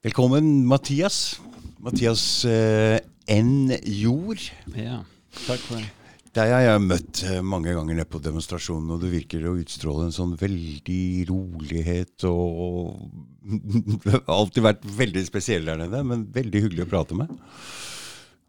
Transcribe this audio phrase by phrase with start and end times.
[0.00, 1.42] Velkommen, Mathias.
[1.76, 3.68] Mathias eh, N.
[3.84, 4.40] Jord.
[4.72, 5.02] Ja,
[5.44, 5.90] takk for det.
[6.32, 10.06] Deg har jeg møtt eh, mange ganger nede på demonstrasjonen, og du virker å utstråle
[10.06, 12.96] en sånn veldig rolighet og
[13.44, 17.36] Du har alltid vært veldig spesiell der nede, men veldig hyggelig å prate med.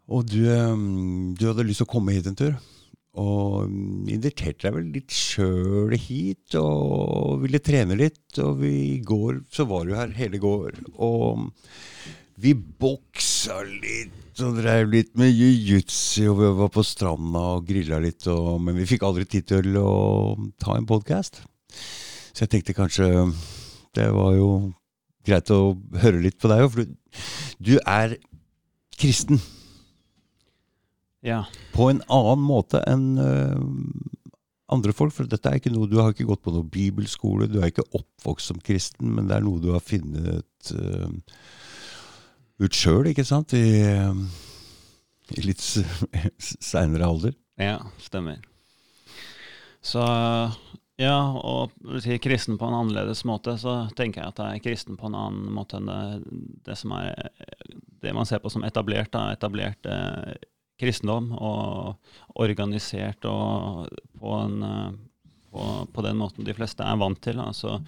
[0.08, 0.72] Og du, eh,
[1.36, 2.56] du hadde lyst til å komme hit en tur.
[3.20, 3.68] Og
[4.08, 8.24] inviterte deg vel litt sjøl hit og ville trene litt.
[8.40, 10.80] Og i går så var du her hele går.
[10.96, 11.50] Og
[12.42, 18.00] vi boksa litt og drev litt med jiu-jitsu, og vi var på stranda og grilla
[18.02, 18.24] litt.
[18.32, 19.92] Og, men vi fikk aldri tid til å
[20.62, 21.42] ta en podkast.
[22.32, 23.10] Så jeg tenkte kanskje
[23.92, 24.48] det var jo
[25.26, 26.94] greit å høre litt på deg òg, for du,
[27.60, 28.16] du er
[28.96, 29.38] kristen.
[31.22, 31.44] Ja.
[31.74, 33.60] På en annen måte enn øh,
[34.72, 35.14] andre folk.
[35.14, 37.86] For dette er ikke noe, du har ikke gått på noen bibelskole, du er ikke
[37.94, 41.12] oppvokst som kristen, men det er noe du har funnet øh,
[42.62, 43.54] ut sjøl, ikke sant?
[43.58, 44.24] I, øh,
[45.38, 45.62] i litt
[46.72, 47.38] seinere alder.
[47.60, 48.42] Ja, stemmer.
[49.82, 50.02] Så
[51.00, 51.72] ja, og
[52.04, 55.16] si kristen på en annerledes måte, så tenker jeg at jeg er kristen på en
[55.18, 56.36] annen måte enn det,
[56.68, 57.32] det som er
[58.02, 59.10] det man ser på som etablert.
[59.14, 60.34] Da, etablert eh,
[60.80, 61.96] kristendom, og
[62.40, 63.88] organisert og
[64.18, 64.98] på, en,
[65.52, 67.40] på, på, den måten de fleste er vant til.
[67.42, 67.78] Altså,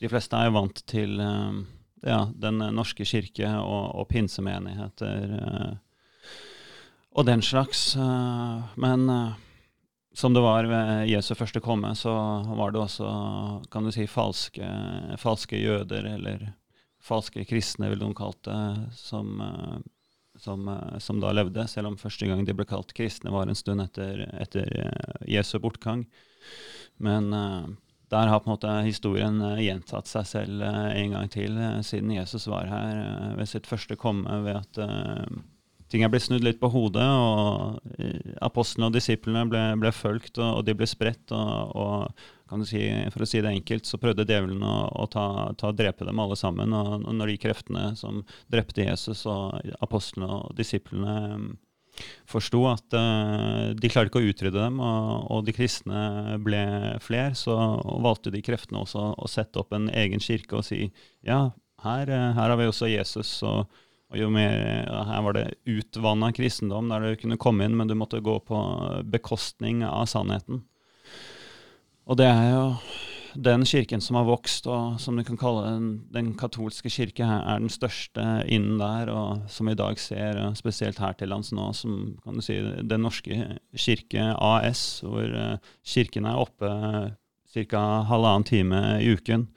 [0.00, 1.64] de fleste er vant til eh,
[2.06, 5.74] ja, Den norske kirke og, og pinsemenigheter eh,
[7.16, 7.94] og den slags.
[7.96, 9.08] Eh, men
[10.16, 12.12] som det var ved Jesu første komme, så
[12.56, 13.08] var det også
[13.72, 14.68] kan du si, falske,
[15.20, 16.46] falske jøder, eller
[17.04, 18.60] falske kristne, vil de kalt det,
[18.96, 19.36] som
[20.46, 23.58] som, eh, som, da levde, selv om første gang de ble kalt kristne, var en
[23.58, 26.06] stund etter, etter eh, Jesu bortgang.
[27.02, 27.66] Men uh,
[28.08, 32.70] der har på en måte historien gjentatt seg selv en gang til siden Jesus var
[32.70, 34.78] her ved sitt første komme, ved at
[35.90, 37.98] ting er blitt snudd litt på hodet, og
[38.46, 41.34] apostlene og disiplene ble, ble fulgt, og, og, de ble spredt.
[41.34, 42.80] og, og kan du si,
[43.14, 45.26] For å si det enkelt, så prøvde djevelen å, å ta,
[45.58, 46.74] ta, drepe dem alle sammen.
[46.76, 51.48] Og, når de kreftene som drepte Jesus og apostlene og disiplene mm,
[52.28, 56.62] forsto at uh, de klarte ikke å utrydde dem, og, og de kristne ble
[57.04, 57.56] flere, så
[58.04, 60.84] valgte de kreftene også å sette opp en egen kirke og si
[61.26, 61.48] ja,
[61.84, 63.40] her, eh, her har vi også Jesus.
[63.46, 63.66] og
[64.06, 67.96] og jo mer, Her var det utvanna kristendom, der du kunne komme inn, men du
[67.98, 68.58] måtte gå på
[69.10, 70.62] bekostning av sannheten.
[72.06, 72.64] Og det er jo
[73.36, 77.60] den kirken som har vokst, og som du kan kalle den, den katolske kirke, er
[77.60, 81.68] den største innen der, og som vi i dag ser, spesielt her til lands nå,
[81.76, 82.56] som kan du si
[82.86, 86.70] Den norske kirke AS, hvor eh, kirken er oppe
[87.52, 87.84] ca.
[88.08, 89.48] halvannen time i uken.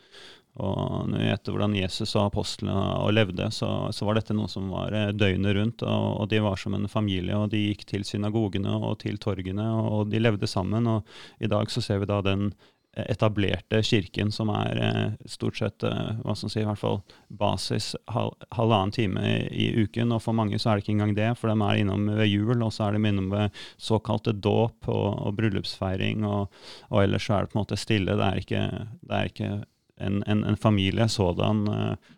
[0.60, 4.72] Og når vi vet hvordan Jesus og apostlene levde, så, så, var dette noe som
[4.74, 5.86] var eh, døgnet rundt.
[5.88, 9.70] Og, og, de var som en familie, og de gikk til synagogene og til torgene,
[9.80, 10.90] og, de levde sammen.
[10.90, 12.52] Og i dag så ser vi da den
[12.98, 17.00] etablerte kirken som er eh, stort sett eh, hva skal man si, i hvert fall
[17.42, 19.36] basis hal, halvannen time i,
[19.68, 20.14] i, uken.
[20.16, 22.58] Og for mange så er det ikke engang det, for de er innom ved jul,
[22.58, 26.50] og så er de innom ved såkalte dåp og, og bryllupsfeiring, og,
[26.90, 28.18] og, ellers så er det på en måte stille.
[28.20, 28.64] Det er ikke,
[29.06, 29.52] det er ikke
[30.00, 32.16] en, en, en familie sådan uh,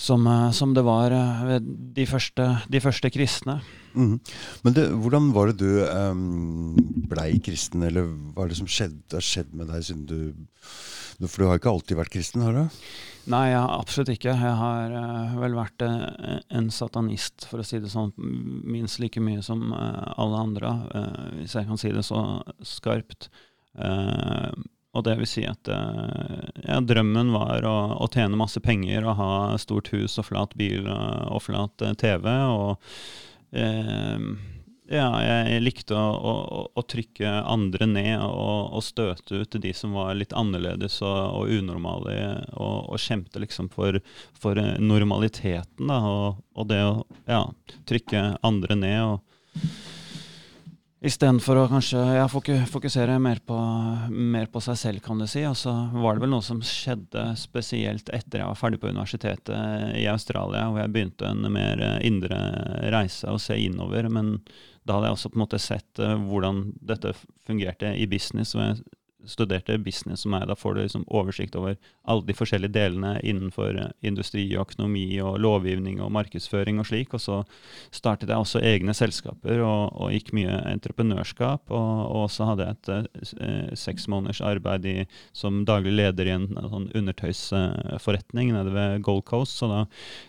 [0.00, 3.60] som, uh, som, det var uh, ved de første, de første kristne.
[3.92, 4.16] Mm.
[4.64, 6.78] Men det, hvordan var det du um,
[7.10, 11.42] blei kristen, eller hva er det som skjedde, har skjedd med deg siden du For
[11.42, 12.78] du har ikke alltid vært kristen, har du?
[13.30, 14.32] Nei, jeg absolutt ikke.
[14.32, 19.20] Jeg har uh, vel vært uh, en satanist, for å si det sånn, minst like
[19.20, 20.72] mye som uh, alle andre,
[21.36, 22.24] hvis jeg kan si det så
[22.64, 23.28] skarpt.
[24.90, 29.18] Og det vil si at eh, ja, drømmen var å, å, tjene masse penger og
[29.20, 32.26] ha stort hus og flat bil og, og flat eh, TV.
[32.50, 32.90] Og
[33.54, 34.24] eh,
[34.90, 39.94] ja, jeg likte å, å, å, trykke andre ned og, og, støte ut de som
[39.94, 42.16] var litt annerledes og, og unormale,
[42.58, 44.00] og, kjempte liksom for,
[44.34, 47.44] for normaliteten, da, og, det å ja,
[47.86, 49.00] trykke andre ned.
[49.06, 49.70] og
[51.00, 53.56] Istedenfor å kanskje ja, fokusere mer på,
[54.12, 55.46] mer på, seg selv, kan du si.
[55.48, 59.96] Og så var det vel noe som skjedde spesielt etter jeg var ferdig på universitetet
[59.96, 62.40] i Australia, hvor jeg begynte en mer indre
[62.92, 64.10] reise og se innover.
[64.12, 64.34] Men
[64.84, 67.14] da hadde jeg også på en måte sett uh, hvordan dette
[67.48, 68.52] fungerte i business.
[68.58, 68.82] og jeg
[69.28, 70.46] studerte business som meg.
[70.48, 71.76] Da får du liksom oversikt over
[72.08, 77.14] alle de forskjellige delene innenfor eh, industri og økonomi og lovgivning og markedsføring og slik.
[77.16, 77.40] Og så
[77.94, 81.72] startet jeg også egne selskaper og, og gikk mye entreprenørskap.
[81.74, 82.92] Og, og så hadde jeg et
[83.46, 84.96] eh, seks måneders arbeid i,
[85.36, 89.60] som daglig leder i en, en sånn undertøysforretning nede ved Gold Coast.
[89.60, 89.84] Så da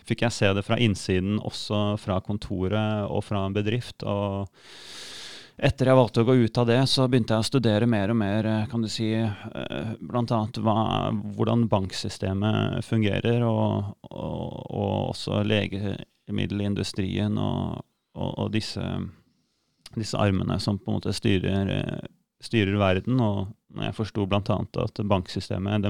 [0.08, 4.02] fikk jeg se det fra innsiden, også fra kontoret og fra en bedrift.
[4.02, 4.48] og
[5.56, 8.18] etter jeg valgte å gå ut av det, så begynte jeg å studere mer og
[8.18, 10.40] mer eh, kan du si, eh, bl.a.
[11.36, 17.84] hvordan banksystemet fungerer, og, og, og også legemiddelindustrien og,
[18.16, 18.82] og disse,
[19.94, 22.10] disse, armene som på en måte styrer, eh,
[22.42, 23.20] styrer verden.
[23.20, 23.52] Og
[23.84, 24.40] jeg forsto bl.a.
[24.40, 25.84] at banksystemet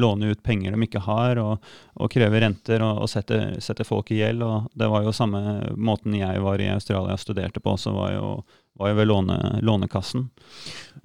[0.00, 1.70] låner ut penger de ikke har, og,
[2.00, 4.42] og krever renter og, og setter, setter, folk i gjeld.
[4.42, 5.44] og Det var jo samme
[5.76, 7.76] måten jeg var i Australia og studerte på.
[7.80, 8.36] så var jo
[8.74, 10.28] var jo ved låne, Lånekassen.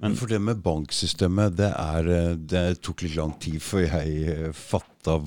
[0.02, 4.22] Men for det med banksystemet, det, er, eh, det tok litt lang tid før jeg
[4.32, 5.20] eh, fatta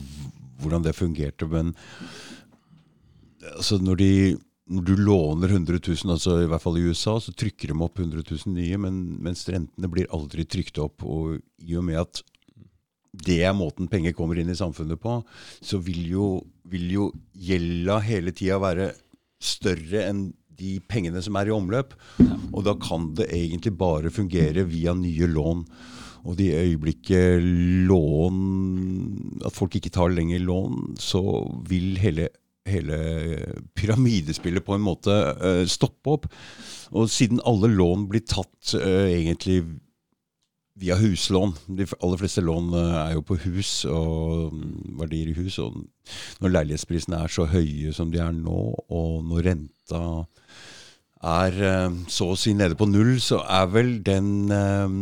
[0.63, 1.47] hvordan det fungerte.
[1.47, 1.71] Men
[3.53, 4.11] altså når, de,
[4.71, 7.99] når, du låner 100 000, altså i hvert fall i USA, så trykker de opp
[7.99, 11.05] 100 000 nye, men, mens rentene blir aldri trykt opp.
[11.07, 12.23] Og i og med at
[13.23, 15.19] det er måten penger kommer inn i samfunnet på,
[15.61, 16.27] så vil jo,
[16.67, 18.89] vil jo gjelda hele tida være
[19.43, 21.95] større enn de pengene som er i omløp.
[22.51, 25.65] Og da kan det egentlig bare fungere via nye lån.
[26.23, 27.43] Og de øyeblikket
[27.89, 28.37] lån
[29.43, 31.19] At folk ikke tar lenger lån, så
[31.67, 32.29] vil hele,
[32.69, 32.99] hele
[33.75, 36.29] pyramidespillet på en måte uh, stoppe opp.
[36.95, 39.65] Og siden alle lån blir tatt uh, egentlig
[40.79, 41.53] via huslån.
[41.77, 44.63] De aller fleste lån uh, er jo på hus og um,
[45.01, 45.59] verdier i hus.
[45.61, 45.83] Og
[46.41, 50.03] når leilighetsprisene er så høye som de er nå, og når renta
[51.23, 54.97] er eh, så å si nede på null, så er vel den eh,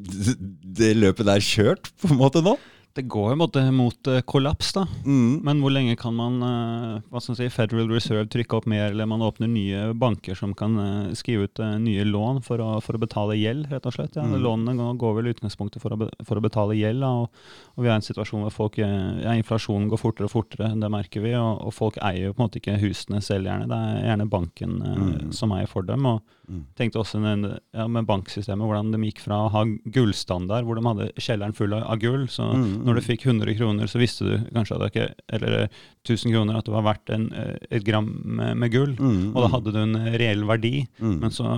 [0.80, 2.56] Det løpet der kjørt, på en måte, nå?
[2.92, 4.82] Det går jo mot uh, kollaps, da.
[5.06, 5.40] Mm.
[5.46, 8.88] Men hvor lenge kan man uh, hva skal man si, Federal Reserve trykke opp mer,
[8.90, 12.98] eller man åpner nye banker som kan uh, skrive ut nye lån for å, for
[12.98, 14.18] å, betale gjeld, rett og slett?
[14.18, 14.26] Ja.
[14.26, 14.40] Mm.
[14.42, 17.46] Lånene går vel i utgangspunktet for å, for å betale gjeld, da, og,
[17.76, 21.22] og, vi har en situasjon hvor folk, ja, inflasjonen går fortere og fortere, det merker
[21.22, 23.70] vi, og, og, folk eier jo på en måte ikke husene selv gjerne.
[23.70, 25.16] Det er gjerne banken mm.
[25.36, 26.10] som eier for dem.
[26.10, 26.64] og Mm.
[26.78, 29.62] Tenkte også ja, med banksystemet, hvordan de gikk fra å ha
[29.94, 32.26] gullstandard, hvor de hadde kjelleren full av, gull.
[32.32, 32.68] Så mm.
[32.88, 35.08] når du fikk 100 kroner, så visste du kanskje at det ikke,
[35.38, 35.56] eller
[36.02, 38.94] 1000 kroner at det var verdt en, eh, et gram med, med gull.
[38.98, 39.32] Mm.
[39.32, 40.74] Og da hadde du en reell verdi.
[40.98, 41.18] Mm.
[41.22, 41.50] Men så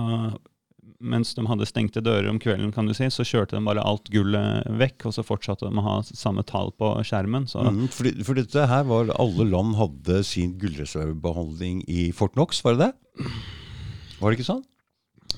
[1.03, 4.07] mens de hadde stengte dører om kvelden, kan du si, så kjørte de bare alt
[4.13, 7.47] gullet vekk, og så fortsatte de å ha samme tall på skjermen.
[7.51, 12.77] Mm, for, for, dette her var Alle land hadde sin gullreservebehandling i Fort Knox, var
[12.77, 13.33] det det?
[14.21, 14.63] Var det ikke sånn?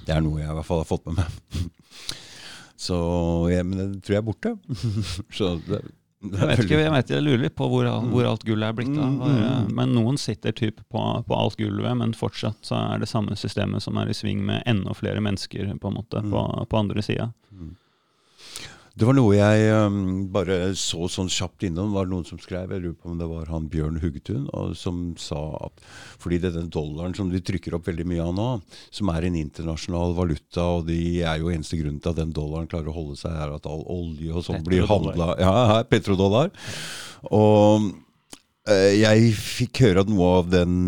[0.05, 1.59] Det er noe jeg i hvert fall har fått med meg.
[2.85, 2.97] Så
[3.49, 4.55] jeg, Men det tror jeg er borte.
[5.37, 5.79] Så det,
[6.25, 8.77] det jeg, vet ikke, jeg, vet, jeg lurer litt på hvor, hvor alt gullet er
[8.77, 9.15] blitt av.
[9.15, 9.71] Mm, mm.
[9.77, 13.85] Men noen sitter typ på, på, alt gulvet, men fortsatt så er det samme systemet
[13.85, 17.29] som er i sving med enda flere mennesker på, en måte, på, på andre sida.
[18.95, 19.95] Det var noe jeg um,
[20.31, 21.91] bare så sånn kjapt innom.
[21.91, 24.45] var Det noen som skrev, jeg lurer på om det var han Bjørn Huggetun,
[24.79, 25.81] som sa at
[26.21, 28.45] fordi det er den dollaren som de trykker opp veldig mye av nå,
[28.95, 32.69] som er en internasjonal valuta, og de er jo eneste grunnen til at den dollaren
[32.71, 36.53] klarer å holde seg, er at all olje og sånn blir handla Ja, petrodollar.
[37.35, 40.79] Og øh, jeg fikk høre at noe av den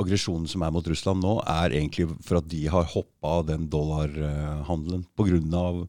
[0.00, 3.68] aggresjonen som er mot Russland nå, er egentlig for at de har hoppa av den
[3.72, 5.04] dollarhandelen.
[5.16, 5.84] På grunn av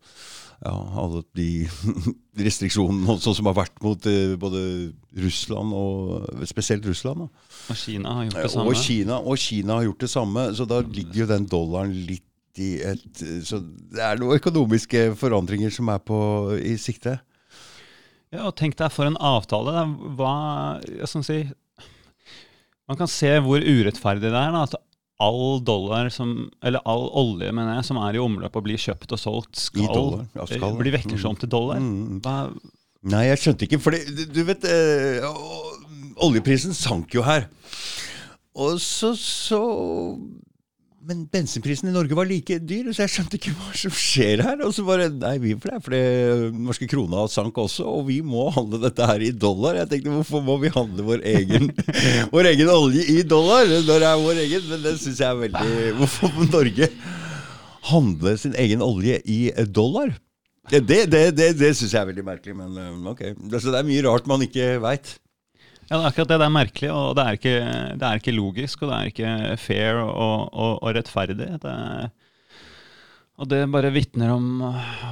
[0.66, 1.68] ja, alle de
[2.48, 4.62] restriksjonene som har vært mot eh, både
[5.22, 7.26] Russland og spesielt Russland.
[7.26, 7.46] Da.
[7.70, 8.72] Og Kina har gjort det samme.
[8.72, 10.48] Og Kina, og Kina har gjort det samme.
[10.58, 12.26] Så da ligger jo den dollaren litt
[12.58, 16.18] i et Så det er noen økonomiske forandringer som er på,
[16.58, 17.20] i sikte.
[18.34, 19.86] Ja, og tenk deg for en avtale.
[20.18, 20.34] Hva,
[20.90, 21.38] jeg skal si,
[22.90, 24.58] man kan se hvor urettferdig det er.
[24.58, 24.87] Da, at
[25.24, 29.16] all dollar som, eller all olje mener jeg, som er i omløp og blir kjøpt
[29.16, 31.82] og solgt, skal, dollar, ja, skal bli vekkelse om til dollar.
[31.82, 31.94] Mm.
[31.98, 32.20] mm.
[32.26, 32.38] Hva?
[33.08, 35.26] Nei, jeg skjønte ikke, for du vet øh,
[36.26, 37.46] Oljeprisen sank jo her.
[38.58, 39.62] Og så, så
[41.08, 44.60] men bensinprisen i Norge var like dyr, så jeg skjønte ikke hva som skjer her.
[44.66, 48.20] Og så bare Nei, vi for det, for det norske krona sank også, og vi
[48.26, 49.80] må handle dette her i dollar.
[49.80, 51.70] Jeg tenkte hvorfor må vi handle vår egen,
[52.36, 54.68] vår egen olje i dollar når det er vår egen?
[54.74, 56.90] Men det syns jeg er veldig Hvorfor må Norge
[57.88, 59.40] handle sin egen olje i
[59.72, 60.12] dollar?
[60.68, 63.24] Det, det, det, det, det syns jeg er veldig merkelig, men eh, ok.
[63.56, 65.16] Så det er mye rart man ikke veit.
[65.88, 66.38] Ja, det er akkurat det.
[66.42, 67.58] Det er merkelig, og det er ikke,
[68.02, 71.38] det er ikke logisk, og det er ikke fair og, og, og rettferdig.
[71.64, 72.10] Det er,
[73.38, 74.64] Og det bare vitner om,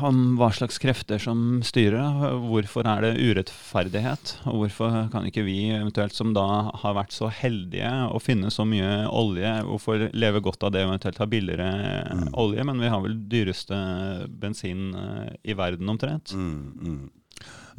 [0.03, 2.23] om hva slags krefter som styrer.
[2.49, 4.31] Hvorfor er det urettferdighet?
[4.49, 6.45] Og hvorfor kan ikke vi, eventuelt som da
[6.81, 10.89] har vært så heldige å finne så mye olje, hvorfor leve godt av det og
[10.95, 11.69] eventuelt ha billigere
[12.15, 12.29] Mm.
[12.33, 12.65] olje?
[12.65, 13.77] Men vi har vel dyreste
[14.41, 16.33] bensin eh, i verden omtrent.
[16.33, 17.05] Mm, mm.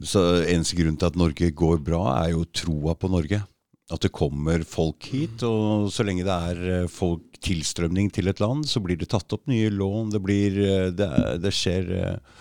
[0.04, 3.40] Så Eneste grunn til at Norge går bra, er jo troa på Norge.
[3.86, 8.40] At det kommer folk hit, og så lenge det er eh, folk tilstrømning til et
[8.42, 10.10] land, så blir det tatt opp nye lån.
[10.10, 11.08] Det, blir, eh, det,
[11.44, 12.40] det skjer eh,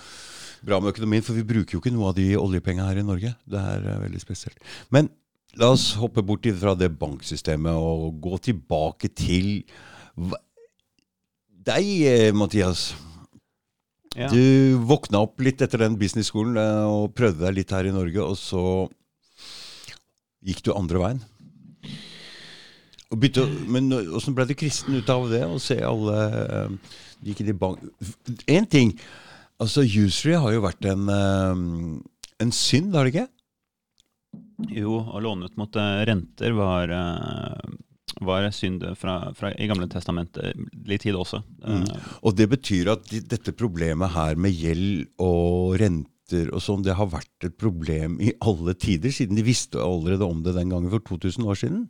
[0.65, 3.35] bra med økonomien, for vi bruker jo ikke noe av de oljepengene her i Norge.
[3.45, 4.57] Det er veldig spesielt.
[4.89, 5.11] Men
[5.61, 9.61] la oss hoppe bort fra det banksystemet og gå tilbake til
[11.65, 12.89] deg, Mathias.
[14.15, 14.29] Ja.
[14.31, 18.23] Du våkna opp litt etter den businessskolen eh, og prøvde deg litt her i Norge,
[18.23, 18.63] og så
[20.45, 21.23] gikk du andre veien.
[23.15, 25.43] Begynte, men åssen ble du kristen ut av det?
[25.47, 27.83] Å se alle eh, gikk i bank...
[28.47, 28.95] Én ting.
[29.59, 31.63] Altså, usury har jo vært en, eh,
[32.43, 33.29] en synd, har det ikke?
[34.71, 35.75] Jo, å låne ut mot
[36.07, 36.91] renter var,
[38.21, 40.55] var synd fra, fra, i Gamle testamentet
[40.87, 41.41] litt tid også.
[41.65, 41.83] Mm.
[41.83, 46.11] Eh, Og det betyr at de, dette problemet her med gjeld og renter
[46.49, 50.39] og sånn, det har vært et problem i alle tider, siden de visste allerede om
[50.41, 51.83] det den gangen for 2000 år siden.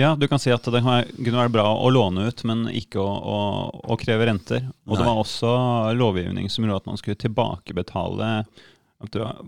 [0.00, 3.10] Ja, du kan si at det kunne være bra å låne ut, men ikke å,
[3.12, 3.38] å,
[3.92, 4.64] å kreve renter.
[4.88, 5.52] Og det var også
[5.98, 8.30] lovgivning som gjorde at man skulle tilbakebetale
[9.02, 9.42] at du var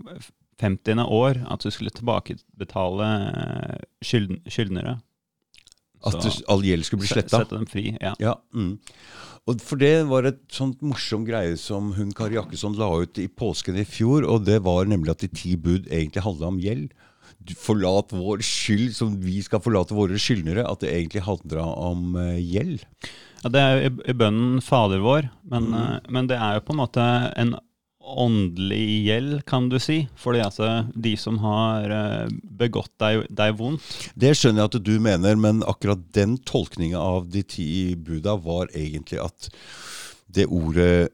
[0.61, 1.01] 50.
[1.01, 4.99] år, at du skulle tilbakebetale eh, skyld, skyldnere.
[6.05, 7.39] At Så- all gjeld skulle bli sletta.
[7.43, 8.13] Sette dem fri, ja.
[8.19, 8.77] Ja, mm.
[9.47, 13.27] Og For det var et sånt morsom greie som hun Kari Jakkesson la ut i
[13.27, 14.25] påsken i fjor.
[14.27, 16.91] Og det var nemlig at de ti bud egentlig handla om gjeld.
[17.61, 20.65] Forlat vår skyld, som vi skal forlate våre skyldnere.
[20.65, 22.85] At det egentlig handla om eh, gjeld.
[23.43, 25.75] Ja, det er jo i, i bønnen Fader vår, men, Mm.
[25.77, 27.05] eh, men det er jo på en måte
[27.37, 27.55] en
[28.05, 30.05] åndelig gjeld, kan du si.
[30.19, 34.79] Fordi at eh, de som har eh, begått deg, deg vondt Det skjønner jeg at
[34.85, 39.49] du mener, men akkurat den tolkninga av de ti buda var egentlig at
[40.35, 41.07] det ordet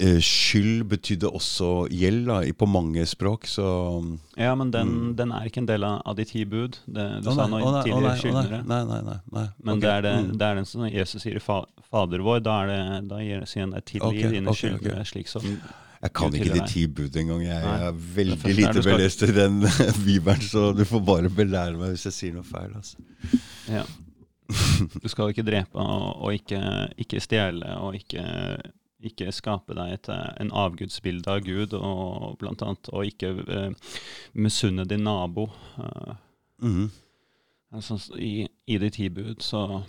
[0.00, 3.46] eh, skyld betydde også gjeld da, på mange språk.
[3.50, 3.66] Så
[4.36, 5.16] Ja, men den, Mm.
[5.16, 6.78] den er ikke en del av de ti bud.
[6.86, 8.62] Det, du Å sa nå å tidligere å skyldnere.
[8.64, 9.18] Nei, nei, nei.
[9.32, 9.46] nei.
[9.62, 9.80] Men okay.
[9.80, 10.32] det, er det, mm.
[10.38, 13.66] det er den som Jesus sier i fa, Fader vår, da, er det, da sier
[13.66, 14.80] han deg tilgi okay, dine okay, ok.
[14.80, 15.46] skyldnere, slik som
[16.00, 17.42] Jeg kan ikke de ti bud engang.
[17.44, 19.60] Jeg er veldig lite belest i den
[20.06, 22.72] bibelen, så du får bare belære meg hvis jeg sier noe feil.
[22.78, 22.96] Altså.
[23.68, 23.84] Ja.
[25.02, 26.60] Du skal ikke drepe og, og ikke,
[26.98, 28.24] ikke stjele og ikke,
[29.12, 33.92] ikke skape deg et, en avgudsbilde av Gud, og blant annet og ikke uh,
[34.32, 35.50] misunne din nabo.
[35.76, 36.16] Uh,
[36.64, 36.88] mm -hmm.
[37.72, 39.82] altså, i, I de ti bud, så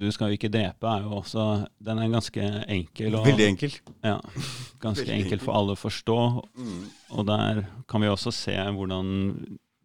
[0.00, 3.14] du skal jo ikke drepe, er jo også Den er ganske enkel.
[3.18, 3.74] Og, Veldig enkel.
[4.04, 4.16] Ja,
[4.80, 6.18] ganske Veldig enkel for alle å forstå.
[7.12, 9.12] Og der kan vi også se hvordan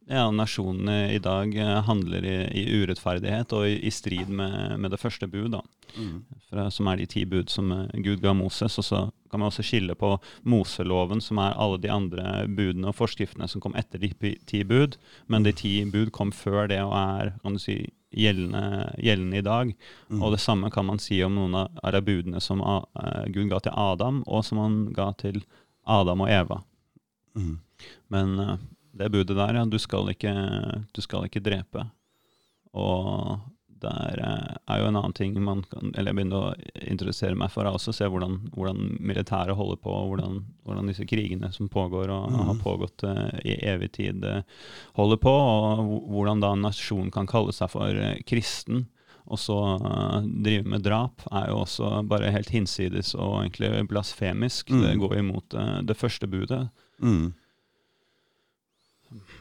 [0.08, 4.94] ja, nasjonene i dag eh, handler i, i urettferdighet og i, i strid med, med
[4.96, 5.62] det første bud, da,
[5.98, 6.26] Mhm.
[6.50, 8.78] fra, som er de ti bud som eh, Gud ga Moses.
[8.78, 9.00] Og så
[9.32, 13.62] kan man også skille på Moseloven, som er alle de andre budene og forskriftene som
[13.64, 14.12] kom etter de
[14.46, 14.98] ti bud,
[15.28, 17.80] men de ti bud kom før det og er kan du si,
[18.18, 19.74] gjeldende, gjeldende i dag.
[20.10, 20.22] Mm.
[20.24, 23.60] Og det samme kan man si om noen av de budene som eh, Gud ga
[23.64, 25.42] til Adam, og som han ga til
[25.88, 26.62] Adam og Eva.
[27.36, 27.58] Mm.
[28.14, 28.58] Men eh,
[28.98, 30.34] det budet der, ja, du skal ikke,
[30.94, 31.86] du skal ikke drepe.
[32.78, 33.38] Og
[33.82, 37.52] der eh, er jo en annen ting man kan Eller jeg begynner å introdusere meg
[37.54, 42.28] for, også se hvordan, hvordan militæret holder på, hvordan, hvordan disse krigene som pågår og
[42.28, 44.42] og har pågått uh, i evig tid, uh,
[44.98, 48.88] holder på, og hvordan da en nasjon kan kalle seg for uh, kristen.
[49.28, 49.56] Og så
[50.24, 54.72] drive med drap er jo også bare helt hinsides og egentlig blasfemisk.
[54.72, 54.84] Mm.
[54.86, 56.62] Det går imot det første budet
[57.04, 57.34] Mhm.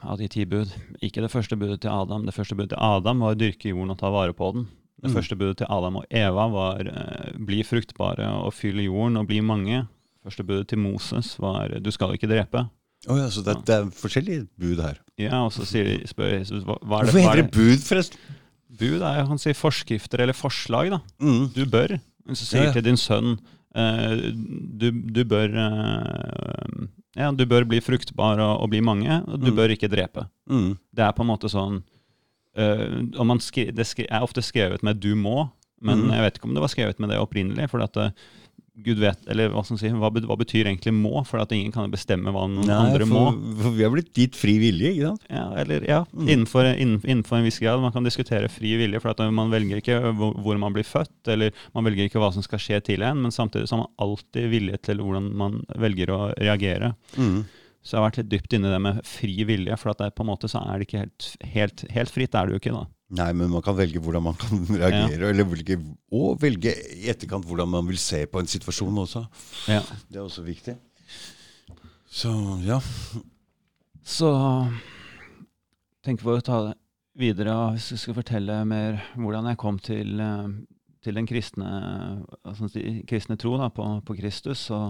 [0.02, 0.72] Av de ti bud.
[1.02, 2.24] Ikke det første budet til Adam.
[2.26, 4.66] Det første budet til Adam var å dyrke jorden og ta vare på den.
[5.02, 5.14] Det Mm.
[5.16, 9.40] første budet til Adam og Eva var eh, bli fruktbare og fylle jorden og bli
[9.40, 9.86] mange.
[10.24, 12.68] Første budet til Moses var du skal ikke drepe.
[13.08, 14.96] Oh ja, så det, det er forskjellige bud her.
[15.20, 17.52] Ja, og så sier, spør Jesus hva, hva er det, Hvorfor heter er det det?
[17.54, 18.18] bud, forresten?
[18.80, 20.90] Bud er jo han sier forskrifter eller forslag.
[20.90, 20.98] da.
[21.22, 21.52] Mm.
[21.54, 22.00] Du bør.
[22.32, 22.72] Så sier Ja, ja.
[22.72, 23.36] til din sønn
[23.76, 24.32] eh,
[24.80, 26.86] du, du bør eh,
[27.16, 29.56] ja, du bør bli fruktbar og, og bli mange, og du Mm.
[29.56, 30.26] bør ikke drepe.
[30.50, 30.76] Mm.
[30.94, 31.82] Det er på en måte sånn
[32.58, 35.48] uh, og man skri, Det er ofte skrevet med 'du må',
[35.80, 36.10] men mm.
[36.12, 37.70] jeg vet ikke om det var skrevet med det opprinnelig.
[37.70, 38.12] For at det,
[38.84, 41.22] Gud vet, eller hva, si, hva, hva betyr egentlig må?
[41.24, 43.22] For at ingen kan bestemme hva noen Nei, andre må.
[43.62, 45.24] for, vi har blitt gitt fri vilje, ikke sant?
[45.32, 47.80] Ja, eller, ja innenfor, innenfor, innenfor en viss grad.
[47.80, 51.56] Man kan diskutere fri vilje, for at man velger ikke hvor man blir født, eller
[51.72, 54.50] man velger ikke hva som skal skje til en, men samtidig så har man alltid
[54.52, 56.92] vilje til hvordan man velger å reagere.
[57.86, 60.12] Så jeg har vært litt dypt inne i det med fri vilje, for at det,
[60.18, 62.34] på en måte så er det ikke helt, helt, helt fritt.
[62.34, 62.84] er det jo ikke da.
[63.14, 65.78] Nei, men man kan velge hvordan man kan reagere, eller velge,
[66.10, 69.22] og velge i etterkant hvordan man vil se på en situasjon også.
[69.70, 69.84] Ja.
[70.10, 70.74] Det er også viktig.
[72.10, 72.32] Så
[72.66, 72.80] ja.
[74.06, 74.30] Så
[76.06, 76.74] tenker vi å ta det
[77.18, 80.50] videre, hvis vi skal fortelle mer hvordan jeg kom til, eh,
[81.02, 81.70] til den kristne,
[82.72, 84.80] si, kristne tro da, på, på Kristus, så,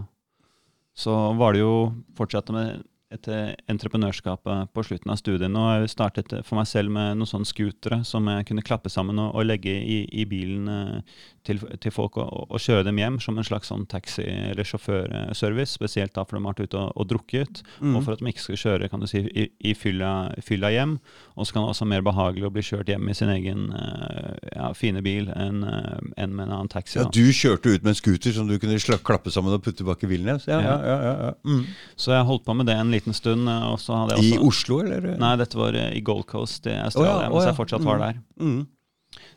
[0.97, 1.77] så var det jo
[2.19, 3.29] fortsatt med et
[3.71, 5.61] entreprenørskapet eh, på slutten av studiene.
[5.61, 8.91] Og jeg startet eh, for meg selv med noen sånne scootere som jeg kunne klappe
[8.91, 12.99] sammen og, og legge i, i bilen eh, til, til folk og, og kjøre dem
[12.99, 15.77] hjem som en slags sånn taxi- eller sjåførservice.
[15.77, 18.43] Spesielt da for de har vært ute og, og drukket, og for at de ikke
[18.43, 20.97] skal kjøre kan du si, i, i fylla, fylla hjem.
[21.37, 23.69] Og så kan det også være mer behagelig å bli kjørt hjem i sin egen
[23.77, 26.99] ja, fine bil enn en med en annen taxi.
[26.99, 27.07] ja.
[27.07, 27.15] da.
[27.15, 30.11] Du kjørte ut med en scooter som du kunne klappe sammen og putte bak i
[30.11, 30.49] bilen deres?
[30.51, 31.33] Ja, ja, ja, ja, ja.
[31.47, 31.63] Mm.
[31.95, 33.49] Så jeg holdt på med det en liten stund.
[33.49, 35.19] eh, I Oslo, eller?
[35.21, 37.51] Nei, dette var i Gold Coast i Australia, Oh, ja, mens ja.
[37.53, 38.19] jeg fortsatt var der.
[38.41, 38.67] Mm.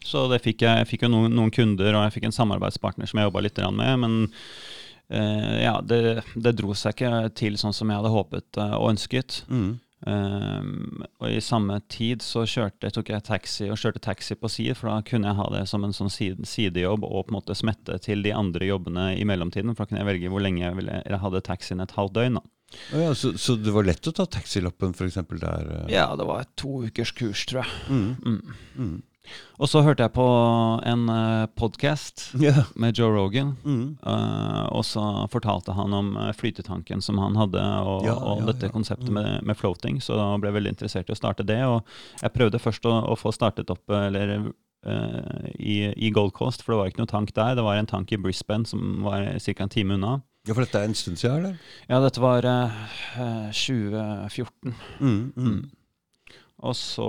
[0.03, 3.07] Så det fikk jeg, jeg fikk jo noen, noen kunder, og jeg fikk en samarbeidspartner
[3.09, 3.99] som jeg jobba litt med.
[3.99, 4.15] Men
[5.13, 8.93] uh, ja, det, det dro seg ikke til sånn som jeg hadde håpet uh, og
[8.93, 9.43] ønsket.
[9.51, 9.77] Mm.
[10.07, 14.77] Um, og i samme tid så kjørte, tok jeg taxi og kjørte taxi på side,
[14.79, 17.57] for da kunne jeg ha det som en sånn side, sidejobb og på en måte
[17.57, 19.75] smette til de andre jobbene i mellomtiden.
[19.75, 22.39] For da kunne jeg velge hvor lenge jeg ville Jeg hadde taxien et halvt døgn.
[22.39, 22.45] da.
[22.93, 25.19] Å ja, så, så det var lett å ta taxilappen f.eks.
[25.41, 25.69] der?
[25.75, 25.93] eh?
[25.93, 27.85] Ja, det var et to ukers kurs, tror jeg.
[27.89, 28.09] Mm.
[28.25, 28.57] Mm.
[28.77, 28.97] Mm.
[29.59, 30.25] Og så hørte jeg på
[30.89, 32.63] en uh, podkast yeah.
[32.79, 33.55] med Joe Rogan.
[33.65, 33.97] Mm.
[34.01, 38.71] Uh, og så fortalte han om flytetanken som han hadde, og, Ja, og ja, dette
[38.73, 39.99] konseptet med, med floating.
[40.01, 41.61] Så da ble jeg veldig interessert i å starte det.
[41.67, 41.83] Og
[42.23, 44.49] jeg prøvde først å, å få startet opp eller,
[44.87, 47.57] uh, i, i Gold Coast, for det var ikke noe tank der.
[47.59, 49.59] Det var en tank i Brisbane som var ca.
[49.59, 50.19] en time unna.
[50.49, 51.57] Ja, for dette er en stund siden, eller?
[51.89, 54.73] Ja, dette var uh, 2014.
[54.99, 55.33] Mm.
[55.35, 55.59] Mm.
[56.59, 57.05] Så,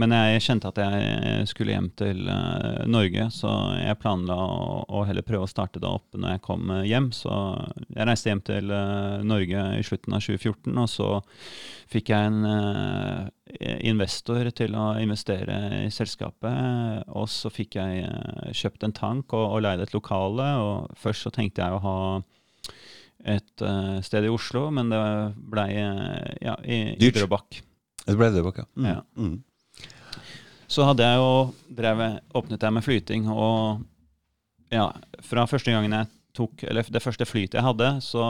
[0.00, 5.02] men jeg kjente at jeg skulle hjem til uh, Norge, så jeg planla å, å
[5.04, 7.10] heller prøve å starte det opp når jeg kom hjem.
[7.12, 7.32] Så
[7.92, 11.08] jeg reiste hjem til uh, Norge i slutten av 2014, og så
[11.92, 13.26] fikk jeg en uh,
[13.84, 17.02] investor til å investere i selskapet.
[17.12, 18.06] Og så fikk jeg
[18.56, 20.46] kjøpt en tank og, og leid et lokale.
[20.62, 21.98] Og først så tenkte jeg å ha
[23.28, 23.66] et
[24.02, 25.02] sted i Oslo, men det
[25.52, 27.20] blei ja, i, i Dyrt.
[27.20, 27.60] Drøbak.
[28.06, 28.68] Det ble det bak, ja.
[28.76, 28.88] Mm.
[28.90, 29.00] Ja.
[29.16, 29.36] Mm.
[30.72, 31.32] Så hadde jeg jo
[31.76, 33.82] drevet, åpnet jeg med flyting, og
[34.72, 34.88] ja,
[35.20, 38.22] fra første gangen jeg tok, eller det første flytet jeg hadde, så,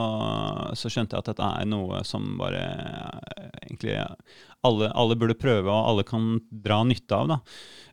[0.79, 2.65] så skjønte jeg at dette er noe som bare
[3.63, 3.95] egentlig
[4.67, 7.31] alle, alle burde prøve, og alle kan dra nytte av.
[7.31, 7.39] da.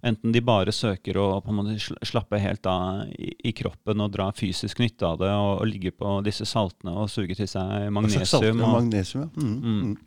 [0.10, 1.78] Enten de bare søker å på en måte
[2.10, 5.94] slappe helt av i, i kroppen og dra fysisk nytte av det, og, og ligge
[5.94, 8.62] på disse saltene og suge til seg magnesium.
[8.65, 9.32] Og, Magnesium, ja.
[9.38, 9.58] Mm.
[9.94, 9.98] Mm.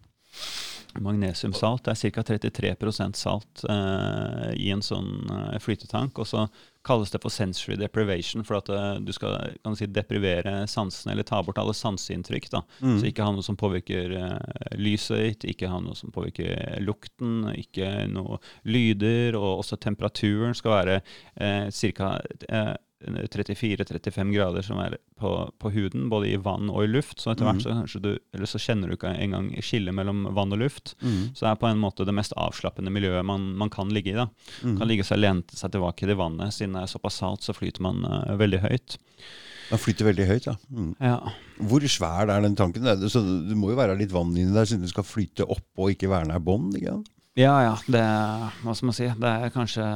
[1.01, 2.25] Magnesiumsalt det er ca.
[2.33, 6.19] 33% salt eh, i en sånn eh, flytetank.
[6.21, 6.47] Og så
[6.85, 11.39] kalles det for sensory deprivation, for at uh, du skal si, deprivere sansene, eller ta
[11.47, 12.49] bort alle sanseinntrykk.
[12.83, 12.97] Mm.
[12.99, 14.39] Så ikke ha noe som påvirker uh,
[14.75, 20.75] lyset ditt, ikke ha noe som påvirker lukten, ikke noe lyder, og også temperaturen skal
[20.81, 20.99] være
[21.39, 22.17] uh, ca.
[23.03, 27.21] Eh, 34-35 grader som er på, på huden, både i vann og i luft.
[27.21, 27.59] Så etter Mm.
[27.63, 30.95] hvert så, du, eller så kjenner du ikke engang skillet mellom vann og luft.
[31.03, 31.33] Mm.
[31.35, 34.19] Så det er på en måte det mest avslappende miljøet man, man kan ligge i.
[34.19, 34.29] da.
[34.63, 34.77] Mm.
[34.79, 36.55] Kan ligge seg lente seg tilbake i det vannet.
[36.55, 38.99] Siden det er såpass salt, så flyter man uh, veldig høyt.
[39.73, 40.55] Den flyter veldig høyt, ja.
[40.71, 40.91] Mm.
[41.01, 41.17] Ja.
[41.71, 42.85] Hvor svær er den tanken?
[43.09, 45.95] Så det må jo være litt vann inni der, siden du skal flyte opp og
[45.95, 46.77] ikke være nær bånd?
[46.83, 47.77] Ja, ja.
[47.89, 48.03] Det,
[48.63, 49.07] hva skal man si?
[49.09, 49.87] Det er kanskje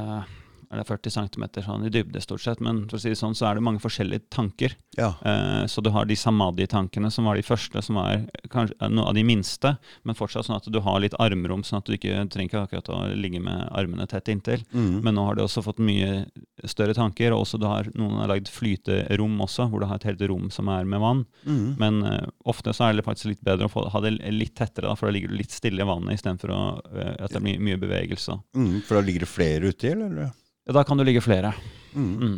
[0.71, 2.61] er det 40 cm sånn i dybde, stort sett.
[2.63, 4.77] Men for å si det sånn, så er det mange forskjellige tanker.
[4.97, 5.13] Ja.
[5.25, 9.11] Eh, så du har de samadhi-tankene, som var de første, som var kanskje noen noe
[9.11, 9.73] av de minste.
[10.03, 12.91] Men fortsatt sånn at du har litt armrom, sånn at du ikke trenger ikke akkurat
[12.93, 14.63] å ligge med armene tett inntil.
[14.73, 15.01] Mm.
[15.05, 16.25] Men nå har du også fått mye
[16.67, 20.09] større tanker, og også du har, noen har lagd flyterom også, hvor du har et
[20.09, 21.23] helt rom som er med vann.
[21.45, 21.67] Mm.
[21.79, 24.89] Men eh, ofte så er det faktisk litt bedre å få, ha det litt tettere,
[24.89, 27.79] da, for da ligger du litt stille i vannet istedenfor uh, at det blir mye
[27.79, 28.39] bevegelse.
[28.57, 28.81] Mm.
[28.87, 30.31] For da ligger det flere uti, eller?
[30.67, 31.53] Ja, da kan du ligge flere.
[31.95, 32.13] Mm.
[32.19, 32.37] Mm.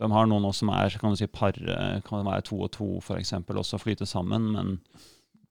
[0.00, 2.58] De har noen også som er kan du si, par, eh, kan det være to
[2.66, 4.50] og to f.eks., også flyte sammen.
[4.52, 4.78] Men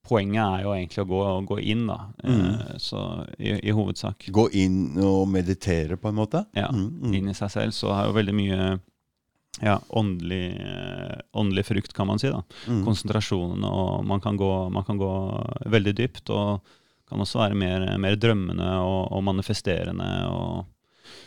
[0.05, 1.99] poenget er jo egentlig å gå, gå inn, da.
[2.23, 2.77] Mm.
[2.81, 2.99] så
[3.39, 4.27] i, i hovedsak.
[4.33, 6.43] Gå inn og meditere, på en måte?
[6.57, 6.89] Ja, Mm.
[7.01, 7.13] Mm.
[7.13, 7.73] inn i seg selv.
[7.77, 8.59] Så er jo veldig mye
[9.63, 12.29] ja, åndelig, eh, åndelig frukt, kan man si.
[12.29, 12.43] da.
[12.67, 12.83] Mm.
[12.85, 15.11] Konsentrasjonen, og man kan, gå, man kan gå
[15.71, 16.29] veldig dypt.
[16.29, 16.61] Og
[17.09, 20.09] kan også være mer, mer drømmende og, og manifesterende.
[20.29, 20.65] og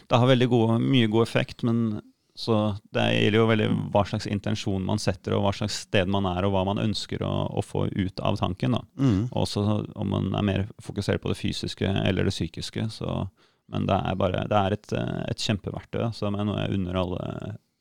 [0.09, 2.01] Det har veldig gode, mye god effekt, men
[2.39, 2.55] så
[2.95, 6.47] det gjelder jo veldig hva slags intensjon man setter, og hva slags sted man er,
[6.47, 8.77] og hva man ønsker å, å få ut av tanken.
[8.77, 8.83] da.
[8.95, 9.25] Mm.
[9.35, 9.65] Også
[9.99, 12.87] om man er mer fokusert på det fysiske eller det psykiske.
[12.95, 13.17] Så,
[13.75, 14.95] men det er, bare, det er et,
[15.33, 17.25] et kjempeverktøy som er noe jeg unner alle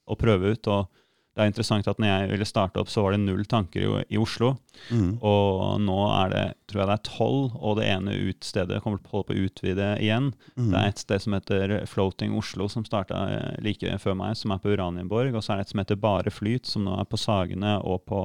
[0.09, 0.71] å prøve ut.
[0.73, 1.03] og
[1.37, 3.89] det er interessant at når jeg ville starte opp, så var det null tanker i,
[4.09, 4.55] i Oslo.
[4.89, 5.19] Mm.
[5.21, 9.11] Og nå er det tror jeg det er tolv, og det ene utstedet kommer til
[9.11, 10.31] å holde på å utvide igjen.
[10.55, 10.71] Mm.
[10.71, 13.21] Det er et sted som heter Floating Oslo, som starta
[13.61, 15.37] like før meg, som er på Uranienborg.
[15.37, 18.01] Og så er det et som heter Bare Flyt, som nå er på Sagene og
[18.09, 18.21] på,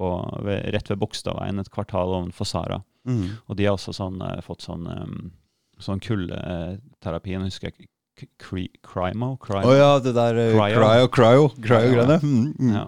[0.00, 0.12] på,
[0.48, 2.80] ved, rett ved Bogstadveien, et kvartal ovenfor Sara.
[3.04, 3.36] Mm.
[3.52, 5.34] Og de har også sånn, eh, fått sånn, um,
[5.76, 7.36] sånn kuldeterapi.
[7.36, 9.36] Nå husker jeg ikke K- Cry- Crymo?
[9.36, 10.78] Å oh, ja, det der eh, Cryo.
[10.78, 12.18] cryo, cryo, cryo-greiene.
[12.22, 12.54] Mm.
[12.58, 12.74] Mm.
[12.74, 12.84] Ja.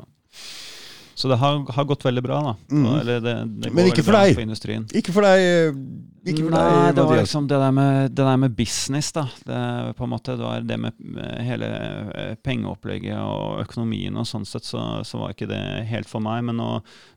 [1.16, 2.54] Så det har, har gått veldig bra, da.
[2.70, 2.90] Mm.
[3.00, 4.36] Eller det, det Men ikke for deg.
[4.36, 4.98] For.
[5.00, 5.78] Ikke for deg, eh,
[6.26, 9.24] ikke for Nei, deg det var liksom det der med, det der med business, da.
[9.46, 9.60] Det,
[9.96, 11.66] på en måte, det var det med med hele
[12.14, 16.42] eh, pengeopplegget og økonomien og sånn sett, så, så var ikke det helt for meg.
[16.46, 16.68] Men nå,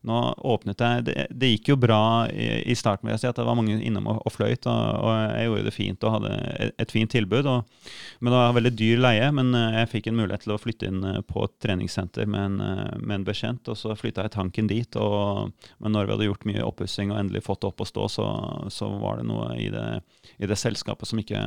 [0.07, 3.39] nå åpnet jeg det, det gikk jo bra i, i starten, vil jeg si, at
[3.39, 4.67] det var mange innom og, og fløyt.
[4.69, 7.49] Og, og jeg gjorde det fint og hadde et, et fint tilbud.
[7.49, 7.83] Og,
[8.19, 9.31] men det var veldig dyr leie.
[9.35, 12.45] Men eh, jeg fikk en mulighet til å flytte inn eh, på et treningssenter med
[12.45, 14.95] en, eh, med en bekjent, og så flytta jeg tanken dit.
[14.99, 18.07] Og, men når vi hadde gjort mye oppussing og endelig fått det opp å stå,
[18.09, 18.25] så,
[18.69, 19.85] så var det noe i det,
[20.37, 21.39] i det selskapet som ikke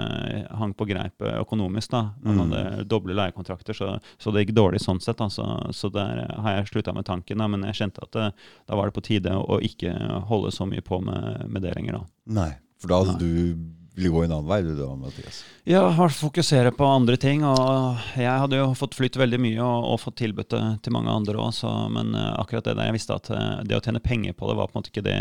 [0.59, 1.91] hang på greip økonomisk.
[1.91, 2.03] da.
[2.23, 2.41] Man Mm.
[2.51, 5.19] hadde doble leiekontrakter, så, så det gikk dårlig sånn sett.
[5.19, 5.29] da.
[5.31, 7.47] Så, så der har jeg slutta med tanken, da.
[7.49, 8.33] men jeg kjente at det,
[8.67, 9.93] da var det på tide å ikke
[10.31, 12.01] holde så mye på med, med det lenger.
[12.01, 12.05] da.
[12.41, 12.51] Nei,
[12.81, 13.21] for da hadde Nei.
[13.21, 15.43] du ville gå en annen vei, du da, Mathias.
[15.69, 17.45] Ja, har fokusere på andre ting.
[17.45, 21.13] og Jeg hadde jo fått flytt veldig mye og, og fått tilbudt det til mange
[21.13, 21.61] andre òg,
[21.93, 24.57] men eh, akkurat det der jeg visste at eh, det å tjene penger på det
[24.59, 25.19] var på en måte ikke det,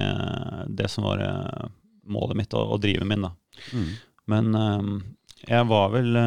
[0.82, 1.68] det som var eh,
[2.12, 3.28] målet mitt og, å drive min.
[3.28, 3.34] da.
[3.76, 3.92] Mm.
[4.32, 4.56] Men
[5.48, 6.18] jeg var vel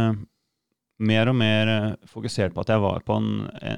[1.02, 3.30] mer og mer eh, fokusert på at jeg var på en,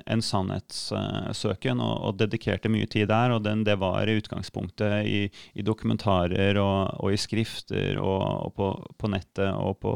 [0.05, 3.33] en sannhetssøken, og, og dedikerte mye tid der.
[3.33, 5.23] Og den, det var i utgangspunktet i,
[5.57, 9.95] i dokumentarer og, og i skrifter og, og på, på nettet og på,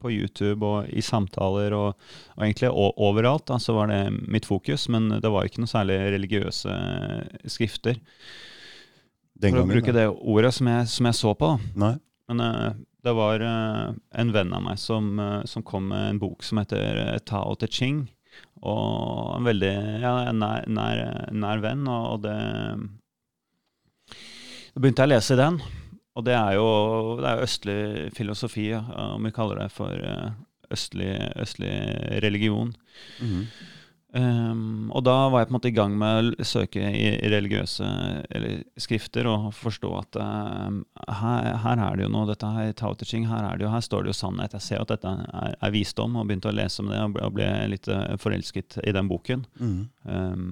[0.00, 1.92] på YouTube og i samtaler og,
[2.40, 3.46] egentlig overalt.
[3.50, 6.78] Da, så var det mitt fokus, men det var ikke noe særlig religiøse
[7.52, 8.00] skrifter.
[9.42, 11.52] Den For å bruke det ordet som jeg, som jeg så på.
[11.78, 11.96] Nei.
[12.30, 16.20] Men eh, det var eh, en venn av meg som, eh, som kom med en
[16.22, 18.04] bok som heter eh, Tao Te Ching.
[18.62, 19.72] Og en veldig
[20.04, 21.00] ja, nær, nær,
[21.34, 22.36] nær venn, og, det
[24.72, 25.58] Da begynte jeg å lese den.
[26.16, 26.68] Og det er jo,
[27.18, 27.80] det er østlig
[28.16, 29.92] filosofi, om vi kaller det for
[30.72, 31.12] østlig,
[31.42, 31.74] østlig
[32.24, 32.72] religion.
[33.20, 33.46] Mhm.
[34.12, 37.86] Um, og da var jeg på en måte i gang med å søke i religiøse
[38.28, 42.92] eller skrifter og forstå at um, her, her er det jo noe, dette her Tao
[42.92, 44.58] Te Ching, her er det jo, her står det jo sannhet.
[44.58, 47.24] Jeg ser at dette er, er visdom, og begynte å lese om det og ble,
[47.24, 49.46] og ble litt eh, forelsket i den boken.
[49.62, 49.80] Mm.
[50.04, 50.46] Um,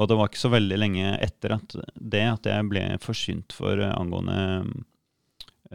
[0.00, 3.84] og det var ikke så veldig lenge etter at det at jeg ble forsynt for
[3.84, 4.40] eh, angående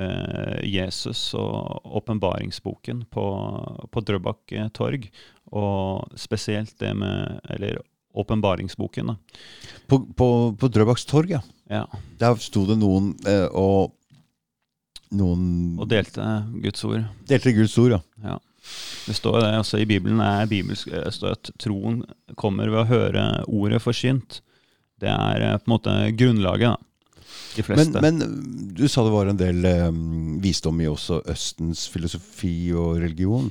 [0.02, 3.28] eh, Jesus og åpenbaringsboken på,
[3.94, 5.12] på Drøbak torg.
[5.52, 7.80] Og spesielt det med Eller
[8.14, 9.16] åpenbaringsboken.
[9.88, 10.28] På, på,
[10.60, 11.42] på Drøbaks torg, ja.
[11.70, 11.86] Ja,
[12.18, 13.96] Der sto det noen eh, og
[15.10, 16.22] Noen og delte
[16.62, 17.02] Guds ord.
[17.26, 18.02] delte Guds ord, ja.
[18.22, 18.36] Ja.
[19.08, 22.04] Det står det også i Bibelen er bibelsk, det står at troen
[22.38, 24.42] kommer ved å høre ordet forsynt.
[25.02, 26.86] Det er eh, på en måte grunnlaget, da.
[27.56, 28.02] De fleste.
[28.02, 28.20] men
[28.78, 33.50] du sa det var en del um, visdom i også Østens filosofi og religion.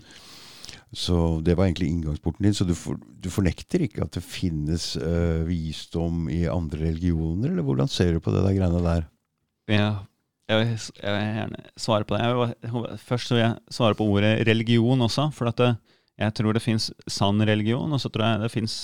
[0.95, 2.55] Så det var egentlig inngangsporten din.
[2.57, 7.67] Så du, for, du fornekter ikke at det finnes uh, visdom i andre religioner, eller
[7.67, 9.05] hvordan ser du på det der greiene der?
[9.69, 9.91] Ja,
[10.49, 10.73] jeg vil,
[11.03, 12.25] jeg vil gjerne svare på det.
[12.25, 15.29] Jeg vil, først vil jeg svare på ordet religion også.
[15.37, 15.75] For det,
[16.19, 18.79] jeg tror det fins sann religion, og så tror jeg det fins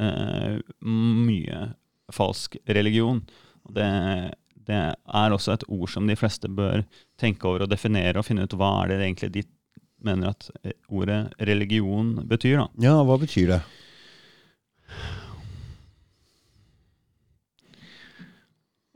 [0.00, 0.56] uh,
[0.88, 1.64] mye
[2.12, 3.20] falsk religion.
[3.68, 3.88] Det,
[4.64, 6.86] det er også et ord som de fleste bør
[7.20, 9.44] tenke over og definere, og finne ut hva er det egentlig de
[10.04, 12.58] mener at eh, ordet religion betyr.
[12.62, 12.66] da.
[12.84, 13.60] Ja, hva betyr det?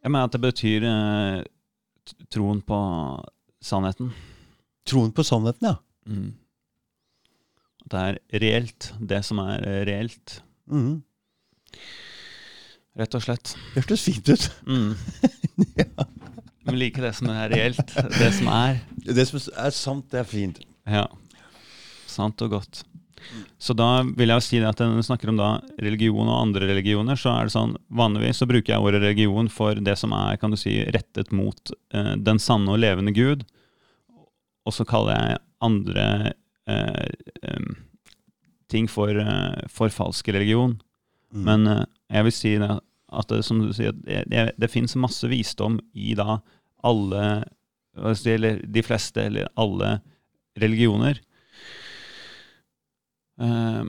[0.02, 1.40] Jeg mener at det betyr eh,
[2.30, 2.78] troen på
[3.66, 4.12] sannheten.
[4.86, 5.76] Troen på sannheten, ja.
[6.06, 6.28] Mm.
[7.86, 10.96] At det er reelt, det som er eh, reelt, Mm.
[12.98, 13.52] rett og slett.
[13.74, 14.46] Det hørtes fint ut.
[14.66, 14.96] Mm.
[16.66, 18.80] Men like det som er reelt, det som er.
[19.06, 20.58] Det som er sant, det er fint.
[20.86, 21.06] Ja.
[22.06, 22.84] Sant og godt.
[23.58, 25.48] Så da vil jeg jo si det at når vi snakker om da
[25.82, 29.78] religion og andre religioner, så er det sånn vanligvis så bruker jeg ordet religion for
[29.82, 33.42] det som er kan du si, rettet mot eh, den sanne og levende Gud.
[34.66, 36.06] Og så kaller jeg andre
[36.68, 37.70] eh,
[38.72, 40.76] ting for, eh, for falsk religion.
[41.34, 41.44] Mm.
[41.48, 41.84] Men eh,
[42.18, 42.72] jeg vil si det,
[43.16, 46.40] at det, som du sier, det, det, det fins masse visdom i da
[46.86, 47.44] alle
[47.96, 50.00] Eller de fleste, eller alle
[50.60, 51.20] religioner.
[53.40, 53.84] Eh,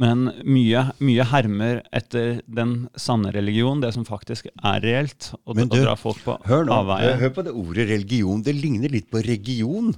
[0.00, 5.68] men mye, mye hermer etter den sanne religion, det som faktisk er reelt, og, Men
[5.68, 7.18] du, drar folk på Hør nå, avveie.
[7.20, 8.40] hør på det ordet religion.
[8.42, 9.92] Det ligner litt på region.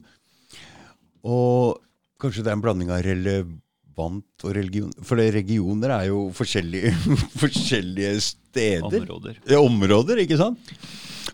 [1.22, 1.78] Og
[2.22, 4.90] kanskje det er en blanding av relevant og religion.
[5.06, 6.90] For regioner er jo forskjellige,
[7.44, 9.04] forskjellige steder.
[9.06, 9.38] områder.
[9.54, 10.74] Ja, Områder, ikke sant?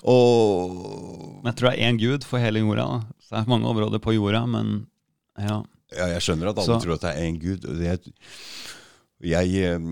[0.04, 2.84] Og Men jeg tror det er én gud for hele jorda.
[3.28, 4.86] Så det er mange områder på jorda, men
[5.36, 5.58] ja.
[5.92, 7.64] ja, jeg skjønner at alle Så- tror at det er én gud.
[7.68, 8.12] og det,
[9.20, 9.88] jeg, eh,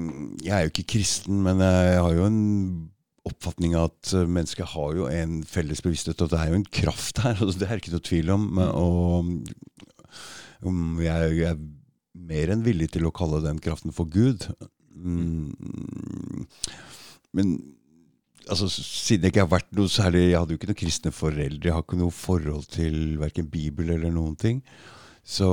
[0.46, 2.90] jeg er jo ikke kristen, men jeg har jo en
[3.26, 6.68] oppfatning av at eh, mennesket har jo en felles bevissthet, og det er jo en
[6.80, 7.36] kraft her.
[7.44, 8.48] og Det er ikke noe tvil om.
[8.54, 9.32] men- Og
[10.62, 11.58] um, jeg, jeg er
[12.16, 14.46] mer enn villig til å kalle den kraften for Gud.
[14.96, 16.46] Mm,
[17.36, 17.75] men
[18.46, 21.68] altså, siden jeg ikke har vært noe særlig Jeg hadde jo ikke noen kristne foreldre.
[21.68, 24.62] Jeg har ikke noe forhold til verken Bibel eller noen ting.
[25.26, 25.48] Så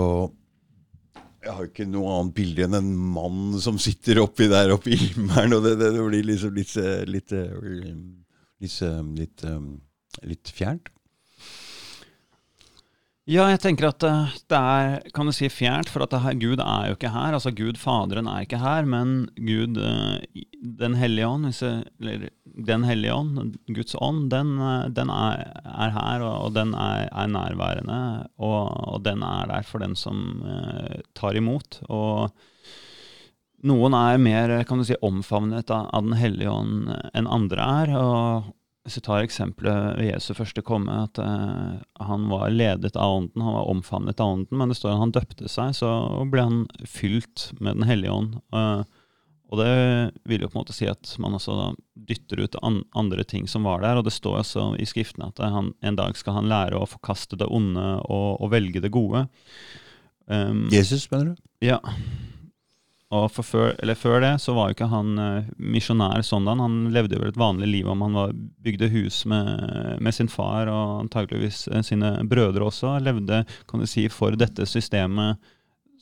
[1.44, 5.00] jeg har ikke noe annet bilde enn en mann som sitter oppi der oppe i
[5.00, 5.58] himmelen.
[5.58, 7.56] Og det, det, det blir liksom litt eh, litt, eh,
[8.64, 9.48] litt, eh, litt,
[10.30, 10.93] litt fjernt.
[13.24, 16.60] Ja, jeg tenker at eh, det er kan du si, fjernt, for at her, Gud
[16.60, 17.32] er jo ikke her.
[17.32, 22.26] Altså Gud Faderen er ikke her, men Gud eh, Den hellige ånd, eller
[22.68, 27.30] Den hellige ånd, Guds ånd, den, eh, den er, er her, og den er, er
[27.32, 28.00] nærværende.
[28.44, 28.60] Og,
[28.92, 31.80] og den er der for den som eh, tar imot.
[31.88, 32.28] Og
[33.64, 37.96] noen er mer kan du si, omfavnet av, av Den hellige ånd enn andre er.
[38.04, 38.52] og
[38.84, 43.46] hvis vi tar eksempelet ved Jesu første komme, at eh, han var ledet av ånden,
[43.46, 45.92] han var omfavnet av ånden, men det står at han døpte seg, så
[46.32, 48.36] ble han fylt med Den hellige ånd.
[48.52, 48.84] Eh,
[49.54, 49.72] og det
[50.28, 51.68] vil jo på en måte si at man også da
[52.10, 55.40] dytter ut an andre ting som var der, og det står også i skriftene at
[55.40, 59.28] han, en dag skal han lære å forkaste det onde og, og velge det gode.
[60.26, 61.44] Um, Jesus, mener du?
[61.64, 61.80] ja.
[63.14, 66.48] Og før, før det så var jo ikke han uh, misjonær sånn.
[66.50, 66.56] da.
[66.58, 68.34] Han levde jo et vanlig liv om han var,
[68.66, 72.96] bygde hus med, med sin far og antageligvis eh, sine brødre også.
[73.04, 75.42] Levde kan du si, for dette systemet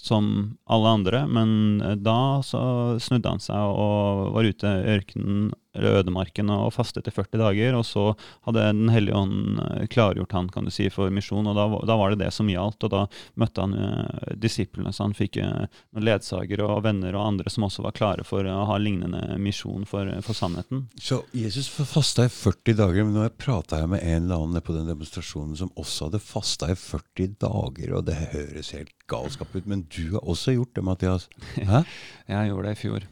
[0.01, 1.25] som alle andre.
[1.27, 2.61] Men eh, da så
[3.01, 7.77] snudde han seg og var ute i ørkenen ødemarken og fastet i 40 dager.
[7.77, 8.05] Og så
[8.47, 11.97] hadde Den hellige ånd eh, klargjort han kan du si, for misjon, og da, da
[11.99, 12.83] var det det som gjaldt.
[12.87, 13.05] Og da
[13.39, 17.67] møtte han eh, disiplene, så han fikk eh, noen ledsagere og venner og andre som
[17.67, 20.85] også var klare for å ha lignende misjon for, for sannheten.
[20.99, 24.75] Så Jesus fasta i 40 dager, men nå prata jeg med en eller annen på
[24.75, 29.67] den demonstrasjonen som også hadde fasta i 40 dager, og det høres helt galskap ut.
[29.69, 31.27] Men du har også gjort det, Mathias.
[31.71, 31.83] Hæ?
[32.31, 33.10] Jeg gjorde det i fjor.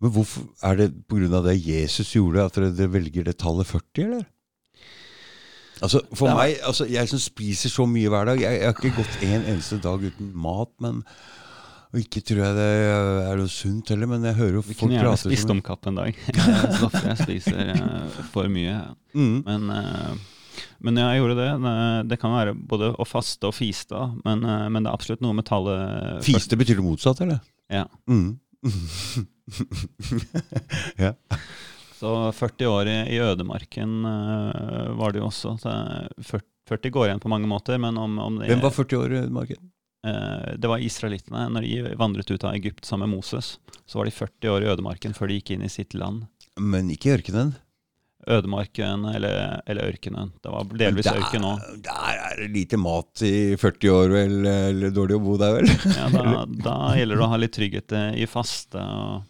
[0.00, 1.42] Men hvorfor Er det pga.
[1.44, 4.24] det Jesus gjorde, at dere, dere velger det tallet 40, eller?
[5.82, 8.74] Altså, For er- meg, altså, jeg som spiser så mye hver dag Jeg, jeg har
[8.76, 11.04] ikke gått en eneste dag uten mat, men
[11.90, 12.66] og ikke tror jeg det
[13.26, 15.56] er noe sunt heller, men jeg hører jo folk prate Vi kunne gjerne spist som
[15.56, 16.18] om kapp en dag.
[17.08, 18.76] Jeg spiser eh, for mye.
[19.10, 19.40] mm.
[19.48, 20.12] Men, eh,
[20.86, 21.48] men jeg gjorde det.
[22.12, 25.34] Det- kan være både å faste og fiste, men, eh, men det er absolutt noe
[25.34, 27.40] med tallet Fiste betyr det motsatt, eller?
[27.68, 27.88] Ja.
[28.06, 28.38] Mm.
[30.96, 31.14] ja.
[32.00, 35.56] Så 40 år i, i ødemarken uh, var det jo også.
[35.60, 35.74] Så
[36.24, 39.12] 40, 40 går igjen på mange måter, men om, om det Hvem var 40 år
[39.16, 39.70] i ødemarken?
[40.06, 41.48] Uh, Det var israelittene.
[41.52, 44.70] Når de vandret ut av Egypt sammen med Moses, så var de 40 år i
[44.72, 46.24] ødemarken før de gikk inn i sitt land.
[46.60, 47.52] Men ikke i ørkenen.
[48.28, 50.32] Ødemarken eller, eller ørkenen.
[50.44, 51.62] Det var delvis Der- ørken òg.
[51.86, 54.34] Der er det lite mat i 40 år, vel?
[54.46, 55.70] Eller dårlig å bo der, vel?
[55.96, 58.76] Ja, da, da gjelder det å ha litt trygghet eh, i faste.
[58.80, 59.24] Og,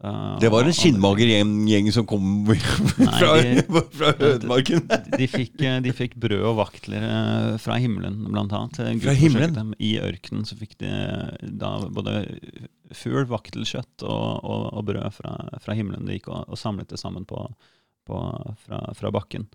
[0.00, 3.62] da- Det var en skinnmager gjeng, som kom fra, de-
[3.96, 4.82] fra ødemarken.
[5.16, 8.76] De fikk, eh, de fikk brød og vaktler eh, fra himmelen, blant annet.
[9.02, 9.72] Fra himmelen?
[9.80, 10.90] I ørkenen så fikk de
[11.60, 12.18] da både
[12.94, 15.32] fugl, vaktelkjøtt og, og, og brød fra,
[15.64, 16.06] fra himmelen.
[16.06, 17.40] De gikk og, og samlet det sammen på,
[18.06, 18.20] på,
[18.66, 19.48] fra, fra bakken.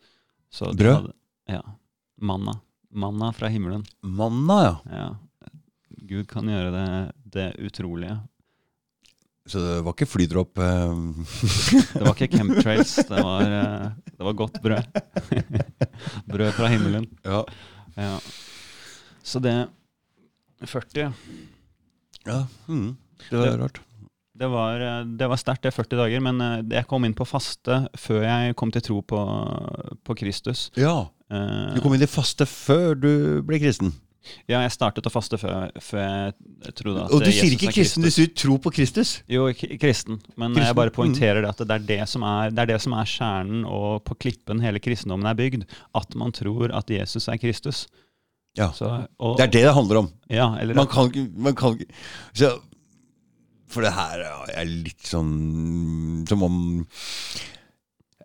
[0.52, 0.96] Så Brød?
[0.98, 1.18] hadde-
[1.58, 1.62] ja.
[2.22, 2.58] Manna.
[2.92, 3.86] Manna fra himmelen.
[4.04, 4.74] Manna, ja.
[4.92, 5.08] Ja.
[6.10, 6.90] Gud kan gjøre det,
[7.32, 8.18] det utrolige.
[9.50, 10.92] Så det var ikke flydropp eh,
[11.96, 15.00] Det var ikke chemtrails, det var, eh, det var godt brød.
[16.32, 17.08] brød fra himmelen.
[17.26, 17.42] Ja.
[17.98, 18.18] Ja.
[19.26, 19.56] Så det
[20.66, 21.08] 40
[22.28, 22.92] Ja, mm.
[23.30, 23.82] Det var Det- rart.
[24.42, 27.82] Det var, eh, det var sterkt, det 40 dager, men jeg kom inn på faste
[27.98, 29.20] før jeg kom til tro på,
[30.06, 30.70] på Kristus.
[30.78, 33.12] Ja, du kom inn i faste før du
[33.46, 33.92] ble kristen.
[34.46, 37.72] Ja, jeg startet å faste før, før jeg trodde at Og du Jesus sier ikke
[37.74, 39.16] kristen du sier tro på Kristus.
[39.32, 39.48] Jo,
[39.82, 40.98] kristen, men Kristen, jeg bare mm.
[40.98, 44.04] poengterer det at det er det, som er, det er det som er kjernen, og
[44.06, 45.66] på klippen hele kristendommen er bygd.
[45.98, 47.88] At man tror at Jesus er Kristus.
[48.60, 50.12] Ja, Så, og, Det er det det handler om.
[50.30, 52.60] Ja, eller Man kan ikke man kan ikke-
[53.72, 54.20] For det her
[54.54, 56.56] er litt sånn som om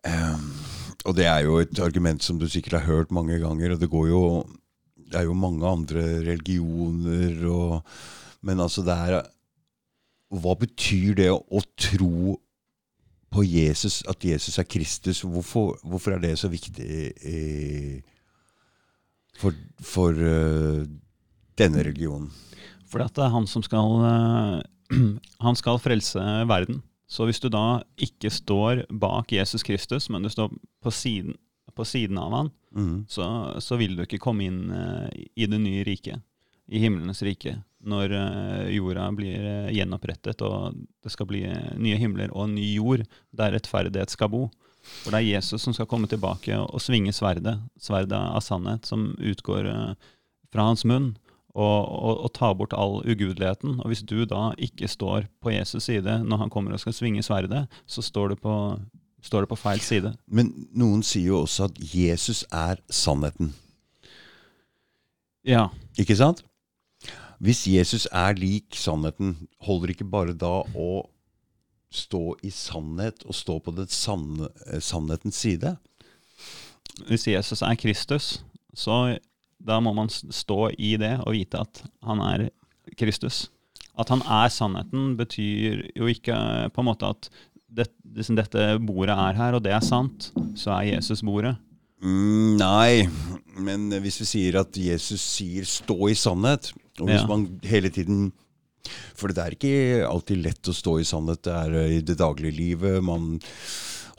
[0.05, 0.47] um,
[1.07, 3.89] Og det er jo et argument som du sikkert har hørt mange ganger, og det
[3.91, 4.23] går jo
[5.07, 7.83] Det er jo mange andre religioner og
[8.47, 9.23] Men altså, det er
[10.31, 12.37] Hva betyr det å, tro
[13.31, 15.21] på Jesus, at Jesus er Kristus?
[15.23, 18.03] Hvorfor, hvorfor er det så viktig
[19.39, 20.87] for, for eh,
[21.59, 22.31] denne religionen?
[22.91, 24.61] Fordi at det er han som skal eh,
[25.47, 26.83] Han skal frelse verden.
[27.07, 30.51] Så hvis du da ikke står bak Jesus Kristus, men du står
[30.83, 31.37] på siden,
[31.77, 33.05] på siden av han, mm.
[33.09, 33.27] så,
[33.61, 36.23] så vil du ikke komme inn uh, i det nye riket,
[36.67, 41.45] i himlenes rike, når uh, jorda blir uh, gjenopprettet og det skal bli
[41.79, 43.05] nye himler og en ny jord
[43.37, 44.47] der rettferdighet skal bo.
[45.03, 48.87] For det er Jesus som skal komme tilbake og, og svinge sverdet, sverdet av sannhet,
[48.87, 49.69] som utgår
[50.55, 51.15] fra hans munn,
[51.57, 53.81] og, og, og ta bort all ugudeligheten.
[53.81, 57.25] Og hvis du da ikke står på Jesus side når han kommer og skal svinge
[57.25, 58.55] sverdet, så står du på,
[59.27, 60.15] står det på feil side.
[60.27, 63.53] Men noen sier jo også at Jesus er sannheten.
[65.47, 66.45] Ja, Ikke sant?
[67.43, 70.91] Hvis Jesus er lik sannheten, holder ikke bare da å
[71.93, 75.77] stå i sannhet og stå på den sanne, eh, sannhetens side?
[77.05, 78.39] hvis Jesus er Kristus,
[78.75, 79.19] så
[79.61, 82.49] da må man stå i det og vite at han er
[82.99, 83.47] Kristus.
[83.97, 86.37] At han er sannheten, betyr jo ikke
[86.73, 87.31] på en måte at
[87.77, 87.87] det,
[88.17, 91.55] liksom dette bordet er her, og det er sant, så er Jesus bordet.
[92.05, 93.07] Mm, nei,
[93.57, 97.27] men hvis vi sier at Jesus sier 'stå i sannhet', og hvis Ja.
[97.27, 98.33] man hele tiden
[99.19, 101.41] For det er ikke alltid lett å stå i sannhet.
[101.43, 103.03] Det er eh, i det daglige livet.
[103.03, 103.41] Man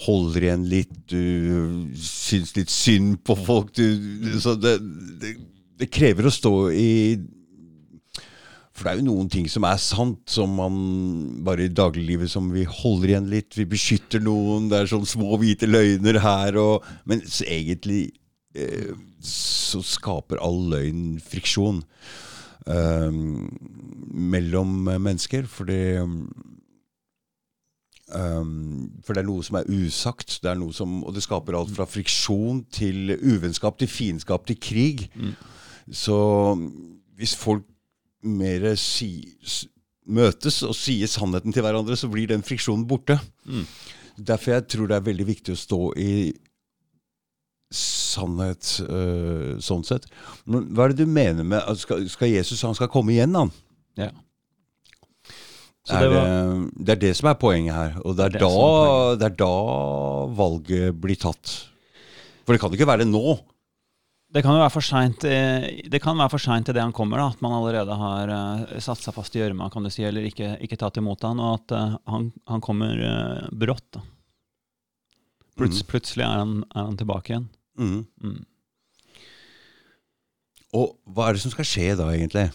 [0.03, 3.71] holder igjen litt, du syns litt synd på folk.
[3.73, 3.85] Du,
[4.41, 4.73] så det,
[5.21, 5.31] det,
[5.79, 7.15] det krever å stå i
[8.77, 10.75] For det er jo noen ting som er sant, som man
[11.45, 13.57] bare i dagliglivet som vi holder igjen litt.
[13.57, 14.67] Vi beskytter noen.
[14.69, 18.11] Det er sånn små hvite løgner her og Men så egentlig
[18.53, 18.93] eh,
[19.25, 21.81] så skaper all løgn friksjon
[22.69, 23.17] eh,
[24.37, 25.49] mellom mennesker.
[25.49, 25.81] Fordi
[28.07, 31.57] Um, for det er noe som er usagt, det er noe som, og det skaper
[31.59, 35.09] alt fra friksjon til uvennskap, til fiendskap, til krig.
[35.19, 35.33] Mm.
[35.91, 36.15] Så
[37.19, 37.67] hvis folk
[38.23, 39.11] mer si,
[40.07, 43.19] møtes og sier sannheten til hverandre, så blir den friksjonen borte.
[43.45, 43.65] Mm.
[44.17, 46.11] Derfor jeg tror det er veldig viktig å stå i
[47.73, 50.07] sannhet øh, sånn sett.
[50.47, 53.35] Men hva er det du mener med at skal, skal Jesus han skal komme igjen,
[53.35, 53.51] han?
[53.99, 54.13] Ja.
[55.87, 56.31] Er det var,
[56.83, 57.93] det er det som er poenget her.
[58.03, 59.53] Og det er, Det er det er da, det er da
[60.35, 61.53] valget blir tatt.
[62.43, 63.37] For det kan ikke være det nå.
[64.37, 67.31] Det kan jo være for seint Det kan være for til det han kommer, da,
[67.33, 70.51] at man allerede har uh, satt seg fast i gjørma, kan du si, eller ikke,
[70.61, 73.87] ikke tatt imot han, og at eh, han, han kommer eh, brått.
[73.97, 74.03] da.
[75.57, 75.87] Pluts, mm.
[75.89, 77.49] Plutselig er han, er han tilbake igjen.
[77.81, 78.05] Mm.
[78.21, 78.37] Mm.
[80.77, 82.45] Og hva er det som skal skje da, egentlig?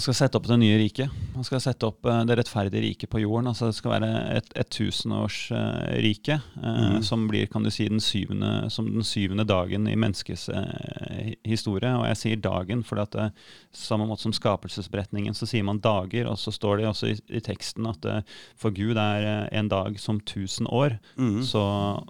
[0.00, 1.10] Han skal sette opp det nye riket.
[1.34, 3.50] Han skal sette opp eh, det rettferdige riket på jorden.
[3.50, 4.08] altså Det skal være
[4.38, 7.02] et, et tusenårsrike, eh, Mhm.
[7.04, 11.90] som blir kan du si, den syvende, som den syvende dagen i menneskets eh, historie.
[11.92, 13.32] Og jeg sier dagen, for at det,
[13.76, 16.26] samme måte som skapelsesberetningen, så sier man dager.
[16.30, 18.22] Og så står det også i, i teksten at eh,
[18.56, 20.96] for Gud er eh, en dag som tusen år.
[21.18, 21.42] Mm.
[21.44, 21.60] Så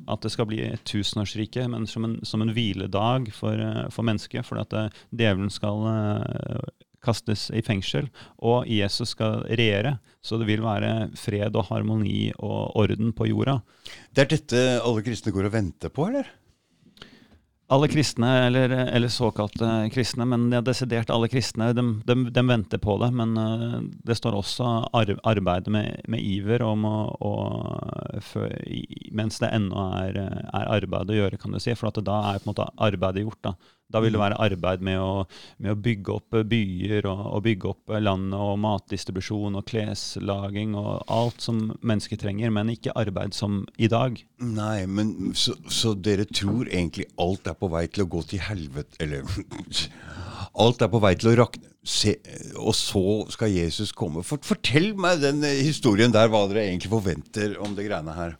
[0.06, 4.02] at det skal bli et tusenårsrike, men som en, som en hviledag for, eh, for
[4.06, 4.46] mennesket.
[4.46, 6.70] For at eh, djevelen skal eh,
[7.04, 9.96] kastes i fengsel, og Jesus skal regjere.
[10.22, 13.60] Så det vil være fred og harmoni og orden på jorda.
[14.12, 16.28] Det er dette alle kristne går og venter på, eller?
[17.70, 22.80] Alle kristne, eller, eller såkalte kristne, men ja, desidert alle kristne, de, de, de venter
[22.82, 23.12] på det.
[23.14, 23.76] Men eh,
[24.10, 27.34] det står også arbeid med, med iver om å, å
[28.26, 28.50] for,
[29.14, 30.18] Mens det ennå er,
[30.50, 31.76] er arbeid å gjøre, kan du si.
[31.78, 33.38] For at da er på en måte arbeidet gjort.
[33.46, 33.54] Da
[33.90, 35.24] Da vil det være arbeid med å,
[35.58, 41.04] med å bygge opp byer og, og bygge opp landet og matdistribusjon og kleslaging og
[41.10, 44.18] alt som mennesker trenger, men ikke arbeid som i dag.
[44.40, 48.40] Nei, men så, så dere tror egentlig alt er på vei til å gå til
[48.44, 49.26] helvete Eller
[50.60, 52.16] Alt er på vei til å rakne se,
[52.58, 53.02] og så
[53.32, 54.24] skal Jesus komme.
[54.26, 58.36] For, fortell meg den eh, historien der, hva dere egentlig forventer om det greiene her.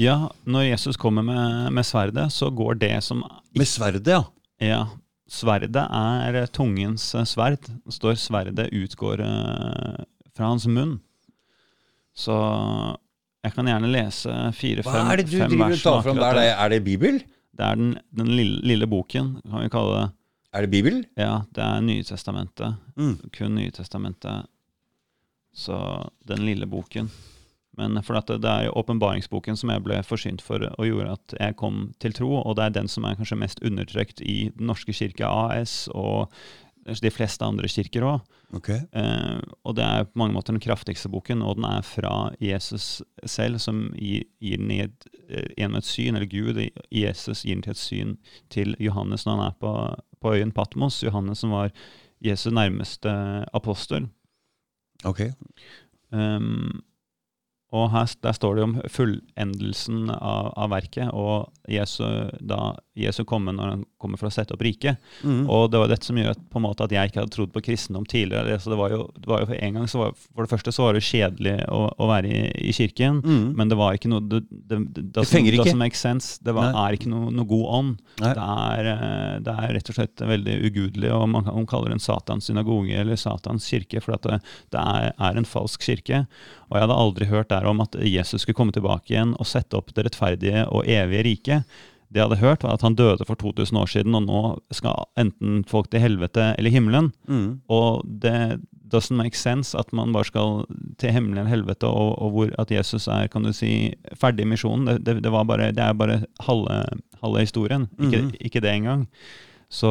[0.00, 0.16] Ja,
[0.46, 3.22] når Jesus kommer med, med sverdet, så går det som
[3.54, 4.24] Med sverdet, ja.
[4.62, 4.84] Ja,
[5.30, 7.64] sverdet er tungens sverd.
[7.66, 10.98] Det står sverdet utgår eh, fra hans munn.
[12.14, 12.34] Så
[13.44, 16.28] jeg kan gjerne lese fire-fem Hva er det du driver og vers tar fram der?
[16.28, 17.18] Er det, er det Bibel?
[17.54, 20.06] Det er den, den lille, lille boken, kan vi kalle det.
[20.54, 21.00] Er det Bibel?
[21.18, 22.76] Ja, det er Nytestamentet.
[22.94, 23.14] Mm.
[23.34, 24.46] Kun Nytestamentet.
[25.54, 25.76] Så
[26.26, 27.10] den lille boken.
[27.78, 31.36] Men for det, det er jo åpenbaringsboken som jeg ble forsynt for og gjorde at
[31.40, 34.70] jeg kom til tro, og det er den som er kanskje mest undertrykt i Den
[34.70, 36.32] norske kirke AS og
[36.84, 38.32] de fleste andre kirker òg.
[38.54, 38.82] Okay.
[38.92, 43.02] Eh, og det er på mange måter den kraftigste boken, og den er fra Jesus
[43.26, 47.56] selv, som gir, gir ned eh, gjennom et syn, eller Gud i i Jesus gir
[47.56, 48.16] den til et syn
[48.52, 49.72] til Johannes når han er på,
[50.20, 51.02] på øyen Patmos.
[51.02, 51.72] Johannes som var
[52.24, 53.10] Jesus nærmeste
[53.52, 54.08] apostel.
[55.04, 55.20] ok.
[56.12, 56.84] Um,
[57.74, 62.04] og her, der står det om fullendelsen av, av verket, og Jesu,
[62.38, 65.00] da Jesu komme når han kommer for å sette opp riket.
[65.26, 65.44] Mm.
[65.50, 67.52] Og det var dette som gjør at, på en måte, at jeg ikke hadde trodd
[67.54, 68.58] på kristendom tidligere.
[68.62, 70.74] Så det, var jo, det var jo For en gang så var, for det første
[70.76, 73.54] så var det kjedelig å, å være i, i kirken, Mm.
[73.56, 75.74] men det var ikke noe Det, det, det, Det fenger ikke.
[75.80, 76.38] make sense.
[76.44, 77.94] Det var, er ikke noe, noe god ånd.
[78.20, 81.98] Det er, eh, det er rett og slett veldig ugudelig, og man man kaller det
[81.98, 84.38] en Satans synagoge eller Satans kirke, for det,
[84.74, 86.24] det er, er en falsk kirke.
[86.70, 89.76] Og jeg hadde aldri hørt der om at Jesus skulle komme tilbake igjen og sette
[89.78, 91.76] opp det rettferdige og evige riket.
[92.14, 95.08] Det jeg hadde hørt, var at han døde for 2000 år siden, og nå skal
[95.18, 97.10] enten folk til helvete eller himmelen.
[97.26, 97.48] Mm.
[97.74, 98.60] Og det
[98.94, 100.62] doesn't make sense at man bare skal
[101.02, 104.52] til himmelen eller helvete, og, og hvor at Jesus er kan du si, ferdig i
[104.52, 104.86] misjonen.
[104.86, 106.78] Det, det, det, var bare, det er bare halve,
[107.24, 108.32] halve historien, ikke, mm.
[108.40, 109.08] ikke det engang.
[109.66, 109.90] Så,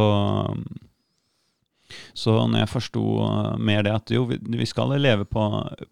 [2.14, 5.44] så når jeg forsto uh, mer det at jo, vi, skal leve på,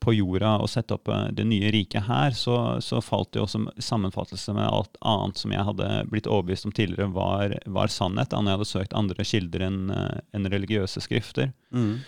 [0.04, 3.70] på jorda og sette opp uh, det nye riket her, så, så falt det som
[3.78, 8.42] sammenfattelse med alt annet som jeg hadde blitt overbevist om tidligere var, var sannhet, da
[8.42, 11.52] når jeg hadde søkt andre kilder enn en religiøse skrifter.
[11.74, 12.04] Mm.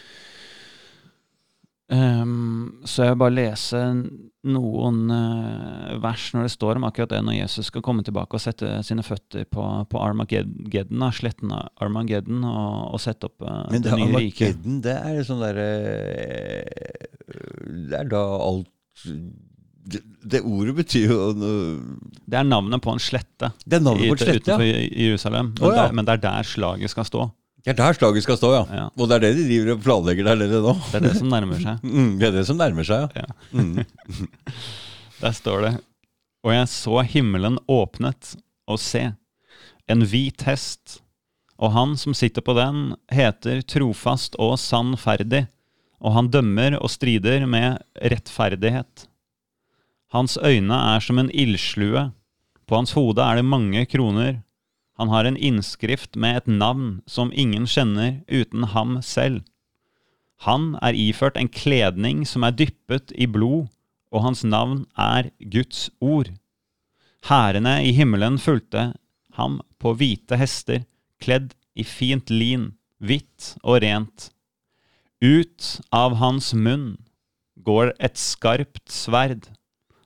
[1.94, 3.80] Ehm, så jeg vil bare lese
[4.44, 8.44] noen uh, vers når det står om akkurat det, når Jesus skal komme tilbake og
[8.44, 13.84] sette sine føtter på, på Armageddon, sletten av Armageddon, og, og sette opp uh, Men
[13.84, 14.58] det, det nye riket.
[14.58, 15.68] Armageddon, det er sånn derre
[17.88, 18.72] Det er da alt
[19.84, 20.00] det,
[20.32, 24.22] det ordet betyr jo Det er navnet på en slette Det er navnet på en
[24.22, 24.84] slette, utenfor ja.
[25.06, 25.82] Jerusalem, men, oh, ja.
[25.82, 27.26] der, men det er der slaget skal stå.
[27.64, 28.64] Det er der slaget skal stå, ja.
[28.76, 28.86] Ja.
[28.92, 30.74] Og det er det de driver og planlegger der nede nå.
[30.92, 31.86] Det er det som nærmer seg.
[31.94, 33.24] Mm, det er det som nærmer seg, ja.
[33.24, 33.62] Ja.
[33.62, 33.86] Mm.
[35.24, 35.74] Der står det
[36.44, 38.34] Og jeg så himmelen åpnet,
[38.68, 39.06] og se,
[39.88, 41.00] en hvit hest,
[41.60, 45.46] og han som sitter på den, heter trofast og sannferdig,
[46.04, 49.06] og han dømmer og strider med rettferdighet.
[50.12, 52.10] Hans øyne er som en ildslue,
[52.68, 54.42] på hans hode er det mange kroner.
[55.00, 59.42] Han har en innskrift med et navn som ingen kjenner uten ham selv.
[60.46, 63.70] Han er iført en kledning som er dyppet i blod,
[64.14, 66.30] og hans navn er Guds ord.
[67.26, 68.92] Hærene i himmelen fulgte
[69.40, 70.84] ham på hvite hester,
[71.24, 74.30] kledd i fint lin, hvitt og rent.
[75.24, 76.98] Ut av hans munn
[77.64, 79.48] går et skarpt sverd,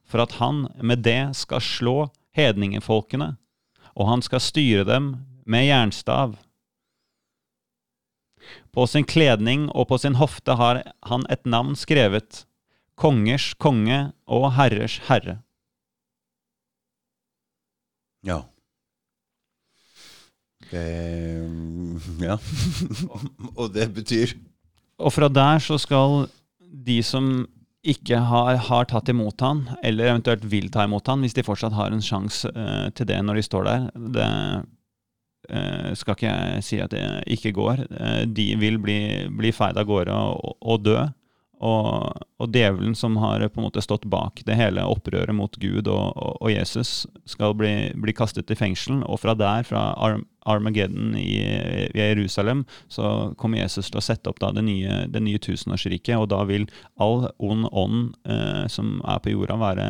[0.07, 1.97] for at han med det skal slå
[2.37, 3.33] hedningefolkene,
[3.97, 5.15] og han skal styre dem
[5.49, 6.35] med jernstav.
[8.71, 12.45] På sin kledning og på sin hofte har han et navn skrevet,
[12.97, 15.39] Kongers konge og herrers herre.
[18.25, 18.41] Ja.
[20.71, 20.85] Det
[22.19, 22.37] Ja.
[23.59, 24.33] Og det betyr
[24.97, 26.27] Og fra der så skal
[26.85, 27.47] de som
[27.87, 31.75] ikke har, har tatt imot han, eller eventuelt vil ta imot han, hvis de fortsatt
[31.77, 33.85] har en sjanse uh, til det når de står der
[34.17, 34.27] Det
[35.51, 37.05] uh, skal ikke jeg si at det
[37.37, 37.85] ikke går.
[37.91, 38.99] Uh, de vil bli,
[39.39, 40.99] bli feid av gårde og, og dø.
[41.57, 45.87] Og, og djevelen som har på en måte stått bak det hele opprøret mot Gud
[45.89, 49.01] og, og, og Jesus, skal bli, bli kastet i fengsel.
[49.09, 51.41] Og fra der, fra Ar Armageddon i,
[51.91, 56.15] i Jerusalem, så kommer Jesus til å sette opp da det nye, nye tusenårsriket.
[56.15, 56.69] Og da vil
[57.03, 59.89] all ond ånd eh, som er på jorda, være,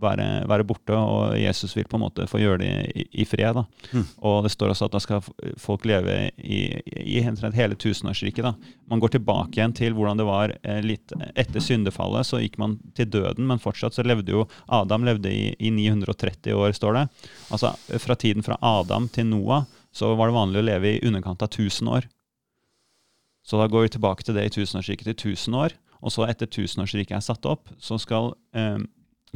[0.00, 3.60] være, være borte, og Jesus vil på en måte få gjøre det i, i fred.
[3.60, 3.64] da.
[3.92, 4.06] Mm.
[4.28, 5.24] Og det står også at da skal
[5.60, 8.44] folk leve i, i i hele tusenårsriket.
[8.44, 8.54] da.
[8.90, 12.26] Man går tilbake igjen til hvordan det var eh, litt etter syndefallet.
[12.26, 16.54] Så gikk man til døden, men fortsatt så levde jo Adam levde i, i 930
[16.54, 17.06] år, står det.
[17.50, 19.64] Altså fra tiden fra Adam til Noah
[19.94, 22.08] så var det vanlig å leve i underkant av 1000 år.
[23.44, 25.74] Så da går vi tilbake til det i tusenårsriket til 1000 år.
[26.04, 28.80] Og så etter tusenårsriket er satt opp, så skal eh,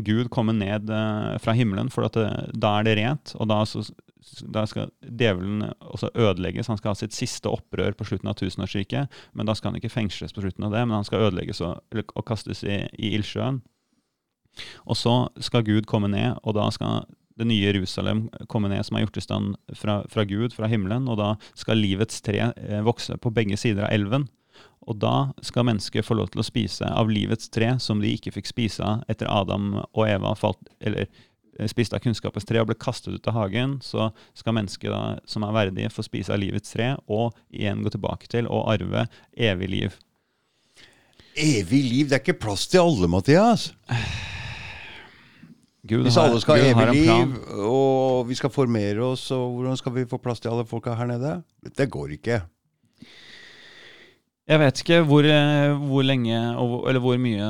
[0.04, 3.34] Gud komme ned eh, fra himmelen, for det, da er det rent.
[3.38, 3.82] Og da, så,
[4.42, 6.70] da, skal djevelen også ødelegges.
[6.70, 9.18] Han skal ha sitt siste opprør på slutten av tusenårsriket.
[9.38, 11.82] Men da skal han ikke fengsles på slutten av det, men han skal ødelegges og,
[12.08, 13.62] og kastes i, i ildsjøen.
[14.90, 17.06] Og så skal Gud komme ned, og da skal
[17.38, 21.06] det nye Jerusalem komme ned, som er gjort i stand fra, fra Gud, fra himmelen.
[21.10, 24.26] Og da skal livets tre eh, vokse på begge sider av elven.
[24.86, 28.32] Og da skal mennesket få lov til å spise av livets tre, som de ikke
[28.38, 32.70] fikk spise av etter Adam og Eva falt, eller eh, spiste av kunnskapens tre og
[32.70, 33.78] ble kastet ut av hagen.
[33.84, 37.92] Så skal mennesket da, som er verdige, få spise av livets tre, og igjen gå
[37.94, 39.98] tilbake til og arve evig liv.
[41.38, 42.08] Evig liv?
[42.08, 43.70] Det er ikke plass til alle, Mathias.
[45.88, 49.94] Gud Hvis alle skal ha evig liv, og vi skal formere oss, og hvordan skal
[49.94, 51.38] vi få plass til alle folka her nede?
[51.62, 52.42] Det går ikke.
[54.48, 56.36] Jeg vet ikke hvor, eh, hvor lenge,
[56.88, 57.48] eller hvor mye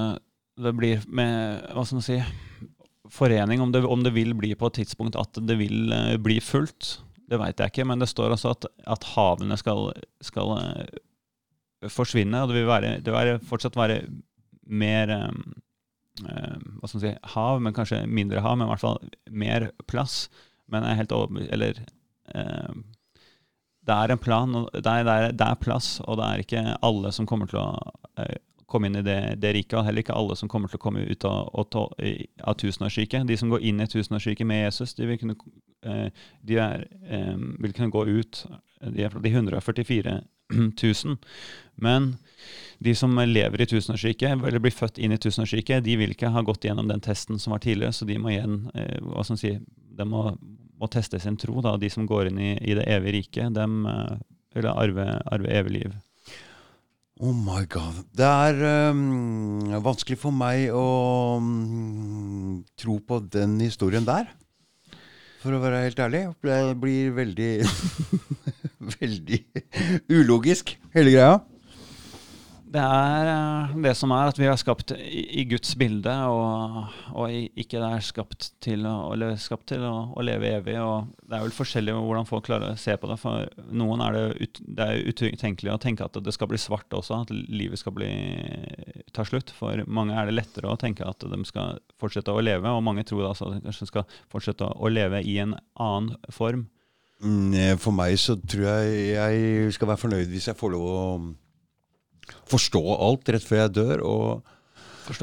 [0.58, 2.16] det blir med hva skal man si,
[3.14, 6.40] forening, om det, om det vil bli på et tidspunkt at det vil eh, bli
[6.42, 6.96] fullt.
[7.28, 9.92] Det veit jeg ikke, men det står også at, at havene skal,
[10.24, 12.42] skal eh, forsvinne.
[12.42, 14.02] Og det vil, være, det vil fortsatt være
[14.68, 15.14] mer
[16.18, 18.98] hva skal man si, hav, men kanskje mindre hav, men i hvert fall
[19.30, 20.24] mer plass.
[20.66, 21.44] Men jeg er helt over...
[21.54, 21.78] Eller
[22.34, 22.72] eh,
[23.88, 26.62] det er en plan, det er, det, er, det er plass, og det er ikke
[26.84, 27.70] alle som kommer til å
[28.20, 28.36] eh,
[28.68, 31.06] komme inn i det, det riket, og heller ikke alle som kommer til å komme
[31.08, 33.24] ut av, av tusenårsriket.
[33.28, 35.38] De som går inn i tusenårsriket med Jesus, de vil kunne,
[35.88, 37.32] eh, de er, eh,
[37.64, 38.42] vil kunne gå ut,
[38.84, 40.18] de er fra de 144
[40.52, 41.16] 000.
[41.80, 42.12] Men
[42.84, 46.44] de som lever i tusenårsriket, eller blir født inn i tusenårsriket, de vil ikke ha
[46.44, 49.56] gått gjennom den testen som var tidligere, så de må igjen, hva skal man si,
[49.98, 50.28] de må,
[50.78, 51.60] må teste sin tro.
[51.64, 51.76] Da.
[51.80, 53.66] De som går inn i, i det evige riket, de
[54.56, 55.96] vil arve, arve evig liv.
[57.18, 58.04] Oh my god.
[58.14, 64.30] Det er um, vanskelig for meg å um, tro på den historien der.
[65.42, 66.22] For å være helt ærlig.
[66.46, 67.52] Det blir veldig
[68.98, 69.38] Veldig
[70.14, 71.40] ulogisk, hele greia.
[72.68, 77.32] Det er eh, det som er at vi er skapt i, Guds bilde, og, og
[77.32, 80.74] ikke er skapt til, å, skapt til å, å leve evig.
[80.82, 83.16] Og det er vel forskjellig hvordan folk klarer å se på det.
[83.22, 86.92] For noen er det, ut, det er utenkelig å tenke at det skal bli svart
[86.92, 88.12] også, at livet skal bli,
[89.16, 89.54] ta slutt.
[89.56, 93.06] For mange er det lettere å tenke at de skal fortsette å leve, og mange
[93.08, 96.68] tror altså at de kanskje skal fortsette å leve i en annen form.
[97.24, 101.04] Mm, For meg så tror jeg jeg skal være fornøyd hvis jeg får lov å
[102.50, 104.04] forstå alt rett før jeg dør.
[104.04, 104.54] og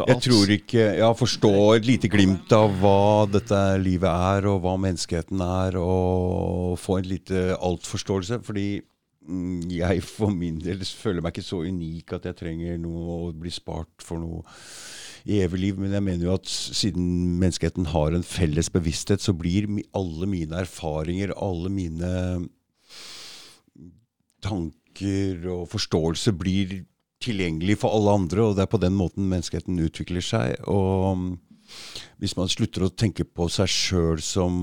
[0.08, 4.76] Jeg tror ikke Ja, forstå et lite glimt av hva dette livet er, og hva
[4.82, 8.42] menneskeheten er, og få en lite altforståelse.
[8.46, 8.82] Fordi
[9.28, 13.34] mm, jeg for min del føler meg ikke så unik at jeg trenger noe å
[13.34, 14.46] bli spart for noe
[15.26, 15.80] i evig liv.
[15.82, 19.68] Men jeg mener jo at siden menneskeheten har en felles bevissthet, så blir
[19.98, 22.12] alle mine erfaringer, alle mine
[24.46, 26.84] tanker og forståelse blir
[27.26, 30.56] tilgjengelig for alle andre, og det er på den måten menneskeheten utvikler seg.
[30.72, 31.28] Og mm,
[32.22, 34.56] hvis man slutter å tenke på seg sjøl som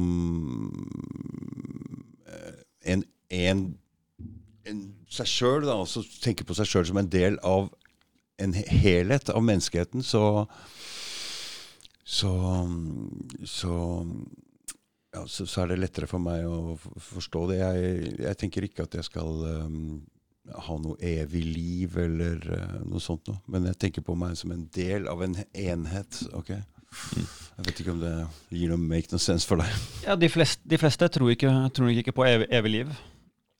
[2.27, 2.59] eh,
[2.95, 3.65] en, en,
[4.71, 4.83] en
[5.13, 7.71] seg sjøl, altså tenke på seg sjøl som en del av
[8.43, 10.47] en helhet av menneskeheten, så
[12.13, 12.33] så,
[13.47, 13.75] så
[15.13, 17.59] ja, så, så er det lettere for meg å forstå det.
[17.61, 20.01] Jeg, jeg tenker ikke at jeg skal um,
[20.51, 23.39] ha noe evig liv eller uh, noe sånt noe.
[23.51, 26.23] Men jeg tenker på meg som en del av en enhet.
[26.35, 26.53] ok?
[26.53, 28.13] Jeg vet ikke om det
[28.53, 29.71] gir noe make no sense for deg.
[30.05, 32.93] Ja, de fleste, de fleste tror, ikke, tror ikke på evig, evig liv.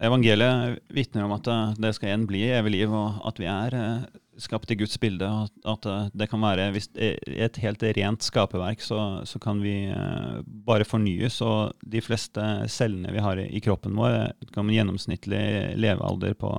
[0.03, 3.77] Evangeliet vitner om at eh, det skal igjen bli evig liv, og at vi er
[3.79, 5.29] eh, skapt i Guds bilde.
[5.69, 9.75] At eh, det kan være hvis, I et helt rent skaperverk så, så kan vi
[9.93, 11.41] eh, bare fornyes.
[11.45, 15.43] Og de fleste cellene vi har i, kroppen vår, eh, kan en gjennomsnittlig
[15.81, 16.53] levealder på,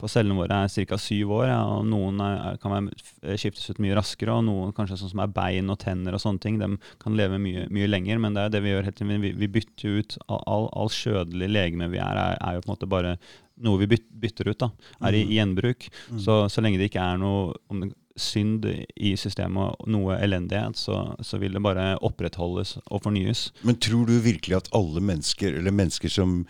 [0.00, 1.00] på cellene våre er ca.
[1.00, 1.46] syv år.
[1.50, 5.24] Ja, og Noen er, kan være, skiftes ut mye raskere, og noen kanskje sånn som
[5.24, 8.20] er bein og tenner og sånne ting, de kan leve mye, mye lenger.
[8.22, 10.92] Men det er det vi gjør helt til Vi, vi bytter ut all, all, all
[10.92, 13.16] skjødelig legeme vi er, er, er jo på en måte bare
[13.62, 14.58] noe vi bytter ut.
[14.58, 14.70] da,
[15.04, 15.88] Er i gjenbruk.
[16.18, 20.78] Så, så lenge det ikke er noe om det, synd i systemet og noe elendighet,
[20.78, 23.48] så, så vil det bare opprettholdes og fornyes.
[23.66, 26.44] Men tror du virkelig at alle mennesker, eller mennesker som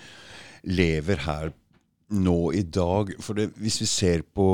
[0.65, 1.55] lever her
[2.15, 4.47] nå i dag For det, hvis vi ser på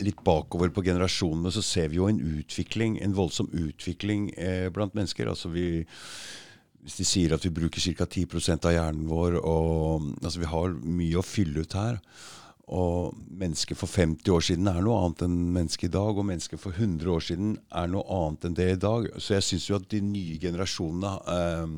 [0.00, 4.94] litt bakover på generasjonene, så ser vi jo en utvikling, en voldsom utvikling eh, blant
[4.96, 5.28] mennesker.
[5.28, 5.82] Altså vi
[6.84, 8.06] hvis de sier at vi bruker ca.
[8.06, 12.00] 10% av hjernen vår, og altså vi har mye å fylle ut her.
[12.70, 16.60] og mennesket for 50 år siden er noe annet enn mennesket i dag, og mennesket
[16.62, 19.08] for 100 år siden er noe annet enn det i dag.
[19.18, 21.72] Så jeg syns jo at de nye generasjonene eh,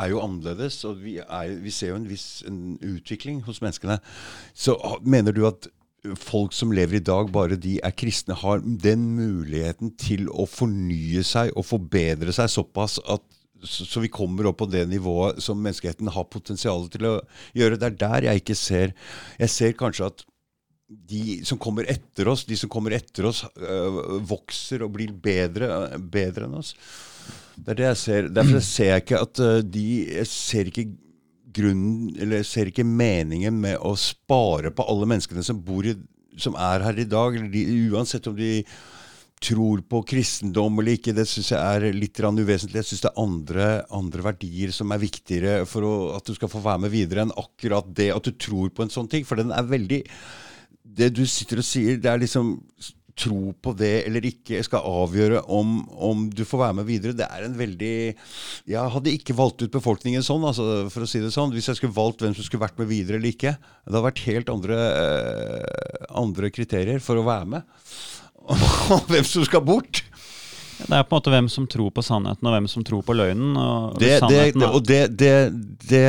[0.00, 3.98] er jo annerledes, og vi, er, vi ser jo en viss en utvikling hos menneskene.
[4.56, 5.68] Så mener du at
[6.16, 11.20] folk som lever i dag, bare de er kristne, har den muligheten til å fornye
[11.26, 13.26] seg og forbedre seg såpass at
[13.66, 17.14] så vi kommer opp på det nivået som menneskeheten har potensial til å
[17.56, 17.78] gjøre.
[17.80, 18.94] Det er der jeg ikke ser
[19.40, 20.24] Jeg ser kanskje at
[20.90, 25.68] de som kommer etter oss, de som kommer etter oss, øh, vokser og blir bedre,
[26.02, 26.74] bedre enn oss.
[27.54, 28.30] Det er det jeg ser.
[28.34, 29.86] Derfor ser jeg ikke at øh, de
[30.16, 30.88] Jeg ser ikke
[31.54, 35.94] grunnen, eller ser ikke meningen med å spare på alle menneskene som, bor i,
[36.38, 37.38] som er her i dag.
[37.52, 38.64] De, uansett om de
[39.40, 42.82] tror på kristendom eller ikke, det syns jeg er litt uvesentlig.
[42.82, 46.52] Jeg syns det er andre, andre, verdier som er viktigere for å, at du skal
[46.52, 49.24] få være med videre, enn akkurat det at du tror på en sånn ting.
[49.24, 50.04] For den er veldig
[50.90, 52.58] Det du sitter og sier, det er liksom
[53.20, 57.16] tro på det eller ikke skal avgjøre om, om, du får være med videre.
[57.16, 57.94] Det er en veldig
[58.70, 61.52] Jeg hadde ikke valgt ut befolkningen sånn, altså, for å si det sånn.
[61.54, 63.56] Hvis jeg skulle valgt hvem som skulle vært med videre eller ikke.
[63.56, 67.76] Det hadde vært helt andre, eh, andre kriterier for å være med.
[68.94, 70.04] Og hvem som skal bort.
[70.80, 73.16] Det er på en måte hvem som tror på sannheten, og hvem som tror på
[73.16, 73.52] løgnen.
[73.56, 75.34] Og det, det, det, og det, det,
[75.90, 76.06] det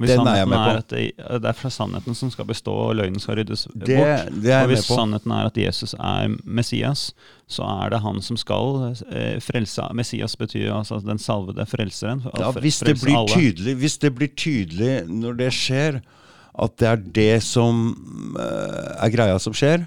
[0.00, 0.70] hvis den er jeg med på.
[0.70, 3.84] Er det, det er fra sannheten som skal bestå, og løgnen skal ryddes bort.
[3.84, 7.10] Det og hvis sannheten er at Jesus er Messias,
[7.50, 9.90] så er det han som skal eh, frelse.
[9.96, 12.24] Messias betyr altså den salvede frelseren.
[12.32, 16.00] Ja, hvis, det blir tydelig, hvis det blir tydelig når det skjer,
[16.60, 17.90] at det er det som
[18.40, 19.84] uh, er greia som skjer,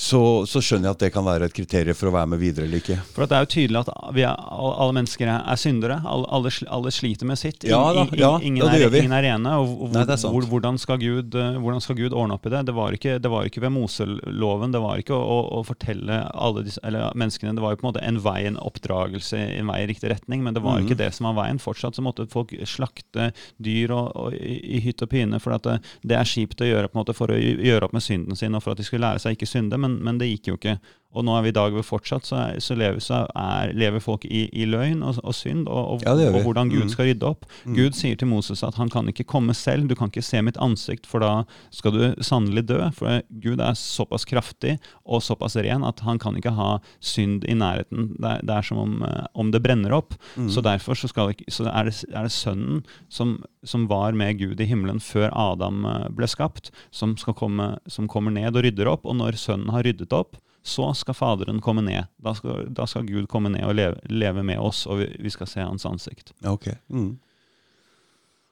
[0.00, 2.64] så, så, skjønner jeg at det kan være et kriterium for å være med videre
[2.64, 2.94] eller ikke.
[3.12, 5.98] For det er jo tydelig at er, alle mennesker er syndere.
[6.08, 7.66] Alle, alle, alle sliter med sitt.
[7.68, 9.52] Ja, da, ja, ingen, ja, er, ingen er rene.
[9.60, 12.62] Og, og Nei, hvor, hvordan, skal Gud, eh, hvordan, skal Gud, ordne opp i det?
[12.70, 14.72] Det var ikke, det var ikke ved Moseloven.
[14.72, 17.90] Det var ikke å, å, å fortelle alle disse, menneskene Det var jo på en
[17.90, 20.40] måte en vei, en oppdragelse, en vei i riktig retning.
[20.46, 20.88] Men det var mm.
[20.88, 21.60] ikke det som var veien.
[21.60, 25.44] Fortsatt så måtte folk slakte dyr og, og, i, i hytt og pine.
[25.44, 28.08] For det, det, er kjipt å gjøre på en måte for å gjøre opp med
[28.08, 29.76] synden sin, og for at de skulle lære seg ikke synde.
[29.76, 30.78] men men, men det gikk jo ikke.
[31.10, 34.02] Og nå er vi i dag ved fortsatt, så, er, så, lever, så er, lever,
[34.02, 36.90] folk i, i løgn og, og synd, og, og, ja, og, hvordan Gud mm.
[36.92, 37.48] skal rydde opp.
[37.64, 37.74] Mm.
[37.74, 40.60] Gud sier til Moses at han kan ikke komme selv, du kan ikke se mitt
[40.62, 41.32] ansikt, for da
[41.74, 42.78] skal du sannelig dø.
[42.94, 47.56] For Gud er såpass kraftig og såpass ren at han kan ikke ha synd i
[47.58, 48.12] nærheten.
[48.14, 50.14] Det er, det er som om, eh, om, det brenner opp.
[50.36, 50.46] Mm.
[50.54, 54.62] Så derfor så, ikke, så er, det, er, det, Sønnen som, som, var med Gud
[54.62, 59.10] i himmelen før Adam eh, ble skapt, som, komme, som kommer ned og rydder opp.
[59.10, 62.04] Og når Sønnen har ryddet opp, så skal Faderen komme ned.
[62.20, 65.32] Da skal, da skal Gud komme ned og leve, leve, med oss, og vi, vi
[65.32, 66.34] skal se hans ansikt.
[66.44, 66.68] Ok.
[66.88, 67.18] Mm.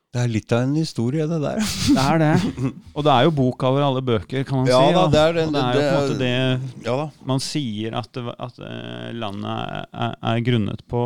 [0.08, 1.58] Det er litt av en historie, det der.
[1.96, 2.70] Det er det.
[2.96, 4.94] Og det er jo bok over alle bøker, kan man ja, si.
[4.96, 6.94] Da, det er, og det er jo på en måte det ja,
[7.28, 11.02] man sier at, det, at eh, landet er, er, grunnet på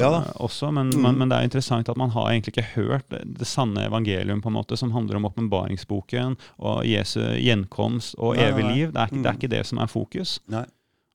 [0.00, 0.10] ja,
[0.42, 0.72] også.
[0.74, 1.06] Men, mm.
[1.12, 4.50] men, det er interessant at man har egentlig ikke hørt det, det sanne evangelium, på
[4.50, 8.90] en måte, som handler om åpenbaringsboken og Jesu gjenkomst og evig liv.
[8.90, 10.40] Det er, det er, ikke det som er fokus.
[10.50, 10.66] Nei.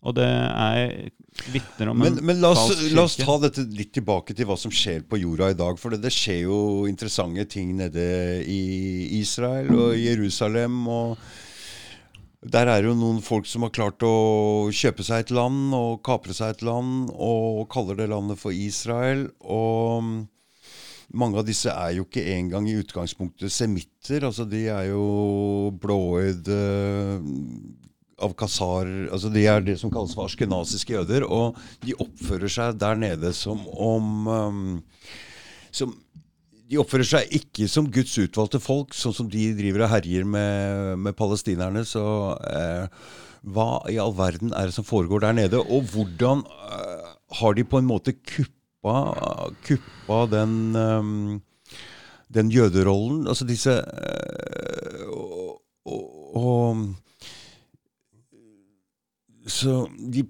[0.06, 1.10] Og det er
[1.50, 2.96] vitner om men, en men la oss, falsk kirke.
[2.98, 5.80] La oss ta dette litt tilbake til hva som skjer på jorda i dag.
[5.82, 8.06] For det, det skjer jo interessante ting nede
[8.46, 8.62] i
[9.20, 10.86] Israel og Jerusalem.
[10.88, 11.18] og
[12.46, 16.04] der er det jo noen folk som har klart å kjøpe seg et land og
[16.06, 19.26] kapre seg et land, og kaller det landet for Israel.
[19.42, 20.28] Og
[21.18, 24.28] mange av disse er jo ikke engang i utgangspunktet semitter.
[24.30, 26.60] Altså de er jo blåøyde
[28.24, 31.26] av kasar altså De er det som kalles for askenasiske jøder.
[31.28, 34.66] Og de oppfører seg der nede som om um,
[35.76, 35.92] som,
[36.70, 40.96] De oppfører seg ikke som Guds utvalgte folk, sånn som de driver og herjer med,
[41.04, 41.84] med palestinerne.
[41.86, 42.04] Så
[42.50, 42.88] eh,
[43.46, 45.62] hva i all verden er det som foregår der nede?
[45.62, 48.96] Og hvordan eh, har de på en måte kuppa,
[49.68, 51.42] kuppa den, um,
[52.34, 53.28] den jøderollen?
[53.30, 56.88] Altså disse eh, og, og,
[59.46, 60.26] så de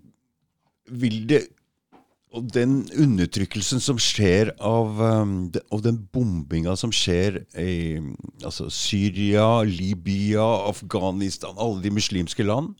[0.92, 1.48] vil det
[2.36, 5.36] Og den undertrykkelsen som skjer av um,
[5.72, 8.02] Og den bombinga som skjer i
[8.44, 12.74] altså Syria, Libya, Afghanistan, alle de muslimske land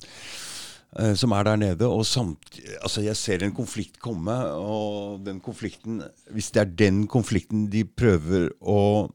[1.00, 1.88] uh, som er der nede.
[1.88, 6.04] Og samt, altså jeg ser en konflikt komme, og den konflikten
[6.36, 9.08] Hvis det er den konflikten de prøver å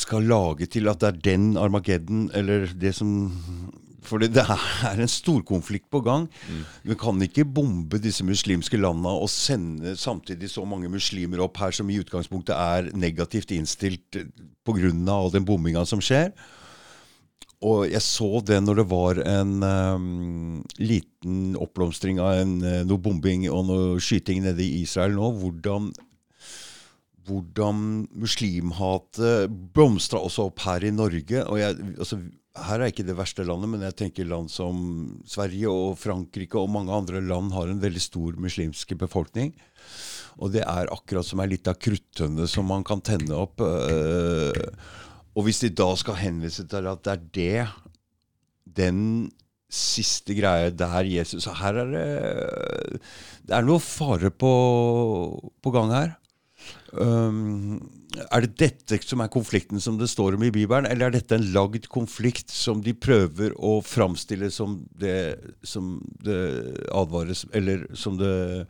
[0.00, 3.10] skal lage til at det er den Armageddon, eller det som
[4.06, 6.28] Fordi det er en storkonflikt på gang.
[6.48, 6.62] Mm.
[6.92, 11.74] Vi kan ikke bombe disse muslimske landene og sende samtidig så mange muslimer opp her
[11.76, 14.22] som i utgangspunktet er negativt innstilt
[14.64, 14.94] pga.
[15.12, 16.32] all den bombinga som skjer.
[17.60, 23.00] Og jeg så det når det var en um, liten oppblomstring av en, uh, noe
[23.04, 25.28] bombing og noe skyting nede i Israel nå.
[25.42, 25.90] Hvordan,
[27.28, 27.82] hvordan
[28.16, 31.44] muslimhatet blomstra også opp her i Norge.
[31.44, 32.22] og jeg, altså,
[32.58, 34.78] her er ikke det verste landet, men jeg tenker land som
[35.28, 39.52] Sverige og Frankrike og mange andre land har en veldig stor muslimske befolkning.
[40.42, 43.62] Og det er akkurat som ei lita kruttønne som man kan tenne opp.
[43.62, 44.50] Øh,
[45.36, 47.68] og hvis de da skal henvise til at det er det,
[48.80, 49.04] den
[49.70, 53.00] siste greia der Jesus Så her er det
[53.46, 54.50] Det er noe fare på,
[55.62, 56.10] på gang her.
[56.92, 61.16] Um, er det dette som er konflikten som det står om i Bibelen, eller er
[61.18, 66.40] dette en lagd konflikt som de prøver å framstille som det som det
[66.94, 68.66] advares Eller som det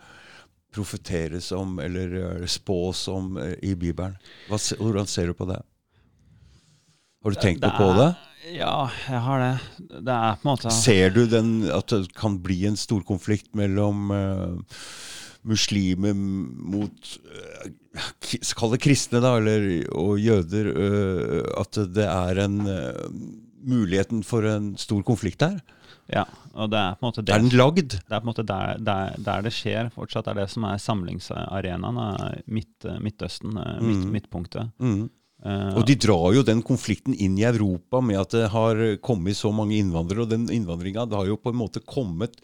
[0.75, 4.17] profeteres om, eller spås om eh, i Bibelen?
[4.49, 5.61] Hva, hvordan ser du på det?
[7.21, 8.11] Har du tenkt noe på det?
[8.55, 9.55] Ja, jeg har det.
[10.01, 13.51] Det er på en måte Ser du den, at det kan bli en stor konflikt
[13.59, 14.79] mellom uh,
[15.47, 17.69] muslimer mot uh,
[18.55, 19.65] Kall det kristne, da, eller,
[19.99, 20.71] og jøder.
[20.71, 22.59] Uh, at det er en
[23.67, 25.59] muligheten for en stor konflikt der?
[26.11, 26.25] Ja,
[26.59, 27.95] og det er på en måte det, er den lagd?
[27.95, 29.91] Det er på en måte der, der, der, det skjer.
[29.95, 32.01] Fortsatt er det som er samlingsarenaen.
[32.51, 34.13] Midt, Midtøsten, midt, mm.
[34.17, 34.73] midtpunktet.
[34.83, 35.09] Mm.
[35.41, 39.39] Uh, og de drar jo den konflikten inn i Europa med at det har kommet
[39.39, 40.27] så mange innvandrere.
[40.27, 42.37] Og den innvandringa har jo på en måte kommet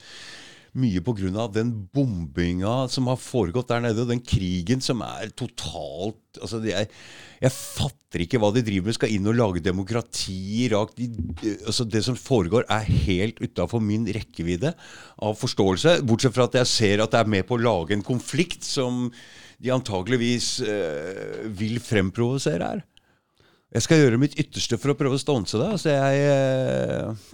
[0.76, 1.46] mye pga.
[1.52, 6.88] den bombinga som har foregått der nede, og den krigen som er totalt altså jeg,
[7.40, 8.96] jeg, fatter ikke hva de driver med.
[8.96, 10.94] Skal inn og lage demokrati i Irak.
[10.98, 11.08] De,
[11.66, 14.74] altså det som foregår, er helt utafor min rekkevidde
[15.16, 15.98] av forståelse.
[16.06, 19.06] Bortsett fra at jeg ser at det er med på å lage en konflikt som
[19.56, 22.84] de antageligvis uh, vil fremprovosere her.
[23.76, 25.66] Jeg skal gjøre mitt ytterste for å prøve å stanse det.
[25.74, 27.32] Altså jeg, eh,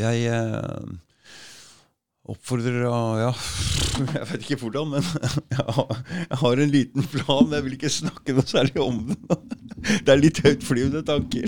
[0.00, 0.22] jeg,
[2.26, 2.80] jeg og oppfordrer
[3.20, 3.32] Ja,
[4.16, 5.02] jeg vet ikke hvordan, men
[6.26, 7.52] jeg har en liten plan.
[7.52, 9.20] Jeg vil ikke snakke noe særlig om den.
[10.02, 11.46] Det er litt høytflyvende tanker.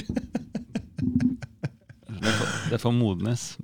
[2.68, 3.56] Det får modnes.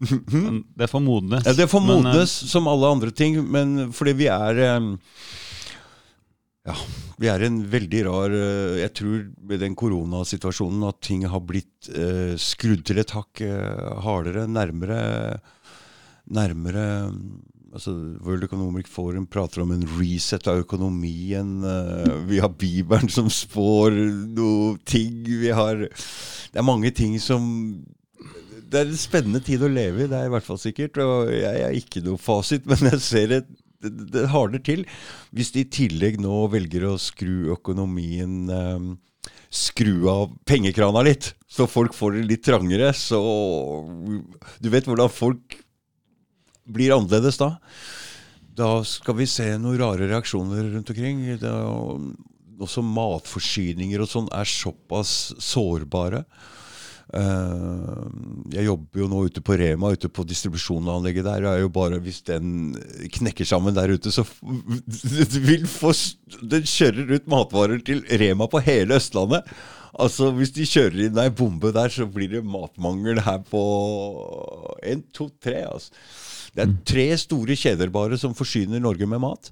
[0.74, 1.46] Det får modnes.
[1.46, 3.36] Ja, det får modnes, men, som alle andre ting.
[3.46, 4.58] Men fordi vi er
[6.64, 6.74] ja,
[7.20, 11.90] vi er en veldig rar eh, Jeg tror med den koronasituasjonen at ting har blitt
[11.92, 13.44] uh, skrudd til et hakk
[14.02, 15.02] hardere, nærmere
[16.30, 16.84] Nærmere
[17.74, 21.56] altså World Economic Forum prater om en reset av økonomien.
[21.64, 23.98] Uh, vi har Bibelen som spår
[24.36, 25.24] noe ting.
[25.26, 27.82] Vi har Det er mange ting som
[28.70, 30.98] Det er en spennende tid å leve i, det er i hvert fall sikkert.
[31.02, 33.52] Og jeg er ikke noe fasit, men jeg ser et
[33.84, 34.84] det, det hardner til.
[35.34, 38.92] Hvis de i tillegg nå velger å skru økonomien eh,
[39.54, 43.20] Skru av pengekrana litt, så folk får det litt trangere, så
[44.58, 45.54] Du vet hvordan folk
[46.64, 47.54] blir annerledes da.
[48.54, 51.24] Da skal vi se noen rare reaksjoner rundt omkring.
[51.40, 51.52] Det,
[52.62, 56.24] også matforsyninger og sånn er såpass sårbare.
[57.14, 58.08] Uh,
[58.50, 61.44] jeg jobber jo nå ute på Rema, ute på distribusjonsanlegget der.
[61.46, 62.74] er jo bare Hvis den
[63.12, 64.24] knekker sammen der ute, så
[65.48, 65.92] vil få
[66.40, 69.44] Den kjører ut matvarer til Rema på hele Østlandet.
[69.94, 73.62] Altså Hvis de kjører inn ei bombe der, så blir det matmangel her på
[74.82, 75.60] én, to, tre.
[75.70, 75.92] Altså.
[76.54, 79.50] Det er tre store kjeder bare som forsyner Norge med mat.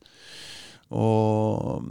[0.93, 1.83] Og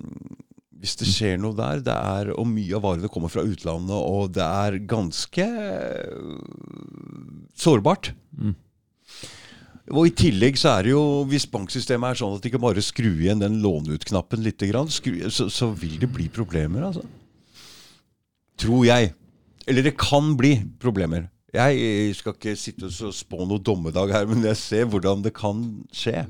[0.82, 4.34] hvis det skjer noe der det er, Og mye av varene kommer fra utlandet, og
[4.34, 6.42] det er ganske øh,
[7.54, 8.14] sårbart.
[8.34, 8.56] Mm.
[9.92, 12.84] Og I tillegg så er det jo, hvis banksystemet er sånn at de ikke bare
[12.86, 14.64] skrur igjen den låne-ut-knappen litt,
[15.34, 17.04] så, så, vil det bli problemer, altså.
[18.62, 19.12] Tror jeg.
[19.68, 21.28] Eller det kan bli problemer.
[21.52, 25.66] Jeg skal ikke sitte og spå noe dommedag her, men jeg ser hvordan det kan
[25.92, 26.24] skje.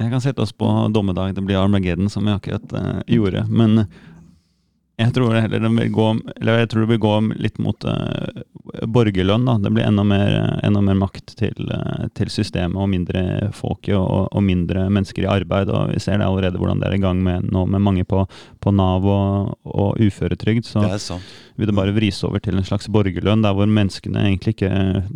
[0.00, 3.44] Jeg kan sette oss på dommedag, det blir Armageddon, som jeg akkurat uh, gjorde.
[3.52, 3.84] Men
[5.00, 6.06] jeg tror heller det vil gå,
[6.40, 8.42] eller jeg tror det vil gå litt mot uh,
[8.88, 9.44] borgerlønn.
[9.48, 9.58] da.
[9.60, 13.22] Det blir enda mer, enda mer makt til, uh, til, systemet og mindre
[13.56, 15.72] folk og, og, mindre mennesker i arbeid.
[15.72, 18.24] og Vi ser det allerede hvordan det er i gang med nå med mange på,
[18.60, 20.68] på Nav og, og uføretrygd.
[20.68, 20.84] Så
[21.60, 24.70] vil det bare vris over til en slags borgerlønn, der hvor menneskene egentlig ikke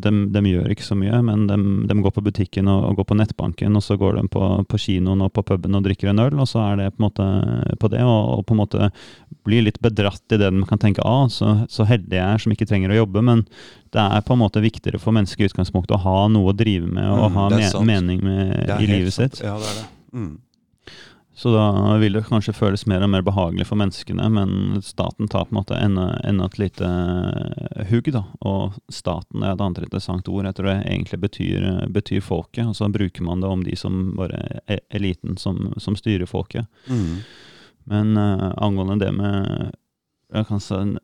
[0.04, 3.08] de, de gjør ikke så mye, men de, de går på butikken og, og, går
[3.10, 6.22] på nettbanken, og så går de på, på, kinoen og på puben og drikker en
[6.26, 7.28] øl, og så er det på en måte
[7.80, 8.90] på det, og, og på en måte
[9.44, 12.54] blir litt bedratt i det de kan tenke ah, så, så heldig jeg er som
[12.54, 13.44] ikke trenger å jobbe, men
[13.94, 16.88] det er på en måte viktigere for mennesker i utgangspunktet å ha noe å drive
[16.88, 19.38] med og mm, ha me mening med i livet sant.
[19.38, 19.46] sitt.
[19.46, 19.86] Ja, det er det.
[20.14, 20.34] Mm.
[21.36, 25.48] Så da vil det kanskje føles mer og mer behagelig for menneskene, men staten tar
[25.48, 28.12] på en måte enda, enda et lite eh, hugg.
[28.14, 30.46] da, Og staten er et annet interessant ord.
[30.46, 32.68] Jeg tror det egentlig betyr, betyr folket.
[32.70, 36.70] Og så bruker man det om de som bare er eliten som, som styrer folket.
[36.86, 37.24] Mm.
[37.90, 39.74] Men uh, angående det med
[40.34, 40.96] jeg kan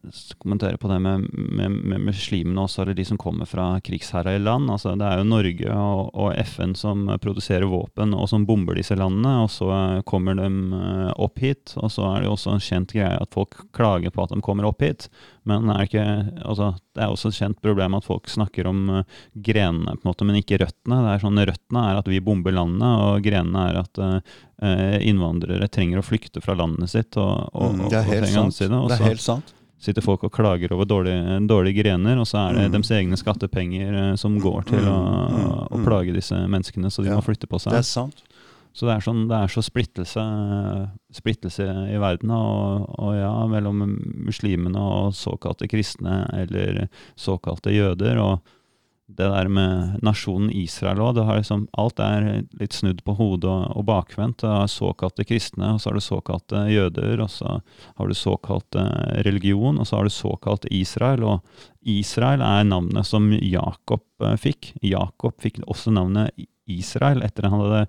[0.43, 4.71] kommentere på det med, med, med muslimene også, eller de som kommer fra krigsherra land.
[4.73, 8.97] Altså, det er jo Norge og, og, FN som produserer våpen og som bomber disse
[8.99, 9.37] landene.
[9.45, 9.71] Og så
[10.11, 11.77] kommer de eh, opp hit.
[11.79, 14.43] Og så er det jo også en kjent greie at folk klager på at de
[14.45, 15.07] kommer opp hit.
[15.49, 16.05] Men er ikke,
[16.43, 20.11] altså, det er også et kjent problem at folk snakker om uh, grenene, på en
[20.11, 21.01] måte, men ikke røttene.
[21.07, 24.03] Det er sånn, Røttene er at vi bomber landet, og grenene er at
[24.61, 27.17] innvandrere trenger å flykte fra landet sitt.
[27.17, 28.57] Og, og, mm, det er helt sant.
[28.59, 32.43] Side, det er helt sant sitter folk og klager over dårlige, dårlige grener, og så
[32.43, 32.73] er det mm.
[32.75, 34.99] deres egne skattepenger som går til mm, å,
[35.33, 37.73] mm, å, plage disse menneskene, så de ja, må flytte på seg.
[37.73, 38.21] Det er sant.
[38.77, 40.25] Så det er, sånn, det er så splittelse,
[41.17, 43.83] splittelse i verden, og, og, ja, mellom
[44.29, 46.85] muslimene og såkalte kristne eller
[47.19, 48.21] såkalte jøder.
[48.23, 48.57] og
[49.17, 51.19] det der med nasjonen Israel òg.
[51.19, 52.29] Liksom, alt er
[52.61, 54.43] litt snudd på hodet og, og bakvendt.
[54.45, 57.59] Det er såkalte kristne, og så har du såkalte jøder, og så
[57.99, 58.79] har du såkalt
[59.27, 61.27] religion, og så har du såkalt Israel.
[61.27, 64.75] Og Israel er navnet som Jakob eh, fikk.
[64.85, 66.35] Jakob fikk også navnet
[66.71, 67.85] Israel etter at han hadde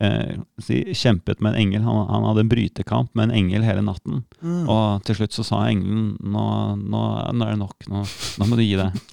[0.00, 1.84] eh, si, kjempet med en engel.
[1.86, 4.24] Han, han, hadde en brytekamp med en engel hele natten.
[4.40, 4.64] Mm.
[4.68, 6.46] Og til slutt så sa engelen nå,
[6.80, 8.04] nå, nå er det nok, nå,
[8.40, 8.90] nå må du gi deg.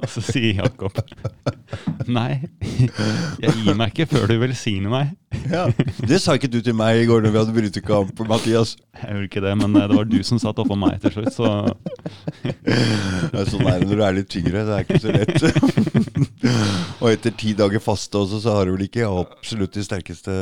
[0.00, 0.96] Og så sier Jakob
[2.10, 2.40] Nei,
[3.38, 5.16] jeg gir meg ikke før du velsigner meg.
[5.50, 5.68] Ja,
[6.06, 8.74] Det sa ikke du til meg i går når vi hadde brytekamp, Mathias.
[8.98, 11.30] Jeg gjorde ikke det, men eh, det var du som satt oppå meg til slutt,
[11.36, 11.50] så
[13.30, 14.64] det er Sånn er det når du er litt tyngre.
[14.66, 15.38] Det er ikke så lett.
[17.00, 20.34] Og etter ti dager faste også, så har du vel ikke absolutt de sterkeste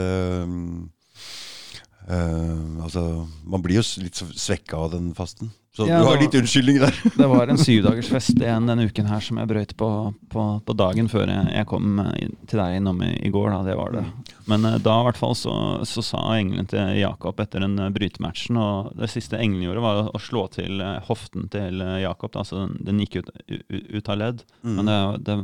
[2.09, 3.03] Uh, altså,
[3.45, 5.51] man blir jo litt svekka av den fasten.
[5.77, 6.95] Så ja, du har litt unnskyldning der.
[7.21, 9.89] det var en syvdagersfest igjen denne uken her som jeg brøyt på,
[10.33, 12.01] på, på dagen før jeg, jeg, kom
[12.49, 13.51] til deg innom i, i går.
[13.53, 14.07] Da, det var det.
[14.49, 15.53] Men uh, da i hvert fall så,
[15.91, 20.03] så, sa engelen til Jakob etter den uh, brytematchen Og det siste engelen gjorde, var
[20.07, 20.81] å, å slå til
[21.11, 22.33] hoften til Jakob.
[22.33, 23.33] Da, så den, den gikk ut,
[23.69, 24.47] ut, av ledd.
[24.65, 24.75] Mm.
[24.81, 25.41] Men det, det,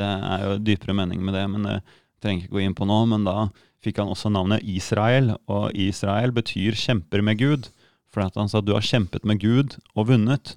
[0.00, 1.48] det, er jo dypere mening med det.
[1.52, 1.80] Men det
[2.22, 3.00] trenger ikke gå inn på nå.
[3.10, 3.48] Men da
[3.84, 7.70] fikk han også navnet Israel, og Israel betyr 'kjemper med Gud'.
[8.08, 10.56] For han sa du har kjempet med Gud og vunnet.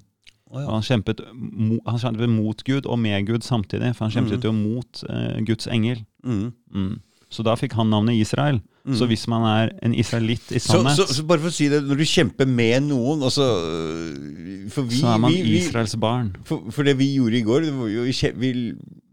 [0.52, 0.68] Oh, ja.
[0.68, 4.48] han, kjempet, han, kjempet, mot Gud og med Gud samtidig, for han kjempet mm.
[4.48, 6.02] jo mot eh, Guds engel.
[6.28, 6.52] Mm.
[6.76, 7.00] Mm.
[7.32, 8.60] Så da fikk han navnet Israel.
[8.84, 8.96] Mm.
[8.98, 11.68] Så hvis man er en israelitt i sannhet så, så, så, bare for å si
[11.70, 14.56] det, Når du kjemper med noen altså, vi,
[14.98, 16.32] Så er man vi, Israels barn.
[16.50, 18.52] For, for, det vi gjorde i går vi, vi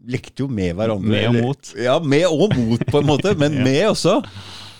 [0.09, 1.09] lekte jo med hverandre.
[1.11, 1.71] Med og mot.
[1.77, 3.35] ja, med og mot, på en måte.
[3.39, 3.63] Men ja.
[3.67, 4.19] med også.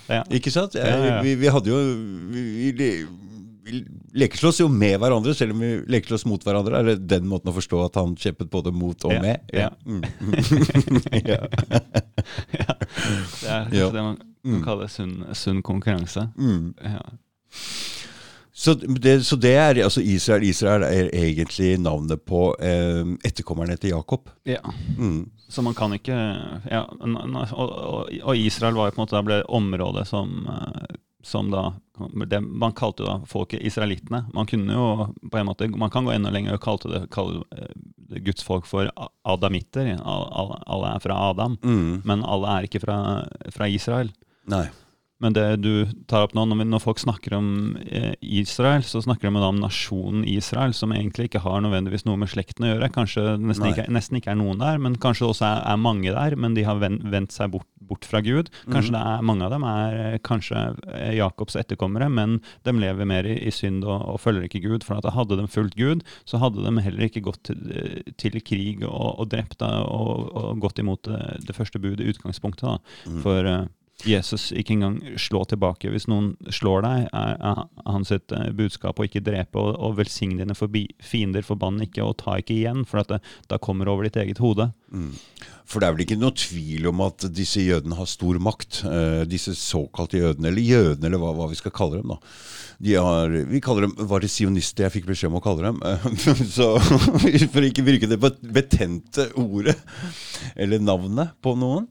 [0.09, 0.23] Ja.
[0.34, 0.75] Ikke sant?
[1.23, 1.80] Vi, vi, hadde jo
[2.34, 2.89] vi, vi,
[4.17, 6.80] lekeslåss jo med hverandre, selv om vi lekeslåss mot hverandre.
[6.80, 9.45] Er det den måten å forstå at han kjempet både mot og med?
[9.53, 9.69] Ja.
[9.86, 10.01] Mm.
[11.30, 11.41] ja.
[13.39, 16.30] Det er det man kan kalle sunn, sunn konkurranse.
[16.39, 16.73] Mm.
[16.82, 17.03] Ja.
[18.60, 23.93] Så det, så det, er altså Israel Israel er egentlig navnet på eh, etterkommerne til
[23.93, 24.28] Jakob.
[24.43, 24.60] Ja.
[24.97, 25.30] Mm.
[25.47, 26.18] Så man kan ikke
[26.68, 31.53] ja, og, og, Israel var jo på en måte da ble området som, eh, som
[31.53, 31.70] da
[32.28, 34.26] det, Man kalte da folket israelittene.
[34.36, 37.45] Man kunne jo på en måte, man kan gå enda lenger og kalte det, kalle
[37.55, 37.72] eh,
[38.12, 38.91] det Guds folk for
[39.24, 39.95] adamitter.
[40.03, 42.03] Alle er fra Adam, mm.
[42.03, 42.99] men alle er ikke fra,
[43.55, 44.12] fra Israel.
[44.51, 44.68] Nei.
[45.20, 45.72] Men det du
[46.07, 47.49] tar opp nå, når, folk snakker om
[47.84, 52.32] eh, Israel, så snakker de om nasjonen Israel, som egentlig ikke har nødvendigvis noe med
[52.32, 52.91] slekten å gjøre.
[52.95, 56.38] Kanskje nesten ikke, nesten ikke, er noen der, men kanskje også er, er, mange der,
[56.39, 58.47] men de har vendt, seg bort, bort, fra Gud.
[58.72, 58.99] Kanskje mm.
[59.01, 63.36] er, mange av dem er eh, kanskje eh, Jakobs etterkommere, men de lever mer i,
[63.43, 64.88] i synd og, og, følger ikke Gud.
[64.88, 67.59] For at hadde de fulgt Gud, så hadde de heller ikke gått til,
[68.15, 72.70] til krig og, og drept og, og, gått imot det, det første budet i utgangspunktet.
[72.70, 73.11] Da.
[73.11, 73.20] Mm.
[73.26, 73.51] For
[74.08, 75.89] Jesus ikke engang slå tilbake.
[75.91, 80.56] Hvis noen slår deg, er, hans uh, budskap å ikke drepe og, og velsigne dine
[80.56, 83.20] forbi, fiender, forbann ikke og ta ikke igjen, for det,
[83.52, 84.70] da kommer over ditt eget hode.
[84.91, 85.13] Mm.
[85.69, 88.81] For det er vel ikke noe tvil om at disse jødene har stor makt.
[88.89, 92.15] Eh, disse såkalte jødene, eller jødene, eller hva, hva vi skal kalle dem.
[92.81, 95.81] De har, vi kaller dem var det sionister jeg fikk beskjed om å kalle dem.
[95.85, 96.09] Eh,
[96.57, 96.71] så
[97.53, 99.77] For ikke bruke det betente ordet,
[100.57, 101.85] eller navnet, på noen.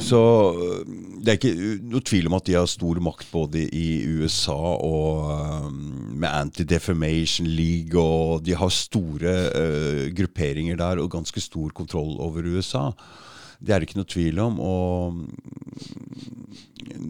[0.00, 0.22] Så
[0.54, 3.86] eh, det er ikke noe tvil om at de har stor makt både i
[4.22, 11.44] USA og um, med Anti-Defamation League, og de har store uh, grupperinger der og ganske
[11.44, 12.90] stor kontroll over USA.
[13.62, 14.58] Det er det ikke noe tvil om.
[14.62, 15.22] Og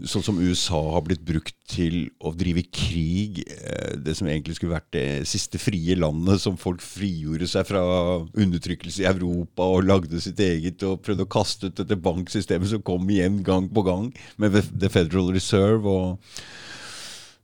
[0.09, 4.75] sånn som USA har blitt brukt til å drive krig, eh, det som egentlig skulle
[4.75, 7.83] vært det siste frie landet som folk frigjorde seg fra
[8.21, 12.85] undertrykkelse i Europa og lagde sitt eget og prøvde å kaste ut dette banksystemet som
[12.85, 15.87] kom igjen gang på gang med The Federal Reserve.
[15.89, 16.19] og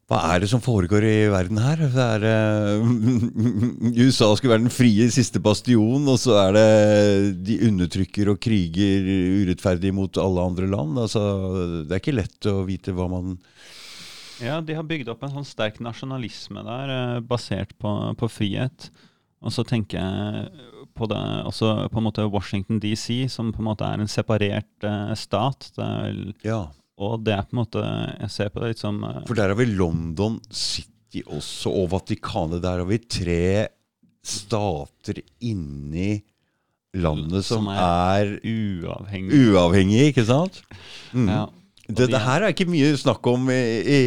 [0.09, 1.83] hva er det som foregår i verden her?
[1.93, 2.23] Det er,
[2.81, 6.69] uh, USA skulle være den frie siste bastion, og så er det
[7.45, 9.05] de undertrykker og kriger
[9.43, 10.97] urettferdig mot alle andre land.
[11.05, 11.25] Altså,
[11.85, 13.37] det er ikke lett å vite hva man
[14.41, 18.89] Ja, de har bygd opp en sånn sterk nasjonalisme der, uh, basert på, på, frihet.
[19.45, 23.69] Og så tenker jeg på det også på en måte Washington DC, som på en
[23.75, 25.69] måte er en separert uh, stat.
[25.77, 26.63] Det er vel ja
[26.99, 29.53] og det er på en måte Jeg ser på det litt som uh, For der
[29.53, 32.63] har vi London City også, og Vatikanet.
[32.65, 33.45] Der har vi tre
[34.29, 36.19] stater inni
[36.99, 39.53] landet som, som er, er uavhengige.
[39.53, 40.61] Uavhengig, ikke sant?
[41.13, 41.31] Mm.
[41.31, 41.45] Ja.
[41.89, 43.99] Det, det, her er ikke mye snakk om i, i,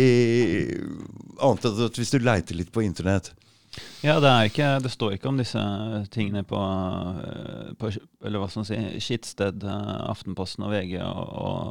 [1.42, 3.32] annet enn at hvis du leiter litt på internett.
[4.04, 5.62] Ja, det, ikke, det, står ikke om disse
[6.12, 7.92] tingene på, eh, på
[8.26, 11.22] eller hva skal man si, Skittsted, eh, Aftenposten og VG og,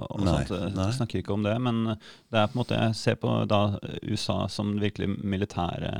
[0.06, 0.54] og, nei, sånt.
[0.56, 0.88] Eh, nei.
[0.96, 1.56] Snakker ikke om det.
[1.60, 3.60] Men det er på en måte, jeg ser på da
[4.06, 5.92] USA som virkelig militære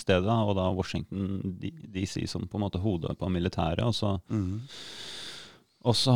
[0.00, 3.84] stedet, og da Washington DC som på en måte hodet på militæret.
[3.86, 4.56] Og så mm.
[5.84, 6.14] Også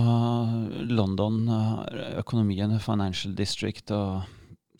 [0.88, 1.42] London,
[2.16, 4.22] økonomien, Financial District og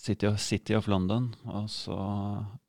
[0.00, 1.34] City of, City of London.
[1.44, 2.67] Og så er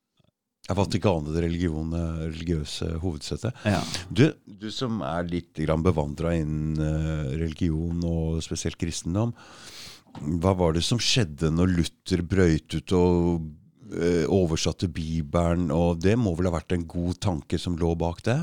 [0.78, 1.94] Vatikanet det religion,
[2.30, 3.56] religiøse hovedsetet.
[3.66, 3.82] Ja.
[4.10, 9.34] Du, du, som er litt bevandra innen eh, religion, og spesielt kristendom.
[10.42, 13.44] Hva var det som skjedde når Luther brøyt ut og
[13.94, 15.70] uh, oversatte Bibelen?
[15.74, 18.40] Og det må vel ha vært en god tanke som lå bak det?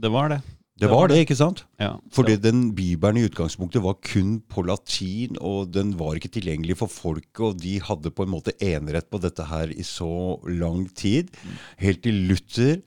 [0.00, 0.40] Det var det.
[0.80, 1.66] Det var det, ikke sant?
[1.78, 6.78] Ja, Fordi den bibelen i utgangspunktet var kun på latin, og den var ikke tilgjengelig
[6.80, 10.88] for folket, og de hadde på en måte enerett på dette her i så lang
[10.96, 11.30] tid.
[11.78, 12.80] Helt til Luther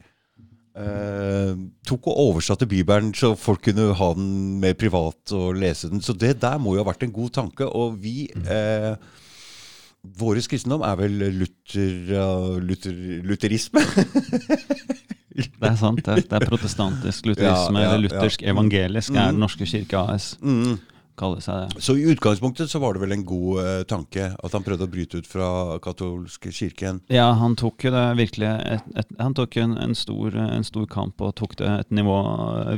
[0.75, 1.53] eh,
[1.88, 4.31] tok og oversatte bibelen så folk kunne ha den
[4.63, 6.03] mer privat og lese den.
[6.03, 7.69] Så det der må jo ha vært en god tanke.
[7.69, 8.95] Og vi eh,
[10.05, 12.93] Vår kristendom er vel Luther, uh, Luther,
[13.25, 13.81] lutherisme?
[15.61, 15.99] Det er sant.
[16.05, 19.45] Det, det er protestantisk lutherisme, ja, ja, luthersk evangelisk, er Den mm.
[19.45, 20.36] norske kirke AS.
[20.41, 20.77] Mm
[21.20, 21.84] kalle seg det.
[21.84, 24.91] Så i utgangspunktet så var det vel en god eh, tanke at han prøvde å
[24.91, 25.49] bryte ut fra
[25.84, 27.01] katolske kirken?
[27.11, 30.88] Ja, han tok jo det virkelig et, et, Han tok en, en, stor, en, stor,
[30.91, 32.18] kamp og tok det et nivå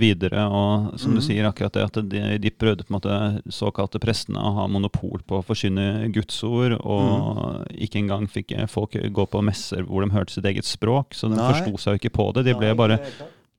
[0.02, 0.46] videre.
[0.48, 1.18] Og som mm.
[1.18, 4.68] du sier, akkurat det at de, de, prøvde på en måte såkalte prestene å ha
[4.72, 7.66] monopol på å forkynne Guds ord, og mm.
[7.88, 11.40] ikke engang fikk folk gå på messer hvor de hørte sitt eget språk, så de
[11.40, 12.48] forsto seg jo ikke på det.
[12.48, 13.02] De ble bare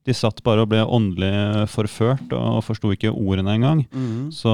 [0.09, 3.83] de satt bare og ble åndelig forført og forsto ikke ordene engang.
[3.93, 4.29] Mm.
[4.33, 4.51] Så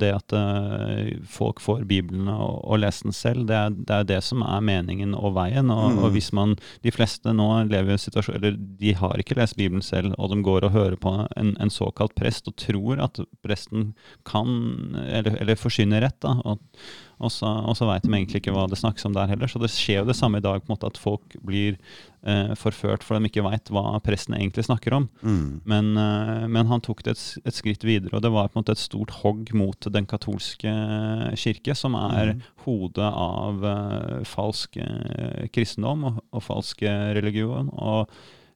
[0.00, 4.08] det at uh, folk får Bibelen og, og leser den selv, det er, det er,
[4.14, 5.72] det som er meningen og veien.
[5.74, 6.02] Og, mm.
[6.02, 9.58] og, hvis man, De fleste nå lever i en situasjon Eller de har ikke lest
[9.58, 13.20] Bibelen selv, og de går og hører på en, en såkalt prest og tror at
[13.44, 13.92] presten
[14.28, 14.48] kan,
[15.04, 16.20] eller, eller forsyner rett.
[16.22, 16.60] da, og
[17.18, 19.50] og så, og så veit de egentlig ikke hva det snakkes om der heller.
[19.50, 21.78] Så det skjer jo det samme i dag, på en måte at folk blir
[22.26, 25.08] eh, forført for de ikke veit hva presten egentlig snakker om.
[25.22, 25.48] Mm.
[25.70, 28.64] Men, eh, men, han tok det et, et, skritt videre, og det var på en
[28.64, 30.76] måte et stort hogg mot den katolske
[31.40, 32.46] kirke, som er mm.
[32.66, 36.86] hodet av eh, falsk eh, kristendom og, og falsk
[37.16, 37.70] religion.
[37.74, 38.10] og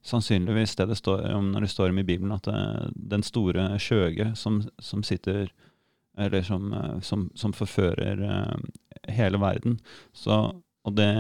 [0.09, 3.25] sannsynligvis det det står om når det står om i Bibelen, at det, eh, den
[3.27, 5.51] store skjøge som, som sitter
[6.19, 8.57] eller som, eh, som, som forfører uh,
[9.09, 9.79] hele verden.
[10.17, 10.39] Så,
[10.85, 11.11] og det,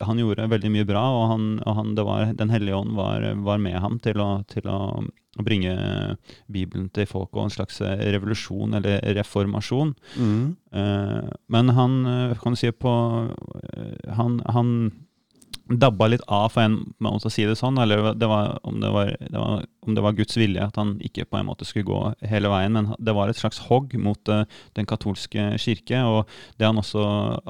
[0.00, 3.62] han gjorde veldig mye bra, og, han, og han, var, Den hellige ånd var, var,
[3.62, 4.80] med ham til å, til å,
[5.34, 5.74] bringe
[6.46, 9.90] Bibelen til folk og en slags revolusjon eller reformasjon.
[10.14, 10.44] Mm.
[10.70, 11.96] Uh, men han
[12.38, 12.92] kan du si på
[14.14, 14.70] Han, han
[15.64, 17.78] dabba litt av, for en måte å si det sånn.
[17.80, 20.94] Eller det var, om det var, det var om det var Guds vilje at han
[21.04, 24.30] ikke på en måte skulle gå hele veien, men det var et slags hogg mot
[24.32, 24.44] uh,
[24.78, 26.00] den katolske kirke.
[26.04, 26.30] Og
[26.60, 27.04] det han også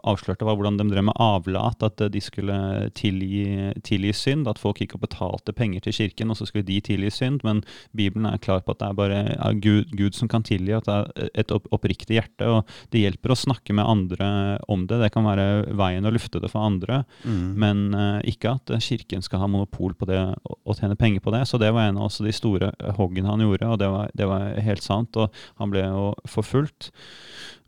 [0.05, 2.57] avslørte, var hvordan de drev med avlat, at uh, de skulle
[2.99, 4.49] tilgi, tilgi, synd.
[4.51, 7.43] At folk gikk og betalte penger til kirken, og så skulle de tilgi synd.
[7.47, 7.63] Men
[7.97, 10.89] Bibelen er klar på at det er bare er Gud, Gud, som kan tilgi, at
[10.89, 12.51] det er et opp, oppriktig hjerte.
[12.51, 14.31] Og det hjelper å snakke med andre
[14.71, 15.01] om det.
[15.05, 17.47] Det kan være veien å lufte det for andre, mm.
[17.61, 21.45] men uh, ikke at kirken skal ha monopol på det og tjene penger på det.
[21.49, 24.47] Så det var en av de store hoggene han gjorde, og det var, det var,
[24.65, 25.17] helt sant.
[25.21, 26.91] Og han ble jo forfulgt.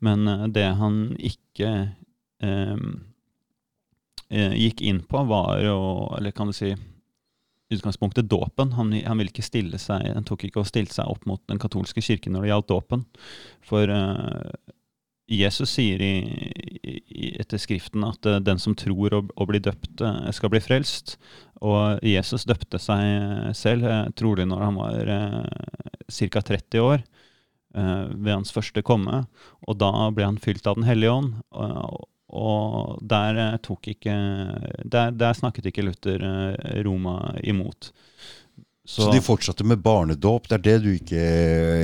[0.05, 1.73] Men eh, det han ikke
[2.45, 2.77] eh,
[4.31, 5.79] eh, gikk inn på, var jo
[6.19, 6.75] Eller kan du si
[7.73, 8.73] utgangspunktet dåpen.
[8.79, 11.59] Han, han, ville ikke stille seg, han tok ikke og stilte seg opp mot den
[11.59, 13.03] katolske kirken når det gjaldt dåpen.
[13.67, 14.53] For uh,
[15.27, 16.13] Jesus sier i,
[16.87, 20.63] i, etter Skriften at uh, den som tror og, og blir døpt, uh, skal bli
[20.63, 21.17] frelst.
[21.67, 25.15] Og Jesus døpte seg selv, uh, trolig når han var
[26.07, 26.41] ca.
[26.41, 27.07] 30 år,
[27.77, 29.27] ved hans første komme.
[29.69, 31.35] Og da ble han fylt av Den hellige ånd.
[31.53, 34.15] og der, ikke,
[34.81, 36.25] der, der snakket ikke Luther
[36.87, 37.91] Roma imot.
[38.87, 40.47] Så, så, de fortsatte med barnedåp.
[40.49, 41.23] Det er det du ikke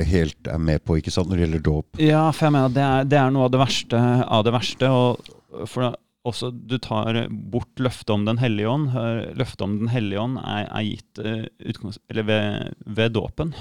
[0.07, 1.99] helt er med på ikke sant, når det gjelder dåp?
[1.99, 4.89] Ja, for jeg mener det er, det er noe av det verste av det verste.
[4.89, 5.91] og for
[6.23, 7.17] også du tar
[7.51, 8.93] bort løftet om Den hellige ånd.
[9.35, 13.51] Løftet om Den hellige ånd er, er gitt uh, ved, ved dåpen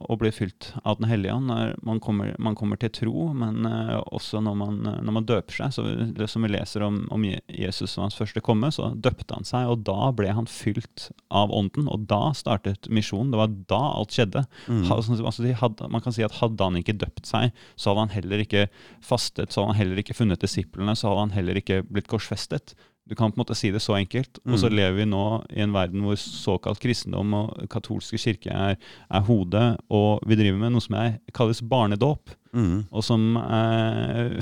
[0.00, 1.52] og blir fylt av Den hellige ånd.
[1.86, 5.76] Man kommer, man kommer, til tro, men uh, også når man, når man, døper seg.
[5.76, 5.84] Så
[6.16, 9.70] det som vi leser om, om Jesus som hans første komme, så døpte han seg,
[9.70, 11.86] og da ble han fylt av ånden.
[11.92, 13.30] Og da startet misjonen.
[13.30, 14.44] Det var da alt skjedde.
[14.66, 14.82] Mm.
[14.90, 18.42] Altså, hadde, man kan si at hadde han ikke døpt seg, så hadde han heller
[18.42, 18.66] ikke
[18.98, 22.10] fastet, så hadde han heller ikke funnet disiplene, så hadde han heller ikke blitt blitt
[22.10, 22.74] korsfestet.
[23.08, 24.38] Du kan på en måte si det så enkelt.
[24.44, 24.52] Mm.
[24.54, 24.76] Og så mm.
[24.78, 28.76] lever vi nå i en verden hvor såkalt kristendom og katolske kirke er,
[29.10, 32.76] er hodet, og vi driver med noe som er, kalles barnedåp, mm.
[32.90, 34.38] og som eh,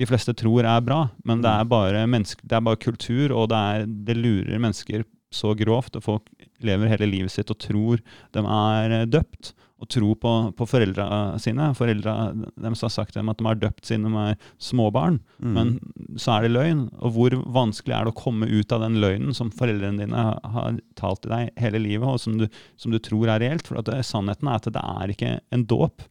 [0.00, 3.48] de fleste tror er bra, men det er bare, bare, det er bare kultur, og
[3.52, 8.02] det, er, det lurer mennesker så grovt, og folk lever hele livet sitt og tror
[8.36, 11.06] de er døpt og tro på, på foreldra
[11.42, 11.72] sine.
[11.76, 15.56] Foreldra deres har sagt dem at de har døpt de er småbarn, mm.
[15.56, 15.72] men
[16.20, 16.84] så er det løgn.
[17.02, 20.78] Og hvor vanskelig er det å komme ut av den løgnen som foreldrene dine har
[20.98, 22.46] talt til deg hele livet, og som du,
[22.80, 23.66] som du tror er reelt?
[23.66, 26.06] For det, sannheten er at det er ikke en dåp.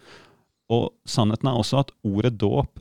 [0.72, 2.80] Og sannheten er også at ordet dåp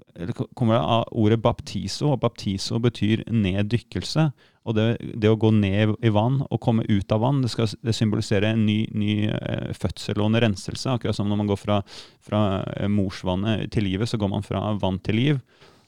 [0.59, 4.29] kommer av ordet baptiso, og baptiso betyr neddykkelse.
[4.69, 4.85] Og det,
[5.17, 8.53] det, å gå ned i vann og komme ut av vann, det skal det symboliserer
[8.53, 10.93] en ny, ny uh, fødsel og en renselse.
[10.93, 11.81] Akkurat som når man går fra,
[12.23, 15.41] fra uh, morsvannet til livet, så går man fra vann til liv.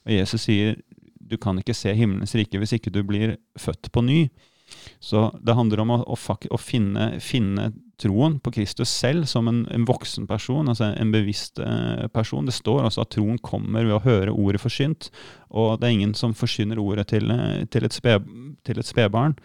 [0.02, 0.80] Og Jesus sier
[1.22, 4.24] du kan ikke se himmelens rike hvis ikke du blir født på ny.
[5.00, 7.70] Så det handler om å, å, å finne, finne
[8.02, 12.48] troen på Kristus selv som en, en voksen person, altså en bevisst eh, person.
[12.48, 15.10] Det står også at troen kommer ved å høre ordet forsynt,
[15.50, 18.18] og det er ingen som forsyner ordet til, eh, til et, spe,
[18.82, 19.36] spedbarn.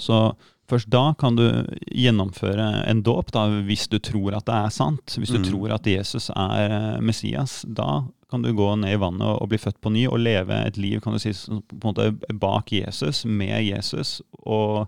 [0.00, 0.22] Så
[0.70, 1.46] først da kan du
[1.90, 3.32] gjennomføre en dåp,
[3.66, 5.16] hvis du tror at det er sant.
[5.18, 5.46] Hvis du mm.
[5.50, 7.62] tror at Jesus er eh, Messias.
[7.68, 10.56] Da kan du gå ned i vannet og, og, bli født på ny og leve
[10.64, 14.20] et liv kan du si, på en måte bak Jesus, med Jesus.
[14.40, 14.86] og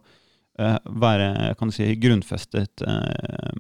[0.55, 3.51] være kan du si, grunnfestet uh,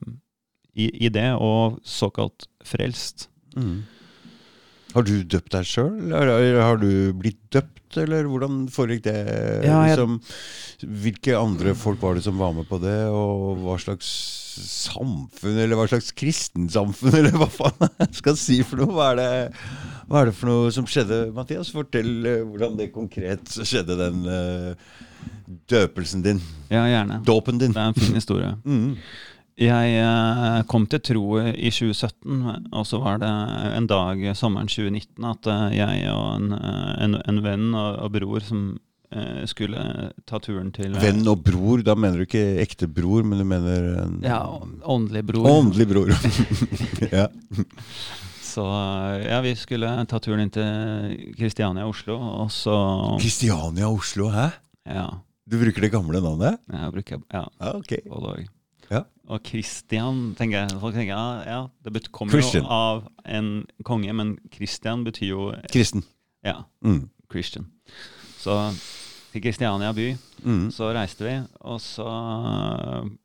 [0.74, 3.28] i, i, det, og såkalt frelst.
[3.56, 3.82] Mm.
[4.94, 9.18] Har du døpt deg sjøl, har du blitt døpt, eller hvordan foregikk det?
[9.66, 9.96] Ja, jeg...
[9.96, 10.20] liksom,
[11.02, 14.10] hvilke andre folk var det som var med på det, og hva slags
[14.54, 18.94] samfunn, eller hva slags kristensamfunn, eller hva faen jeg skal si for noe?
[18.94, 19.28] Hva er det,
[20.08, 21.72] hva er det for noe som skjedde, Mathias?
[21.74, 24.96] Fortell uh, hvordan det konkret skjedde, den uh,
[25.70, 26.42] døpelsen din.
[26.72, 27.22] Ja, gjerne.
[27.26, 27.74] Dåpen din.
[27.74, 28.54] Det er en fin historie.
[28.64, 28.90] mm.
[29.64, 33.34] Jeg uh, kom til tro i 2017, og så var det
[33.76, 38.74] en dag sommeren 2019 at jeg og en, en, en venn og, og bror som
[38.74, 38.93] Eh,
[39.50, 43.40] skulle ta turen til eh, Venn og bror, da mener du ikke ekte bror, men
[43.42, 44.40] du mener en Ja,
[44.82, 45.48] åndelig bror.
[45.50, 46.12] Åndelig bror.
[47.18, 47.28] ja.
[48.44, 48.64] Så
[49.24, 52.74] ja, vi skulle ta turen inn til Kristiania Oslo, og så
[53.18, 54.50] Kristiania Oslo, hæ?
[54.86, 55.08] Ja.
[55.44, 56.60] Du bruker det gamle navnet?
[56.72, 57.44] Ja, jeg bruker ja.
[57.60, 58.00] Ah, okay.
[58.10, 58.44] Og,
[58.90, 59.02] ja.
[59.28, 60.78] og Christian, tenker jeg.
[60.80, 62.64] Folk tenker ja, ja det kommer Christian.
[62.64, 63.50] jo av en
[63.84, 66.04] konge, men Christian betyr jo Kristen.
[66.44, 66.62] Ja.
[66.84, 67.08] Mm.
[67.32, 67.68] Christian.
[68.40, 68.56] Så
[69.34, 70.12] til Kristiania by.
[70.44, 70.70] Mm.
[70.70, 71.34] Så reiste vi.
[71.66, 72.06] Og så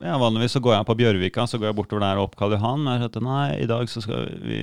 [0.01, 2.55] ja, Vanligvis så går jeg på Bjørvika, så går jeg bortover der og opp Karl
[2.55, 2.81] Johan.
[2.81, 4.59] Men jeg sa nei, i dag så skal vi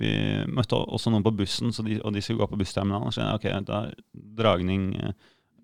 [0.00, 0.12] Vi
[0.48, 3.12] møtte også noen på bussen, de, og de skulle gå på bussterminalen.
[3.12, 3.82] Så jeg, ok, da
[4.40, 5.16] dragning eh,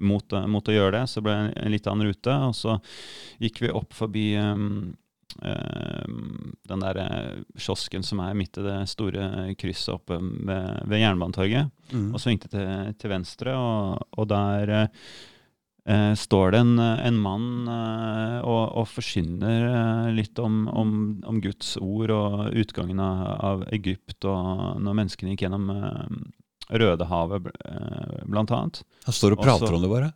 [0.02, 1.06] mot, mot, å gjøre det.
[1.08, 2.36] Så ble det en litt annen rute.
[2.50, 2.76] Og så
[3.40, 4.92] gikk vi opp forbi um,
[6.68, 6.98] den der
[7.56, 11.72] kiosken som er midt i det store krysset oppe ved, ved Jernbanetorget.
[11.92, 12.10] Mm.
[12.12, 14.90] Og svingte til, til venstre, og, og der
[15.88, 20.94] eh, står det en, en mann eh, og, og forsyner eh, litt om, om,
[21.28, 26.16] om, Guds ord og utgangen av, av, Egypt, og når menneskene gikk gjennom eh,
[26.72, 28.82] Rødehavet, eh, blant annet.
[29.04, 30.12] Han står og prater Også, om det, bare?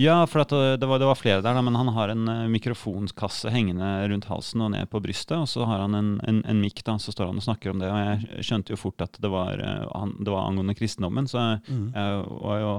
[0.00, 3.52] Ja, for det, det, var, det, var, flere der, men han har en uh, mikrofonkasse
[3.52, 5.36] hengende rundt halsen og ned på brystet.
[5.36, 7.82] Og så har han en, en, en mikk, da, så står han og snakker om
[7.82, 7.90] det.
[7.92, 9.60] Og jeg skjønte jo fort at det var,
[9.92, 11.84] han, det var angående kristendommen, så jeg, mm.
[11.98, 12.72] jeg var jo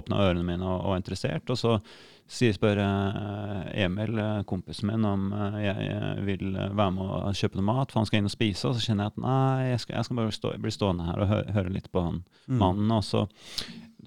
[0.00, 1.48] åpna ørene mine og var interessert.
[1.48, 1.78] Og så
[2.26, 4.18] sier spør uh, Emil,
[4.50, 5.28] kompisen min, om
[5.62, 8.66] jeg vil være med og kjøpe noe mat, for han skal inn og spise.
[8.68, 11.22] Og så kjenner jeg at nei, jeg skal, jeg skal bare stå, bli stående her
[11.22, 12.56] og høre, høre litt på han mm.
[12.58, 12.94] mannen.
[12.96, 13.26] Og så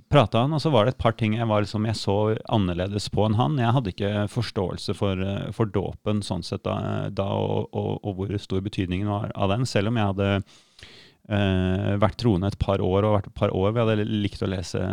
[0.09, 2.17] prata han, og så var det et par ting jeg, var liksom, jeg så
[2.49, 3.59] annerledes på enn han.
[3.61, 8.17] Jeg hadde ikke forståelse for, eh, for dåpen sånn sett da, da og, og, og,
[8.17, 10.31] hvor stor betydningen var av den, selv om jeg hadde
[11.29, 14.83] eh, vært troende et par år, og et par år vi hadde likt å lese,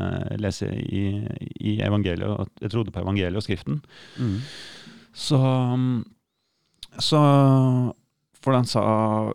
[0.41, 1.05] lese i,
[1.59, 3.81] i, evangeliet, jeg trodde på evangeliet og Skriften.
[4.21, 4.37] Mm.
[5.17, 5.41] Så,
[7.01, 7.23] så
[8.47, 8.83] for den sa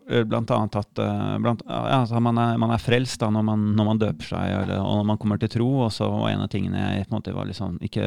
[0.08, 3.88] eh, annet at eh, blant, altså man, er, man, er, frelst da når man, når
[3.90, 5.66] man døper seg, eller, og når man kommer til tro.
[5.84, 8.06] Og så var en av tingene jeg på en måte var liksom ikke,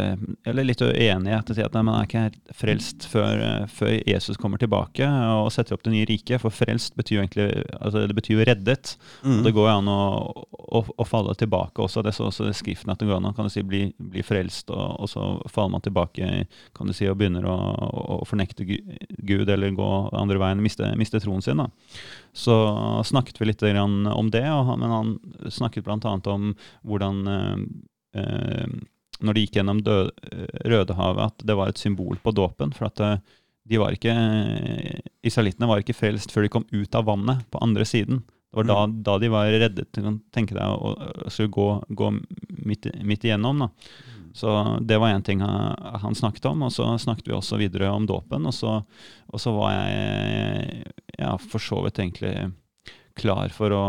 [0.49, 5.05] eller litt uenig i, at man er ikke frelst før, eh, før, Jesus kommer tilbake
[5.05, 6.41] og setter opp det nye riket.
[6.41, 8.95] For frelst betyr jo egentlig altså det betyr jo reddet.
[9.21, 9.37] Mm.
[9.37, 10.01] Og det går jo an å,
[10.49, 12.01] å, å, falle tilbake også.
[12.01, 14.25] Det er også i Skriften at det går an å kan du si, bli, bli
[14.25, 16.33] frelst, og, og, så faller man tilbake
[16.73, 17.55] kan du si, og begynner å,
[18.17, 20.65] å fornekte Gud eller gå andre veien.
[20.65, 21.61] miste miste troen sin.
[21.61, 21.69] Da.
[22.35, 22.55] Så
[23.07, 25.15] snakket vi litt om det, men han
[25.49, 26.17] snakket bl.a.
[26.31, 26.51] om
[26.83, 27.63] hvordan eh,
[28.21, 28.75] eh,
[29.23, 30.11] når de gikk gjennom død,
[30.67, 32.73] Rødehavet, at det var et symbol på dåpen.
[32.75, 33.19] For at eh,
[33.65, 34.13] de var ikke,
[35.25, 38.21] israelittene var ikke frelst før de kom ut av vannet på andre siden.
[38.55, 38.97] Det var da, mm.
[39.03, 40.93] da de var reddet til å tenke deg å,
[41.27, 42.11] å gå, gå
[42.63, 43.65] midt, midt, igjennom.
[43.65, 43.71] Da.
[44.35, 44.51] Så
[44.83, 46.65] det var én ting han snakket om.
[46.67, 48.45] Og så snakket vi også videre om dåpen.
[48.51, 48.53] Og
[49.31, 50.85] og så var jeg
[51.17, 52.51] ja, for så vidt egentlig
[53.15, 53.83] klar for å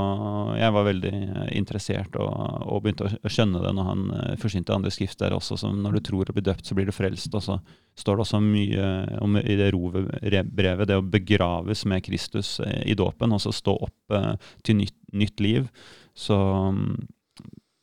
[0.57, 1.13] Jeg var veldig
[1.57, 2.31] interessert og,
[2.63, 5.99] og begynte å skjønne det når han eh, forsynte andre skrift der også, som når
[5.99, 7.35] du tror å bli døpt, så blir du frelst.
[7.35, 7.59] Og så
[7.99, 8.87] står det også mye
[9.25, 13.77] om i det roverbrevet, det å begraves med Kristus eh, i dåpen, og så stå
[13.89, 14.33] opp eh,
[14.67, 15.69] til nytt, nytt liv.
[16.17, 16.95] Så mm,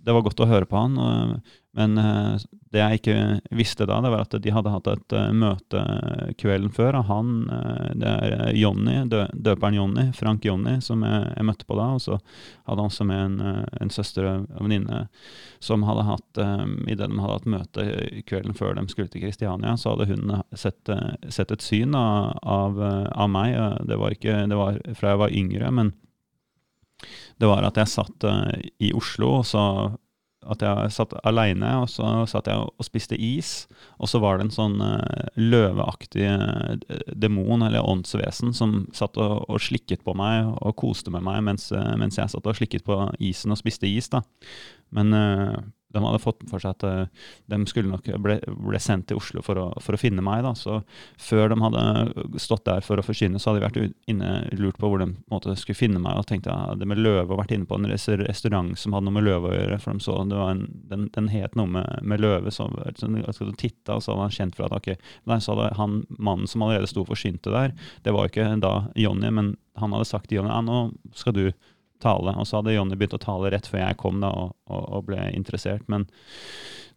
[0.04, 1.42] det var godt å høre på han.
[1.74, 2.38] Men uh,
[2.74, 3.16] det jeg ikke
[3.58, 5.82] visste da, det var at de hadde hatt et uh, møte
[6.38, 7.00] kvelden før.
[7.00, 11.78] Og han, uh, det er Jonny, døperen Jonny, Frank Jonny, som jeg, jeg, møtte på
[11.80, 11.88] da.
[11.98, 15.08] Og så hadde han også med en, en søster og venninne
[15.64, 16.40] som hadde hatt
[16.92, 17.84] Idet de hadde hatt møte
[18.28, 20.90] kvelden før de skulle til Kristiania, så hadde hun sett,
[21.32, 23.56] sett et syn av, av, av, meg.
[23.88, 25.94] Det var ikke det var fra jeg var yngre, men
[27.42, 28.26] det var at jeg satt
[28.80, 29.64] i Oslo, og så
[30.52, 33.66] at jeg satt aleine, og så satt jeg og spiste is.
[34.02, 39.46] Og så var det en sånn uh, løveaktig uh, demon, eller åndsvesen, som satt og,
[39.48, 42.86] og, slikket på meg og koste med meg mens, uh, mens, jeg satt og slikket
[42.88, 44.12] på isen og spiste is.
[44.14, 44.24] da.
[44.94, 45.16] Men
[45.94, 49.44] de hadde fått for seg at uh, de skulle nok ble, ble, sendt til Oslo
[49.46, 50.44] for å, for å finne meg.
[50.46, 50.54] Da.
[50.58, 50.80] Så
[51.22, 54.90] før de hadde stått der for å forsyne, så hadde de vært inne lurt på
[54.90, 56.18] hvor de på måte, skulle finne meg.
[56.20, 59.18] Og tenkte ja, det med løve og vært inne på en restaurant som hadde noe
[59.20, 59.80] med løve å gjøre.
[59.84, 62.54] For de så en, den, den het noe med, med løve.
[62.54, 65.00] Så, så de titta, og så hadde han kjent for at okay,
[65.30, 68.74] nei, så hadde han mannen som allerede sto og forsynte der, det var ikke da
[69.00, 70.80] Jonny, men han hadde sagt til Jonny ja, nå
[71.18, 71.46] skal du
[72.04, 72.36] tale.
[72.38, 75.10] Og så hadde Jonny begynt å tale rett før jeg kom da, og, og, og
[75.10, 75.88] ble interessert.
[75.92, 76.08] Men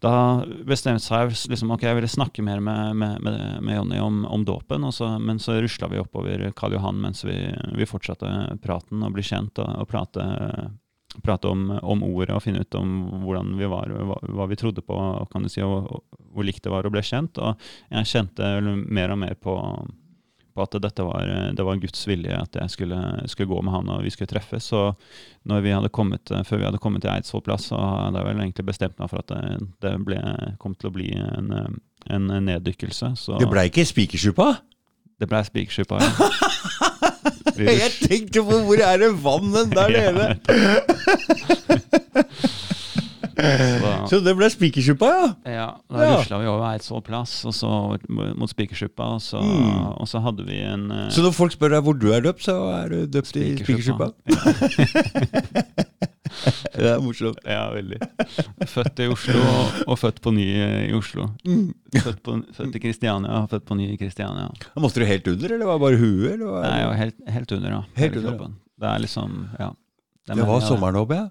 [0.04, 4.24] da bestemte seg liksom, ok, jeg ville snakke mer med, med, med, med Jonny om,
[4.28, 4.84] om dåpen.
[4.92, 7.38] Så, men så rusla vi oppover Karl Johan mens vi,
[7.76, 10.26] vi fortsatte praten og bli kjent og, og prate,
[11.24, 14.84] prate om, om, ordet og finne ut om hvordan vi var, hva, hva vi trodde
[14.84, 15.88] på, og, kan du si, og,
[16.36, 17.40] hvor likt det var å bli kjent.
[17.40, 18.52] Og jeg kjente
[18.84, 19.56] mer og mer på
[20.56, 23.90] på at dette var, det var Guds vilje at jeg skulle, skulle, gå med han
[23.92, 24.70] og vi skulle treffes.
[24.72, 24.82] Så
[25.46, 28.44] når vi hadde kommet, før vi hadde kommet til Eidsvoll plass, så hadde jeg vel
[28.46, 30.20] egentlig bestemt meg for at det, det ble,
[30.62, 31.52] kom til å bli en,
[32.08, 33.12] en neddykkelse.
[33.20, 33.38] Så.
[33.42, 34.54] Det blei ikke Spikersuppa?
[35.16, 36.10] Det blei Spikersuppa, ja.
[37.56, 40.24] jeg tenkte på hvor er det vannet der nede?
[43.36, 45.26] Så, så det ble Spikersuppa, ja?
[45.44, 46.14] Ja, da ja.
[46.16, 47.70] rusla vi over Eidsvoll plass, og så
[48.08, 49.82] mot Spikersuppa, og, så, mm.
[50.00, 52.46] og så hadde vi en uh, Så når folk spør deg hvor du er døpt,
[52.46, 54.12] så er du døpt i Spikersuppa?
[54.32, 55.76] Ja.
[56.76, 57.38] Det er morsomt.
[57.48, 57.98] Ja, veldig.
[58.68, 60.44] Født i Oslo og, og født på ny
[60.88, 61.30] i Oslo.
[61.44, 64.50] Født, på, født i Kristiania og født på ny i Kristiania.
[64.66, 66.28] Da Måtte du helt under, eller var det bare huet?
[66.34, 67.82] Eller var Nei, jeg var helt, helt under, ja.
[68.02, 68.52] Helt under, ja.
[68.76, 69.70] Det er liksom, ja.
[70.26, 71.28] det det var jeg, sommeren, jeg?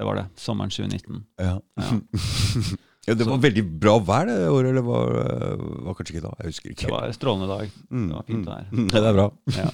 [0.00, 0.26] Det var det.
[0.36, 1.24] Sommeren 2019.
[1.38, 1.60] Ja.
[1.76, 1.82] Ja.
[3.08, 5.14] ja, det var veldig bra vær det året, eller var,
[5.86, 6.34] var kanskje ikke da?
[6.42, 6.86] Jeg husker ikke.
[6.86, 7.70] Det var en strålende dag.
[7.88, 8.50] Mm, det var fint mm.
[8.50, 8.66] vær.
[8.70, 9.28] Mm, Det er bra.
[9.56, 9.68] Ja.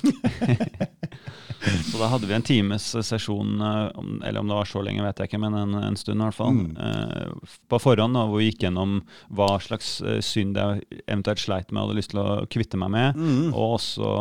[1.91, 5.19] så da hadde vi en times sesjon, eh, eller om det var så lenge, vet
[5.23, 6.55] jeg ikke, men en, en stund i hvert fall.
[6.55, 6.77] Mm.
[6.79, 9.01] eh, På forhånd, da, hvor vi gikk gjennom
[9.35, 12.95] hva slags eh, synd jeg eventuelt sleit med og hadde lyst til å kvitte meg
[12.95, 13.19] med.
[13.19, 13.51] Mm.
[13.51, 14.13] Og også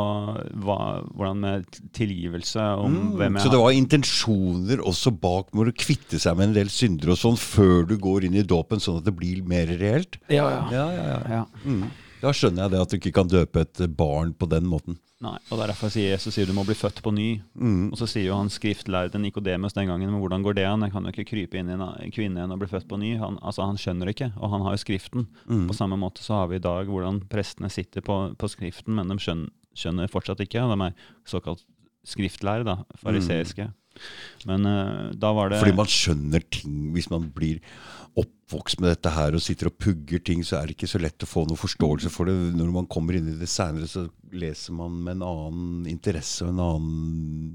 [0.65, 0.79] hva,
[1.13, 5.73] hvordan med tilgivelse, om Mm, hvem jeg Så det var intensjoner også bak med å
[5.75, 8.94] kvitte seg med en del syndere og sånn før du går inn i dåpen, sånn
[9.01, 10.19] at det blir mer reelt?
[10.27, 10.61] Ja, ja.
[10.73, 11.21] Ja, ja, ja.
[11.39, 11.45] ja.
[11.65, 11.87] Mm.
[12.21, 14.97] Da skjønner jeg det at du ikke kan døpe et barn på den måten.
[15.23, 17.27] Nei, og det er derfor sier Jesus sier du må bli født på ny.
[17.55, 17.93] Mm.
[17.93, 20.83] Og så sier jo han skriftlærde Nikodemus den gangen, men hvordan går det an?
[20.83, 23.13] Jeg kan jo ikke krype inn i en kvinne igjen og bli født på ny.
[23.21, 25.29] Han, altså, han skjønner ikke, og han har jo Skriften.
[25.47, 25.63] Mm.
[25.69, 29.09] På samme måte så har vi i dag hvordan prestene sitter på, på Skriften, men
[29.11, 30.67] de skjønner, skjønner fortsatt ikke.
[30.67, 31.63] De er såkalt
[32.05, 33.69] skriftlærere, da, fariseiske.
[34.45, 35.63] Men uh, da var det Mm.
[35.63, 37.63] Fordi man skjønner ting hvis man blir
[38.15, 41.25] oppvokst med dette her og sitter og pugger ting, så er det ikke så lett
[41.25, 42.35] å få noe forståelse for det.
[42.55, 44.05] Når man kommer inn i det seinere, så
[44.35, 47.51] leser man med en annen interesse og en annen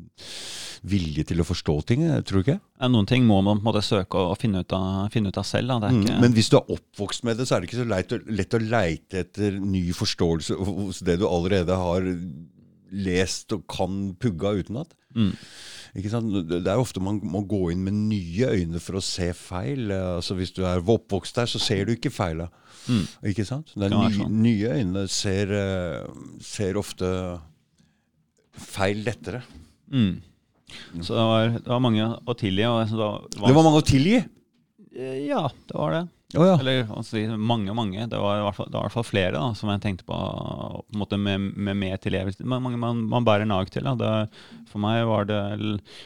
[0.90, 2.04] vilje til å forstå ting.
[2.28, 2.60] Tror du ikke?
[2.92, 5.48] Noen ting må man på en måte søke å, finne, ut av, finne ut av
[5.48, 5.72] selv.
[5.76, 7.90] Er Mm, ikke, Men hvis du er oppvokst med det, så er det ikke så
[7.90, 12.08] lett å, lett å leite etter ny forståelse hos det du allerede har
[12.90, 14.96] lest og kan pugga utenat.
[15.14, 15.34] mm?
[15.94, 19.90] Det er ofte man må gå inn med nye øyne for å se feil.
[19.90, 22.48] Eh, Altså Hvis du er oppvokst der, så ser du ikke feila.
[22.86, 23.06] mm.
[23.32, 23.72] Ikke sant?
[23.74, 24.30] Kan nye, sånn.
[24.42, 26.06] nye øyne ser, eh,
[26.40, 27.40] ser ofte
[28.56, 29.42] feil lettere.
[29.92, 30.20] Mm.
[31.02, 32.62] Så det var, det var mange å tilgi.
[32.62, 34.20] Det var mange å tilgi!
[34.94, 36.08] Eh, Ja, det var det.
[36.38, 36.56] Å ja.
[36.60, 38.04] Eller si, mange, mange.
[38.10, 40.06] Det var i hvert fall, det var i hvert fall flere da, som jeg tenkte
[40.06, 42.46] på, på en måte med, med mer tilgivelse.
[42.46, 43.88] Mange man, man bærer nag til.
[43.98, 44.12] Det,
[44.70, 45.40] for meg var det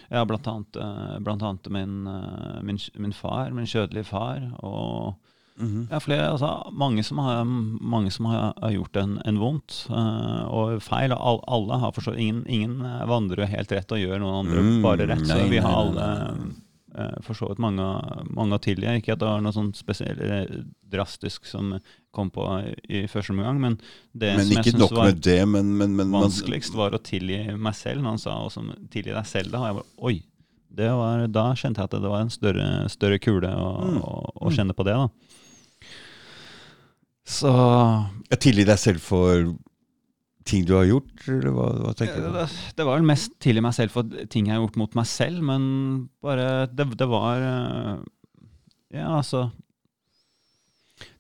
[0.09, 4.41] ja, blant annet, eh, blant annet min, eh, min, min far, min kjødelige far.
[4.65, 5.15] og
[5.55, 5.87] Mhm.
[5.87, 10.51] ja, flere, altså, mange som har, mange som har, har gjort en, en vondt uh,
[10.51, 11.15] og feil.
[11.15, 14.83] All, alle har forstått, ingen, ingen vandrer jo helt rett og gjør noen andre Mm,
[14.83, 15.23] bare rett.
[15.29, 16.09] Så vi har alle
[17.27, 17.85] for så vidt mange,
[18.31, 19.03] mange tidligere, tilgi.
[19.03, 20.57] Ikke at det var noe sånn spesielt eh,
[20.95, 21.73] drastisk som
[22.15, 22.45] kom på
[22.89, 23.79] i første omgang, men
[24.15, 27.75] det Men som jeg syns var det, men, men, men vanskeligst, var å tilgi meg
[27.75, 28.03] selv.
[28.05, 30.17] Når han sa også, 'tilgi deg selv', da har jeg bare Oi!
[30.75, 33.99] Det var, da kjente jeg at det var en større, større kule å, Mm.
[34.03, 34.95] å, å kjenne på det.
[34.99, 35.09] da.
[37.25, 37.51] Så
[38.41, 39.55] Tilgi deg selv for
[40.45, 42.31] ting du har gjort, eller hva, hva tenker du?
[42.37, 42.47] det,
[42.77, 45.41] det var vel mest tilgi meg selv for ting jeg har gjort mot meg selv,
[45.45, 45.67] men
[46.25, 47.95] bare Det, det var eh,
[48.95, 49.47] Ja, altså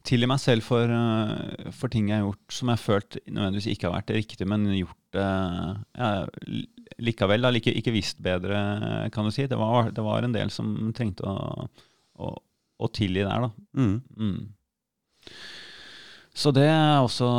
[0.04, 3.70] Tilgi meg selv for, eh, for ting jeg har gjort som jeg har følt nødvendigvis
[3.72, 5.28] ikke har vært riktig, men gjort det
[5.96, 6.10] ja,
[7.00, 7.46] likevel.
[7.46, 8.58] Da, like, ikke visst bedre,
[9.14, 9.46] kan du si.
[9.48, 11.64] Det var, det var en del som trengte å,
[12.20, 12.34] å,
[12.76, 13.50] å tilgi der, da.
[13.80, 13.96] Mm.
[14.20, 15.32] Mm.
[16.34, 17.30] Så det er også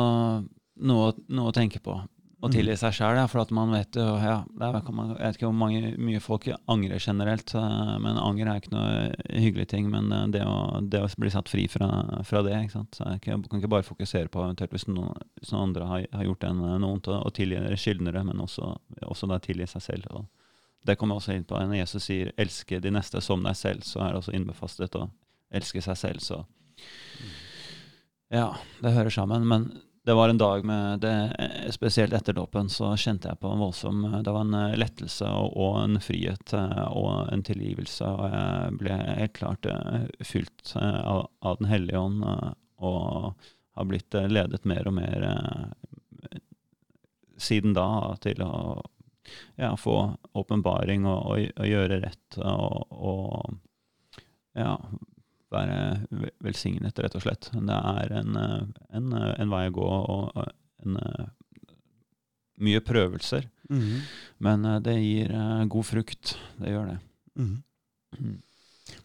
[0.76, 1.96] noe, noe å tenke på.
[2.44, 5.22] Å tilgi seg sjæl, ja, for at man vet jo ja, det er, man, Jeg
[5.22, 8.90] vet ikke hvor mange, mye folk angrer generelt, eh, men anger er ikke noe
[9.32, 9.88] hyggelig ting.
[9.90, 11.88] Men eh, det å, det å bli satt fri fra,
[12.28, 12.98] fra det ikke sant?
[12.98, 16.04] Så jeg kan kan ikke bare fokusere på eventuelt hvis noen, hvis noen andre har,
[16.12, 18.68] har gjort en, noe vondt, og, å tilgi skyldnere, men også,
[19.08, 20.12] også da tilgi seg selv.
[20.20, 20.28] Og
[20.86, 24.04] det kommer også inn på når Jesus sier 'elske de neste som deg selv', så
[24.04, 25.08] er det også innbefastet å
[25.50, 26.20] elske seg selv.
[26.20, 26.44] Så
[28.28, 29.48] ja, det hører sammen.
[29.48, 29.70] Men
[30.06, 33.58] det var en dag med det, eh, Spesielt etter dåpen så kjente jeg på en
[33.58, 38.06] voldsom Det var en eh, lettelse og, og en frihet eh, og en tilgivelse.
[38.06, 42.52] Og jeg ble helt klart eh, fylt eh, av, av Den hellige ånd eh,
[42.86, 46.38] og har blitt eh, ledet mer og mer eh,
[47.36, 48.54] siden da til å
[49.58, 49.98] ja, få
[50.38, 53.58] åpenbaring og, og, og gjøre rett og, og
[54.54, 54.78] ja,
[55.52, 55.78] være
[56.42, 57.50] velsignet, rett og slett.
[57.54, 58.62] Det er en, eh,
[58.98, 60.48] en, eh, en vei å gå og og
[60.84, 61.26] en, eh,
[62.66, 63.46] mye prøvelser.
[63.70, 64.00] Mhm.
[64.40, 66.36] Men eh, det gir eh, god frukt.
[66.58, 66.98] Det gjør det.
[67.36, 67.62] Mhm.
[68.20, 68.36] Mm.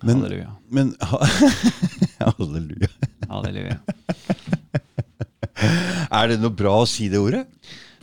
[0.03, 0.51] Men- Halleluja.
[0.69, 0.91] Men
[2.21, 2.89] Halleluja.
[3.29, 3.79] Halleluja.
[6.11, 7.45] Er det noe bra å si det ordet?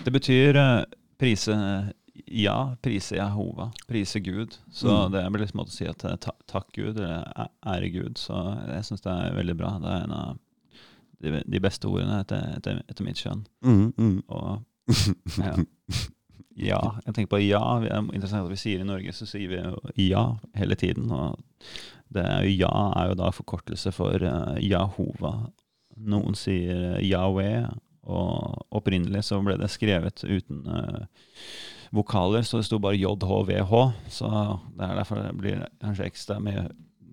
[0.04, 0.84] Det betyr eh,
[1.18, 1.54] prise
[2.32, 4.56] ja, prise Jehova, prise Gud.
[4.70, 5.12] Så Mm.
[5.12, 8.18] det blir liksom å si at eh, ta, takk Gud, eller ære Gud.
[8.18, 8.34] Så
[8.68, 9.78] jeg syns det er veldig bra.
[9.82, 10.38] Det er en av
[11.20, 13.46] de, de beste ordene etter, etter, etter mitt skjønn.
[13.64, 14.22] Mm, mm.
[14.28, 14.64] Og
[15.38, 15.56] ja.
[16.58, 17.62] Ja, jeg tenker på ja.
[17.82, 20.24] Det er interessant at vi sier i Norge, så sier vi jo ja
[20.58, 21.10] hele tiden.
[21.14, 21.38] Og
[22.14, 25.34] det er jo ja er jo da forkortelse for uh, Jehova.
[25.98, 27.68] Noen sier Yahweh,
[28.08, 31.04] og opprinnelig så ble det skrevet uten uh,
[31.94, 33.72] vokaler, så det sto bare JHVH.
[34.12, 34.28] Så
[34.76, 36.68] det er derfor det blir kanskje ekstra mye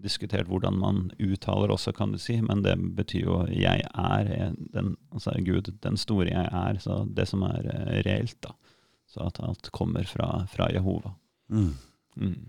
[0.05, 2.37] diskutert hvordan man uttaler også, kan du si.
[2.41, 6.79] Men det betyr jo 'jeg er', den, altså Gud, den store jeg er.
[6.79, 8.53] Så det som er uh, reelt, da.
[9.07, 11.13] Så at alt kommer fra, fra Jehova.
[11.49, 11.75] Mm.
[12.15, 12.47] Mm.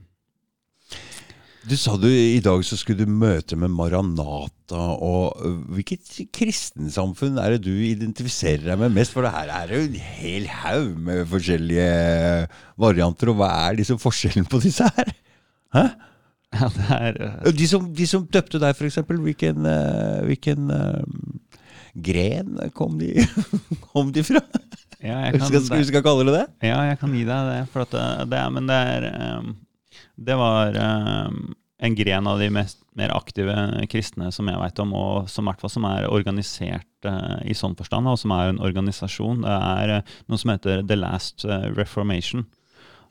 [1.67, 4.79] Du sa du i dag så skulle du møte med Maranata.
[5.03, 5.41] og
[5.75, 9.15] Hvilket kristensamfunn er det du identifiserer deg med mest?
[9.15, 11.89] For det her er jo en hel haug med forskjellige
[12.79, 13.33] varianter.
[13.33, 15.11] Og hva er liksom forskjellen på disse her?
[15.75, 15.89] Hæ?
[16.55, 19.03] Ja, det er uh, De som, de som døpte deg, f.eks.
[19.11, 21.03] Hvilken, uh, hvilken uh,
[21.99, 23.27] gren kom de,
[23.91, 24.45] kom de fra?
[25.03, 26.49] ja, kan, Skal, skal, vi skal kalle det det?
[26.71, 27.87] Ja, jeg kan gi deg det.
[27.91, 29.11] Det, det men det er
[29.43, 29.57] um,
[30.17, 30.77] Det var
[31.29, 33.55] um, en gren av de mest, mer aktive
[33.93, 37.77] kristne som jeg veit om, og som, hvert fall som er organisert uh, i sånn
[37.77, 39.45] forstand, og som er en organisasjon.
[39.45, 41.45] Det er uh, noe som heter The Last
[41.77, 42.47] Reformation.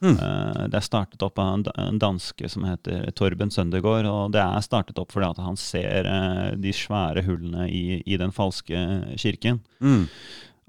[0.02, 0.18] Mm.
[0.18, 4.10] Uh, det er startet opp av en, da- danske som heter Torben Søndergaard.
[4.10, 6.10] Og det er startet opp fordi at han ser
[6.58, 8.82] de svære hullene i, i den falske
[9.22, 9.62] kirken.
[9.80, 10.10] Mm.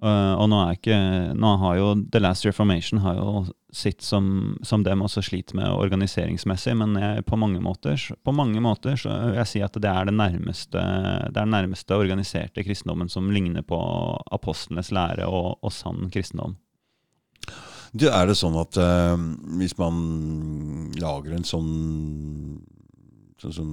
[0.05, 0.97] Og nå er ikke
[1.41, 3.31] Nå har jo The Last Reformation har jo
[3.77, 8.63] sitt som, som dem også sliter med organiseringsmessig, men jeg, på, mange måter, på mange
[8.65, 10.83] måter så vil jeg si at det er den nærmeste,
[11.33, 13.79] det er nærmeste organiserte kristendommen som ligner på
[14.33, 16.57] apostlenes lære og, og sann kristendom.
[17.93, 19.27] Du, er det sånn at eh,
[19.61, 20.01] hvis man
[21.01, 21.75] lager en sånn
[23.37, 23.73] Sånn som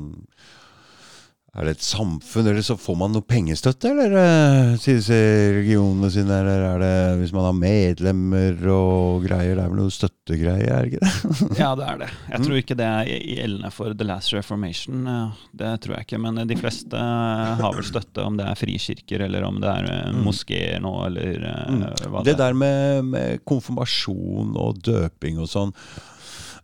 [1.53, 5.17] Er det et samfunn, eller så får man noe pengestøtte, eller eh, til disse
[5.53, 6.39] regionene sine?
[6.41, 9.59] Eller er det hvis man har medlemmer og greier?
[9.59, 11.59] Det er vel noe støttegreier, er det ikke det?
[11.61, 12.07] Ja, det er det.
[12.31, 15.05] Jeg tror ikke det er gjeldende for The Last Reformation.
[15.05, 16.21] eh, Det tror jeg ikke.
[16.25, 19.93] Men de fleste eh, har vel støtte, om det er frikirker eller om det er
[19.93, 21.88] eh, moskeer nå, eller mm.
[22.09, 25.77] hva Det der med, med konfirmasjon og døping og sånn,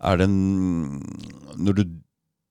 [0.02, 1.02] er det en
[1.60, 1.90] Når du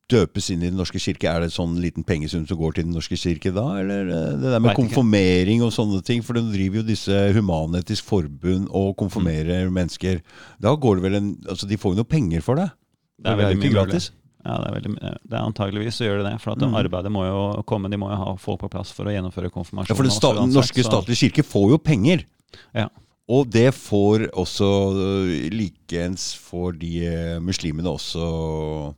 [0.08, 2.94] døpes inn i Den norske kirke, er det sånn liten pengesum som går til Den
[2.96, 3.66] norske kirke da?
[3.80, 6.22] Eller eh, det der med konfirmering og sånne ting?
[6.24, 9.72] For de driver jo disse Human-Etisk Forbund og konfirmerer Mm.
[9.74, 10.22] mennesker.
[10.60, 12.70] Da går det vel en Altså, de får jo noe penger for det.
[13.20, 14.10] Det er det jo ikke gratis.
[14.46, 14.92] Ja, det er, veldig,
[15.28, 16.40] det er antageligvis så gjør det det.
[16.40, 16.74] For at Mm.
[16.78, 19.90] arbeidet må jo komme, de må jo ha folk på plass for å gjennomføre konfirmasjon.
[19.90, 22.24] Ja, for Den sta norske statlige kirke får jo penger.
[22.74, 22.88] Ja.
[23.28, 28.94] Og det får også øh, likeens får de eh, muslimene også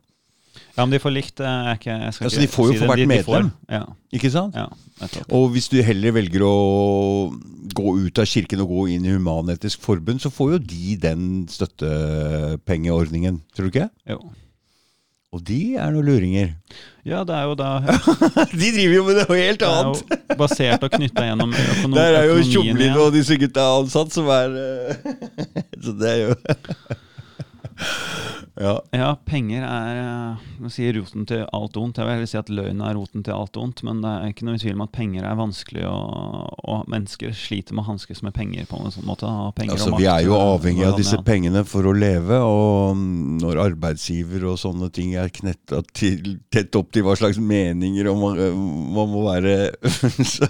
[0.75, 2.73] Ja, om de får likt, det er ikke jeg skal ja, så de får jo
[2.73, 3.49] si for hvert medlem.
[3.71, 3.81] Ja,
[4.15, 4.55] Ikke sant?
[4.55, 4.67] ja.
[5.33, 6.53] Og hvis du heller velger å
[7.75, 11.25] gå ut av kirken og gå inn i Human-Etisk Forbund, så får jo de den
[11.51, 13.89] støttepengeordningen, tror du ikke?
[14.13, 14.19] Jo.
[15.31, 16.49] Og de er noen luringer.
[17.07, 17.69] Ja, det er jo da
[18.51, 20.01] De driver jo med noe helt annet!
[20.03, 23.63] Det er jo basert og knytta gjennom økonom, Der er jo Tjomlin og disse gutta
[23.79, 24.91] ansatt som er eh,
[25.83, 26.35] Så det er jo
[28.61, 28.75] Ja.
[28.93, 31.97] Ja, penger er eh, man sier roten til alt ondt.
[31.97, 34.47] Jeg vil heller si at løgn er roten til alt ondt, men det er ikke
[34.47, 38.35] noe tvil om at penger er vanskelig, og, og mennesker sliter med å hanskes med
[38.37, 39.29] penger på en sånn måte.
[39.29, 43.01] og Altså, og vi er jo eh, avhengig av disse pengene for å leve, og
[43.41, 48.19] når arbeidsgiver og sånne ting er knetta til, tett opp til hva slags meninger og
[48.21, 48.39] man,
[48.95, 49.55] man må være
[50.33, 50.47] så,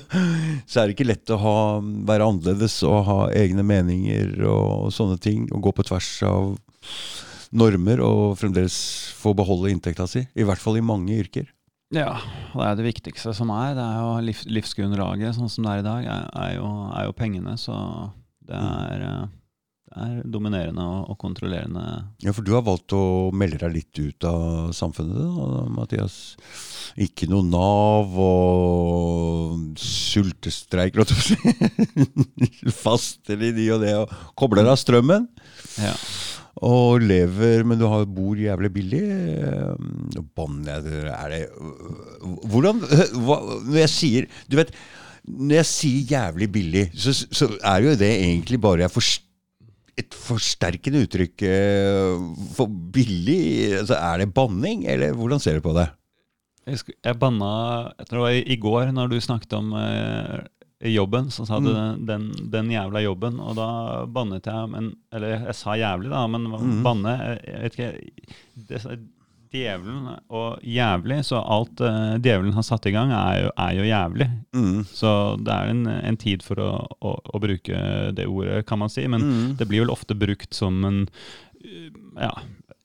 [0.66, 1.58] så er det ikke lett å ha,
[2.08, 6.56] være annerledes og ha egne meninger og sånne ting, og gå på tvers av
[7.52, 8.78] normer og fremdeles
[9.20, 10.24] få beholde inntekta si.
[10.36, 11.50] I hvert fall i mange yrker.
[11.92, 12.16] Ja,
[12.56, 13.76] det er det viktigste som er.
[13.76, 17.08] Det er jo liv, livsgrunnlaget sånn som det er i dag, er, er, jo, er
[17.10, 17.58] jo pengene.
[17.60, 17.76] Så
[18.48, 19.26] det er, eh,
[19.92, 21.84] det er dominerende og, og kontrollerende.
[22.24, 23.04] Ja, for du har valgt å
[23.36, 26.18] melde deg litt ut av samfunnet, da, Mathias.
[26.96, 31.40] Ikke noe Nav og sultestreik, låt oss si.
[32.86, 35.28] Faster i de og det, og kobler av strømmen.
[35.76, 35.96] Ja.
[36.60, 39.02] Og lever, men du har, bor jævlig billig.
[39.08, 39.76] Eh,
[40.18, 41.14] Nå banner jeg.
[41.16, 41.42] Er det
[42.52, 42.82] Hvordan
[43.24, 44.74] hva, Når jeg sier Du vet,
[45.32, 49.28] når jeg sier jævlig billig, så, så er jo det egentlig bare jeg forstår
[50.00, 52.22] et forsterkende uttrykk eh,
[52.56, 53.42] for billig?
[53.82, 55.88] Altså, er det banning, eller hvordan ser du på det?
[56.70, 57.52] Jeg, jeg banna
[58.00, 60.40] jeg tror det var i går, når du snakket om eh,
[60.82, 62.06] jobben, så sa du Mm.
[62.06, 64.70] den, den jævla jobben, og da bannet jeg.
[64.70, 66.84] Men, eller jeg sa jævlig, da, men Mm.
[66.84, 67.92] banne jeg, vet ikke
[68.68, 69.00] det,
[69.52, 73.84] djevelen og jævlig, så alt uh, djevelen har satt i gang, er jo, er jo
[73.84, 74.30] jævlig.
[74.56, 74.86] Mm.
[74.88, 75.12] Så
[75.44, 76.72] det er en, en tid for å,
[77.02, 77.84] å, å, bruke
[78.16, 79.04] det ordet, kan man si.
[79.12, 79.58] Men mm.
[79.60, 81.04] det blir vel ofte brukt som en
[82.18, 82.32] ja,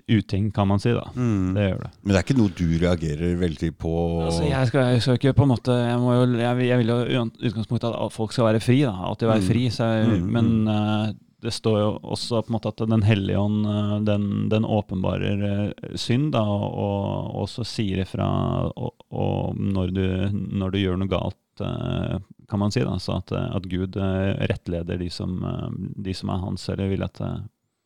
[0.09, 0.93] uting, kan man si.
[0.95, 1.11] da.
[1.17, 1.55] Mm.
[1.55, 1.91] Det gjør det.
[2.03, 3.93] Men det er ikke noe du reagerer veldig på?
[4.27, 6.99] Altså, jeg, skal, jeg skal ikke på en måte Jeg, jo, jeg, jeg vil jo
[7.05, 7.21] i
[7.51, 8.81] utgangspunktet at folk skal være fri.
[8.87, 9.49] da, Alltid være mm.
[9.51, 9.65] fri.
[9.71, 10.29] Jeg, mm.
[10.37, 11.09] Men uh,
[11.43, 15.43] det står jo også på en måte at Den hellige ånd uh, den, den, åpenbarer
[15.43, 18.29] uh, synd, da, og, og også sier ifra
[18.71, 22.85] og, og når, du, når, du, gjør noe galt, kan man si.
[22.85, 25.39] da, så At, at Gud rettleder de som,
[25.75, 27.23] de som er hans, eller vil at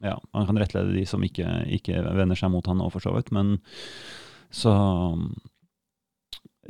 [0.00, 1.46] ja, man kan rettlede de som ikke,
[1.76, 3.32] ikke vender seg mot han nå, for så vidt.
[3.36, 3.58] Men
[4.50, 4.74] så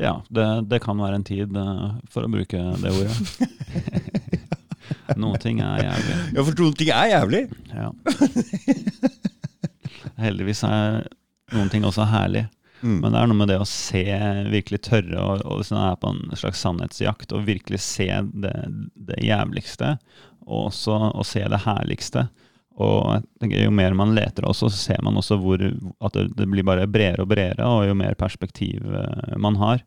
[0.01, 3.17] Ja, det, det kan være en tid uh, for å bruke det ordet.
[5.21, 6.17] noen ting er jævlig.
[6.35, 7.43] Ja, for noen ting er jævlig?
[7.75, 7.91] Ja.
[10.21, 11.05] Heldigvis er
[11.55, 12.47] noen ting også herlig.
[12.81, 12.99] Mm.
[13.03, 14.05] Men det er noe med det å se,
[14.49, 18.55] virkelig tørre og, og hvis man er på en slags sannhetsjakt, og virkelig se det,
[18.97, 19.99] det jævligste,
[20.49, 22.31] og også å se det herligste.
[22.81, 26.49] Og jeg tenker, jo mer man leter også, så ser man også hvor, at det,
[26.49, 29.85] blir bare bredere og bredere, og jo mer perspektiv eh, man har.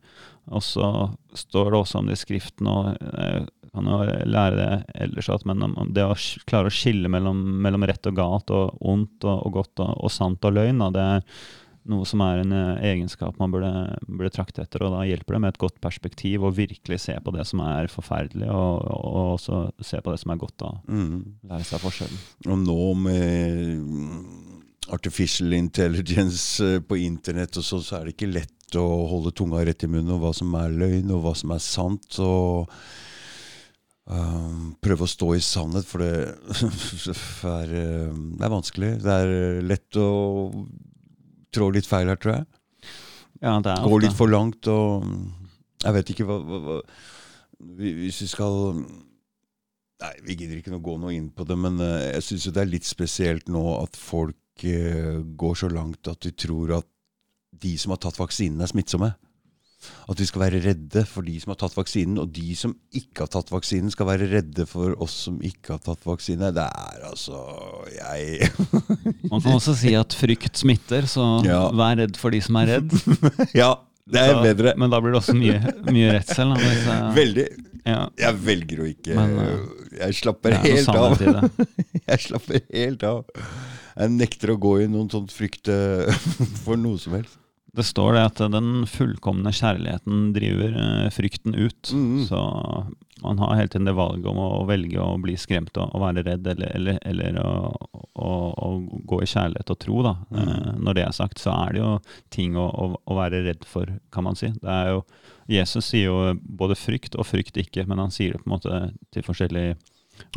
[0.52, 0.90] Og så
[1.34, 3.98] står det også om det i Skriften, og jeg eh, kan jo
[4.30, 5.64] lære det ellers, at men
[5.96, 6.14] det å
[6.46, 10.14] klare å skille mellom, mellom rett og galt, og ondt og, og godt og, og
[10.14, 11.26] sant og løgn, da, det er
[11.90, 13.70] noe som er en eh, egenskap man burde,
[14.06, 14.84] burde, trakte etter.
[14.86, 17.90] Og da hjelper det med et godt perspektiv å virkelig se på det som er
[17.92, 20.56] forferdelig, og, og også se på det som er godt.
[20.64, 21.14] da, mm.
[21.50, 22.24] Lære seg forskjellen.
[22.48, 28.78] Og nå med artificial intelligence eh, på internett og så, så er det ikke lett
[28.80, 31.64] å holde tunga rett i munnen, og hva som er løgn, og hva som er
[31.64, 32.22] sant.
[32.24, 32.72] og
[34.04, 36.10] Um, prøve å stå i sannhet, for det
[37.48, 38.90] er, det er vanskelig.
[39.00, 40.10] Det er lett å
[41.54, 42.46] trår litt feil her, tror jeg.
[43.42, 45.04] Ja, det er Går litt for langt og
[45.82, 46.76] Jeg vet ikke hva, hva, hva
[47.80, 48.54] Hvis vi skal
[50.04, 52.60] Nei, vi gidder ikke å gå noe inn på det, men uh, jeg syns det
[52.60, 56.88] er litt spesielt nå at folk uh, går så langt at de tror at
[57.62, 59.12] de som har tatt vaksinen, er smittsomme.
[60.10, 63.24] At vi skal være redde for de som har tatt vaksinen, og de som ikke
[63.24, 66.52] har tatt vaksinen, skal være redde for oss som ikke har tatt vaksine.
[66.54, 67.40] Det er altså
[67.94, 68.50] Jeg
[69.32, 71.66] Man kan også si at frykt smitter, så ja.
[71.74, 72.92] vær redd for de som er redd.
[73.62, 73.72] ja,
[74.04, 74.74] det er da, bedre.
[74.80, 76.52] Men da blir det også mye, mye redsel.
[77.16, 77.46] Veldig.
[77.84, 78.00] Ja.
[78.16, 81.18] Jeg velger å ikke men, uh, Jeg slapper helt av.
[82.10, 83.24] jeg slapper helt av.
[83.94, 86.08] Jeg nekter å gå i noen sånn frykt uh,
[86.64, 87.36] for noe som helst.
[87.74, 91.90] Det står det at den fullkomne kjærligheten driver eh, frykten ut.
[91.90, 92.20] Mm.
[92.28, 92.38] Så
[93.24, 96.46] man har hele tiden det valget om å velge å bli skremt og, være redd,
[96.52, 97.54] eller, eller, eller å,
[98.12, 98.68] å, å,
[99.10, 100.02] gå i kjærlighet og tro.
[100.06, 100.14] da.
[100.30, 100.42] Mm.
[100.42, 101.90] Eh, når det er sagt, så er det jo
[102.36, 104.52] ting å, å, være redd for, kan man si.
[104.60, 105.02] Det er jo,
[105.50, 108.84] Jesus sier jo både frykt og frykt ikke, men han sier det på en måte
[109.14, 109.74] til forskjellige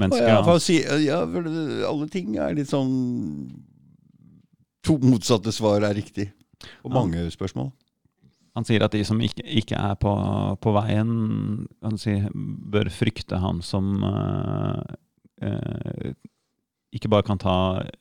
[0.01, 0.25] mennesker.
[0.25, 1.53] Ja, for, si, ja, for
[1.91, 2.95] alle ting er litt sånn
[4.87, 6.29] To motsatte svar er riktig.
[6.83, 7.71] Og mange han, spørsmål.
[8.57, 10.13] Han sier at de som ikke, ikke er på,
[10.63, 11.11] på veien,
[12.01, 12.15] si,
[12.73, 14.81] bør frykte ham som uh,
[15.45, 16.09] uh,
[16.95, 17.57] ikke bare kan ta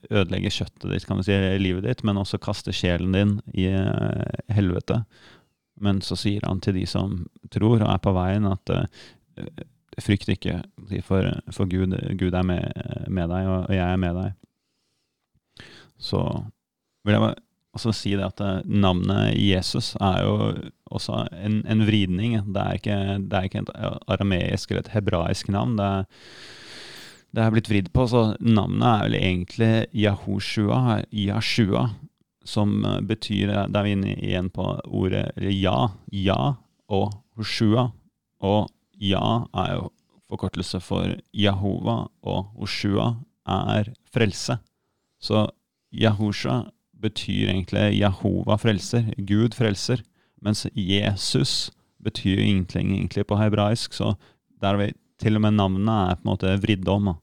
[0.09, 4.25] ødelegge kjøttet ditt, kan du si, livet ditt, men også kaste sjelen din i uh,
[4.57, 5.03] helvete.
[5.85, 8.73] Men så sier han til de som tror og er på veien, at
[10.01, 10.63] frykt ikke,
[11.05, 12.65] for, for Gud, Gud, er med,
[13.13, 15.67] med, deg, og jeg er med deg.
[16.01, 16.23] Så
[17.05, 17.46] vil jeg bare
[17.77, 20.37] og så si det at eh, navnet Jesus er jo
[20.89, 22.39] også en, en vridning.
[22.55, 23.73] Det er, ikke, det er, ikke, et
[24.09, 25.75] arameisk eller et hebraisk navn.
[25.77, 26.07] Det er,
[27.37, 31.91] det er blitt vridd på, så navnet er vel egentlig Yahushua, Yashua,
[32.49, 35.91] som eh, betyr Da er vi inne igjen på ordet ja.
[36.15, 36.57] Ja
[36.89, 37.91] og Hoshua.
[38.41, 38.71] Og
[39.03, 39.91] ja er jo
[40.31, 43.13] forkortelse for Jehova, og Hoshua
[43.47, 44.57] er frelse.
[45.21, 45.45] Så
[45.93, 46.63] Yahusha
[47.03, 50.03] betyr egentlig Jehova frelser, Gud frelser.
[50.43, 51.71] Mens Jesus
[52.03, 54.15] betyr egentlig, egentlig på hebraisk, så
[54.63, 54.91] der vi,
[55.21, 57.15] til og med navnet er på en måte vridd om.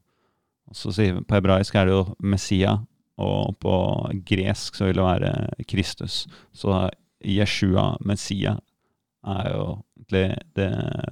[0.74, 0.90] Så
[1.28, 2.78] På hebraisk er det jo Messia,
[3.16, 3.74] og på
[4.26, 6.26] gresk så vil det være Kristus.
[6.52, 6.90] Så
[7.24, 8.58] Jeshua, Messia,
[9.24, 10.70] er jo egentlig det,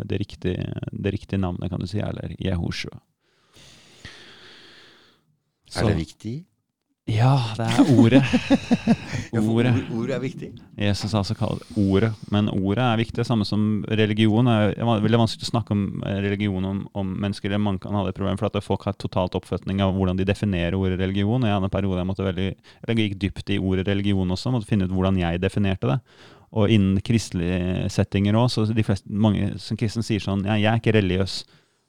[0.08, 2.98] det, riktige, det riktige navnet, kan du si, eller Jehoshua.
[5.76, 6.44] Er det riktig?
[7.10, 8.22] Ja, det er ordet.
[9.32, 9.72] Ja, ordet.
[9.72, 10.50] ord, ord er viktig.
[10.76, 12.10] Jesus altså kaller det ordet.
[12.30, 14.46] Men ordet er viktig, samme som religion.
[14.46, 17.48] Det er veldig vanskelig å snakke om eh, religion om, om mennesker.
[17.48, 20.28] eller Mange kan ha det problemet, for at folk har totalt oppfatning av hvordan de
[20.28, 21.40] definerer ordet religion.
[21.40, 22.46] og Jeg hadde en periode jeg måtte veldig,
[22.92, 25.98] jeg gikk dypt i ordet religion også, måtte finne ut hvordan jeg definerte det.
[26.52, 30.68] Og innen kristelige settinger òg, så de fleste, mange som kristne sier sånn ja, jeg
[30.68, 31.40] er ikke religiøs.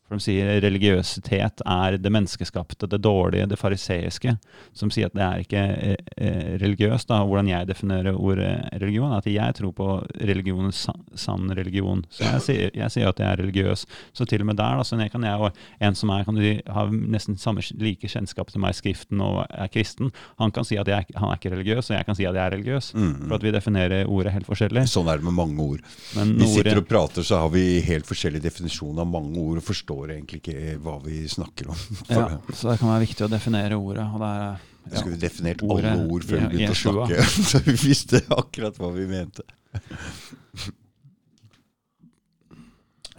[0.04, 4.36] For de sier religiøsitet er det menneskeskapte, det dårlige, det fariseiske.
[4.76, 7.08] Som sier at det er ikke eh, eh, religiøst.
[7.08, 8.52] da, Hvordan jeg definerer ordet
[8.84, 9.88] religion, er at jeg tror på
[10.20, 10.84] religionens
[11.16, 12.04] sann religion.
[12.12, 13.86] Så jeg sier, jeg sier at jeg er religiøs.
[14.14, 16.36] Så til og med der, da, så jeg kan jeg, og en som er, kan
[16.36, 20.12] du si, har nesten samme like kjennskap til meg i Skriften og er kristen,
[20.42, 22.44] han kan si at jeg, han er ikke religiøs, og jeg kan si at jeg
[22.44, 22.92] er religiøs.
[23.24, 24.84] For at vi definerer ordet helt forskjellig.
[24.92, 25.82] Sånn er det med mange ord.
[26.20, 29.68] Men Vi sitter og prater, så har vi helt forskjellig definisjon av mange ord og
[29.72, 31.82] forstår egentlig ikke hva vi snakker om.
[32.14, 34.06] ja, så det kan være viktig å definere ordet.
[34.14, 34.70] og det er...
[34.84, 35.00] Jeg Ja.
[35.00, 37.20] skulle definert Ordet alle ord før vi begynte å snakke.
[37.50, 39.46] Så vi visste akkurat hva vi mente.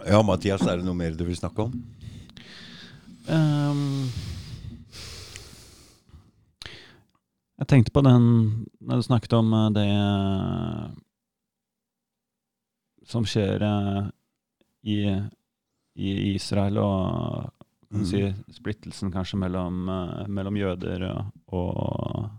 [0.05, 1.73] Ja, Mathias, er det noe mer du vil snakke om?
[3.25, 4.11] Um,
[7.63, 8.27] jeg tenkte på den
[8.85, 10.91] når du snakket om eh, det eh,
[13.09, 14.03] som skjer eh,
[14.93, 14.99] i,
[15.95, 17.51] i Israel, og
[17.95, 18.07] mm.
[18.09, 18.23] si,
[18.57, 22.31] splittelsen kanskje mellom, eh, mellom jøder og,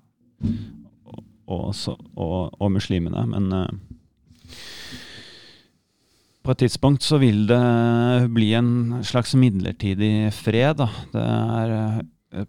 [1.47, 1.69] og,
[2.15, 3.25] og, og, muslimene.
[3.31, 3.69] Men eh,
[6.45, 10.83] på et tidspunkt så vil det bli en slags midlertidig fred.
[10.83, 10.89] Da.
[11.13, 12.01] Det er eh,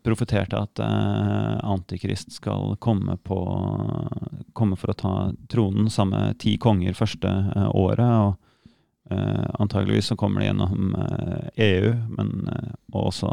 [0.02, 3.38] profetert at Antikrist skal komme, på,
[4.52, 5.12] komme for å ta
[5.46, 7.30] tronen sammen med ti konger første
[7.70, 8.10] året.
[8.26, 8.34] og
[9.10, 12.74] eh, Antageligvis så kommer det gjennom uh, EU, men uh,
[13.06, 13.30] også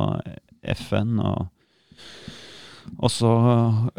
[0.76, 1.20] FN.
[1.20, 1.50] og
[3.00, 3.30] og så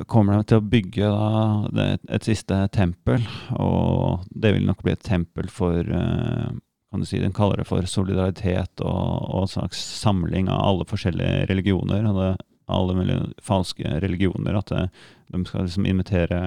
[0.07, 1.29] kommer de til å bygge da,
[1.73, 3.25] det, et siste tempel,
[3.57, 6.51] og det vil nok bli et tempel for eh,
[6.93, 10.87] kan du si, Den kaller det for solidaritet og, og en slags samling av alle
[10.87, 12.05] forskjellige religioner.
[12.11, 12.33] og det,
[12.67, 14.57] alle mulige falske religioner.
[14.57, 14.89] At det,
[15.33, 16.41] de skal liksom invitere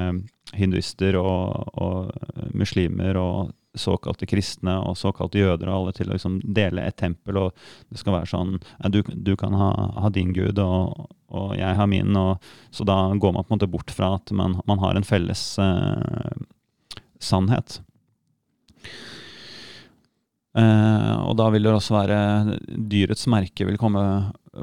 [0.55, 3.51] hinduister og, og muslimer og
[3.81, 7.39] såkalte kristne og såkalte jøder og alle til å liksom dele et tempel.
[7.41, 8.55] og Det skal være sånn
[8.93, 12.15] du, du kan ha, ha din gud, og, og jeg har min.
[12.17, 15.07] Og, så da går man på en måte bort fra at man, man har en
[15.07, 16.41] felles eh,
[17.19, 17.81] sannhet.
[20.57, 22.19] Eh, og da vil det også være
[22.89, 24.01] Dyrets merke vil komme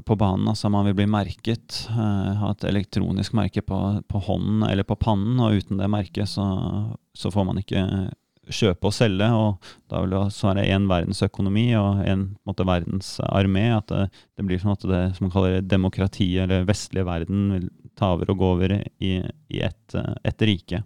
[0.03, 0.49] på banen.
[0.49, 1.87] altså Man vil bli merket.
[1.91, 5.39] eh, ha et elektronisk merke på, på hånden eller på pannen.
[5.41, 6.47] Og uten det merket så,
[7.15, 8.11] så får man ikke
[8.49, 9.29] kjøpe og selge.
[9.35, 12.03] Og da vil det også være én verdensøkonomi og
[12.47, 13.67] måte, verdensarmé.
[13.77, 14.03] At det,
[14.37, 18.33] det blir sånn at det som man kaller demokrati, eller vestlige verden, vil ta over
[18.33, 19.15] og gå over i,
[19.55, 20.83] i ett et rike.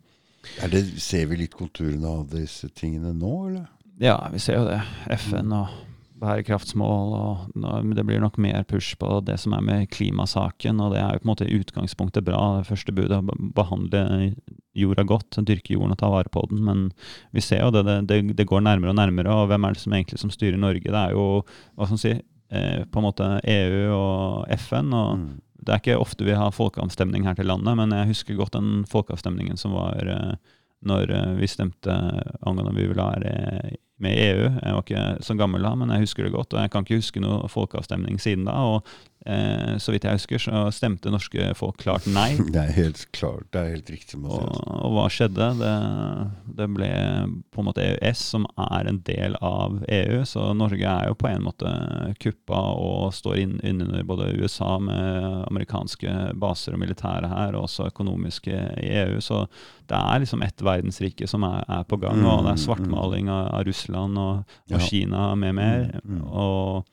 [0.62, 3.66] Er det, ser vi litt konturene av disse tingene nå, eller?
[3.98, 4.78] Ja, vi ser jo det.
[5.18, 5.72] FN og
[6.20, 7.14] bærekraftsmål.
[7.14, 10.80] og Det blir nok mer push på det som er med klimasaken.
[10.80, 12.58] og Det er jo på en måte i utgangspunktet bra.
[12.58, 14.34] Det første budet er å behandle
[14.78, 16.64] jorda godt, dyrke jorden og ta vare på den.
[16.64, 16.92] Men
[17.32, 19.34] vi ser jo det, det, det, det går nærmere og nærmere.
[19.34, 20.84] Og hvem er det som egentlig som styrer Norge?
[20.86, 21.42] Det er jo
[21.74, 22.14] hva skal man si,
[22.50, 24.92] eh, på en måte EU og FN.
[24.92, 25.40] og Mm.
[25.64, 28.84] det er ikke ofte vi har folkeavstemning her til landet, men jeg husker godt den
[28.86, 30.36] folkeavstemningen som var eh,
[30.86, 31.90] når eh, vi stemte
[32.46, 34.46] angående om vi ville være med EU.
[34.46, 36.54] Jeg var ikke så gammel da, men jeg husker det godt.
[36.54, 38.54] Og jeg kan ikke huske noe folkeavstemning siden da.
[38.54, 38.86] Og
[39.28, 42.32] eh, så vidt jeg husker, så stemte norske folk klart nei.
[42.54, 44.18] Det er helt klart, det er helt riktig.
[44.24, 45.50] Og, og hva skjedde?
[45.60, 45.72] Det,
[46.58, 46.90] det ble
[47.54, 50.22] på en måte EØS, som er en del av EU.
[50.28, 51.72] Så Norge er jo på en måte
[52.22, 57.90] kuppa og står inn, innunder både USA med amerikanske baser og militære her, og også
[57.92, 59.20] økonomiske i EU.
[59.24, 59.44] Så
[59.88, 63.52] det er liksom ett verdensrike som er, er på gang, og det er svartmaling av,
[63.60, 64.84] av Russland og, og Ja.
[64.88, 66.00] Kina med mer.
[66.04, 66.22] Mm, mm.
[66.28, 66.86] Og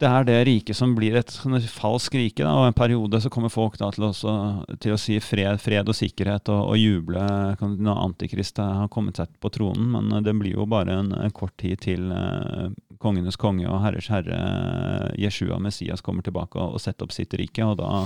[0.00, 2.40] det er det riket som blir et falskt falsk rike.
[2.44, 4.32] Da, og En periode så kommer folk da til, også,
[4.80, 7.24] til å si fred, fred og sikkerhet og, og juble
[7.60, 9.90] når Antikrist har kommet seg på tronen.
[9.92, 12.70] Men eh, det blir jo bare en, en kort tid til eh,
[13.00, 17.36] kongenes konge og herres herre eh, Jeshua Messias kommer tilbake og, og setter opp sitt
[17.40, 17.64] rike.
[17.68, 18.04] Og da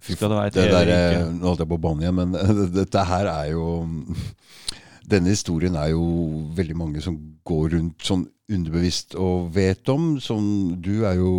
[0.00, 1.20] skal det være et Det der, rike.
[1.26, 3.68] eh, nå holdt jeg på å banne igjen, men eh, dette her er jo
[5.04, 6.04] Denne historien er jo
[6.56, 8.22] veldig mange som går rundt sånn
[8.52, 10.14] underbevisst og vet om.
[10.20, 10.44] Som
[10.84, 11.32] du er jo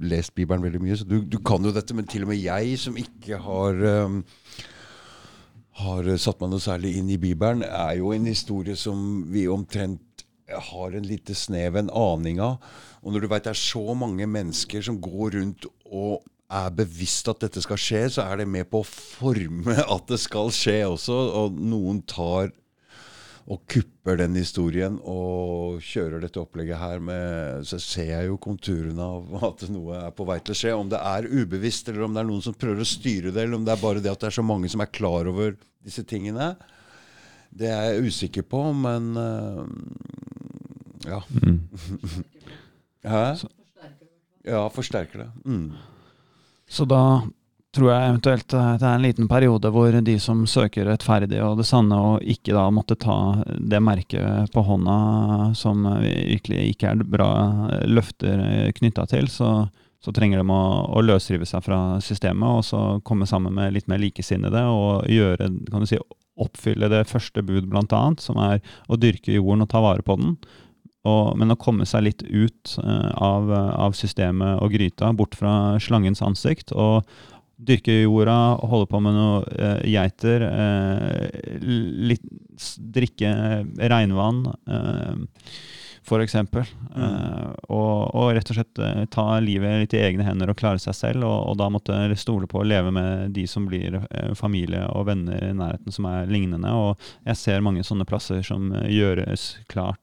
[0.00, 1.96] lest Bibelen veldig mye, så du, du kan jo dette.
[1.96, 4.22] Men til og med jeg som ikke har um,
[5.78, 10.02] har satt meg noe særlig inn i Bibelen, er jo en historie som vi omtrent
[10.48, 12.56] har en lite snev en aning av.
[13.04, 17.28] Og når du veit det er så mange mennesker som går rundt og er bevisst
[17.28, 20.80] at dette skal skje, så er det med på å forme at det skal skje
[20.88, 21.18] også.
[21.42, 22.50] Og noen tar
[23.48, 29.00] og kupper den historien og kjører dette opplegget her med Så ser jeg jo konturene
[29.00, 30.74] av at noe er på vei til å skje.
[30.76, 33.60] Om det er ubevisst, eller om det er noen som prøver å styre det, eller
[33.60, 36.04] om det er bare det at det er så mange som er klar over disse
[36.08, 36.52] tingene,
[37.48, 39.64] det er jeg usikker på, men uh,
[41.08, 41.22] ja.
[41.40, 41.62] Mm.
[43.08, 43.22] Hæ?
[44.44, 45.30] Ja, forsterker det.
[45.48, 45.70] Mm.
[46.68, 47.00] Så da
[47.76, 51.66] tror jeg eventuelt det er en liten periode hvor de som søker rettferdig og det
[51.68, 54.98] sanne, og ikke da måtte ta det merket på hånda
[55.58, 57.32] som virkelig ikke er bra
[57.86, 59.52] løfter knytta til, så,
[60.00, 60.62] så, trenger de å,
[60.96, 65.52] å, løsrive seg fra systemet og så komme sammen med litt mer likesinnede og gjøre,
[65.68, 66.00] kan du si,
[66.38, 70.16] oppfylle det første bud, blant annet, som er å dyrke jorden og ta vare på
[70.20, 70.36] den.
[71.08, 75.52] Og, men å komme seg litt ut uh, av, av, systemet og gryta, bort fra
[75.82, 77.06] slangens ansikt, og
[77.58, 78.36] dyrke jorda,
[78.70, 81.26] holde på med noe uh, geiter, uh,
[81.60, 82.22] litt,
[82.78, 83.32] drikke
[83.90, 84.44] regnvann.
[84.68, 85.26] Uh,
[86.08, 86.34] f.eks.
[86.38, 86.54] Mm.
[86.96, 88.80] Uh, og, og, rett og slett
[89.12, 91.26] ta livet litt i egne hender og klare seg selv.
[91.26, 93.98] Og, og da måtte stole på å leve med de som blir
[94.38, 96.72] familie og venner i nærheten som er lignende.
[96.72, 100.00] Og jeg ser mange sånne plasser som gjøres klart.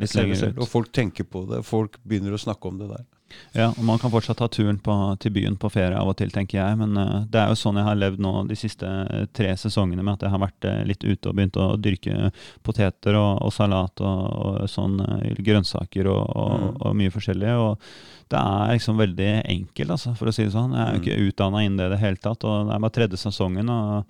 [0.00, 0.56] jeg ser det sjøl.
[0.56, 1.62] Og folk tenker på det.
[1.68, 3.06] Folk begynner å snakke om det der.
[3.52, 6.30] Ja, og man kan fortsatt ta turen på, til byen på ferie av og til,
[6.32, 6.78] tenker jeg.
[6.80, 10.04] Men uh, det er jo sånn jeg har levd nå de siste uh, tre sesongene,
[10.04, 12.30] med at jeg har vært uh, litt ute og begynt å dyrke
[12.64, 14.22] poteter og, og salat og,
[14.62, 14.96] og sånn
[15.44, 16.80] grønnsaker og, og, mm.
[16.80, 17.52] og, mye forskjellig.
[17.60, 20.72] Og det er liksom veldig enkelt, altså, for å si det sånn.
[20.78, 21.04] Jeg er jo mm.
[21.04, 23.68] ikke utdanna innen det i det hele tatt, og det er bare tredje sesongen.
[23.68, 24.04] og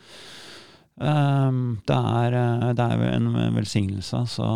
[1.03, 2.41] um, det, er,
[2.79, 4.51] det er en velsignelse, så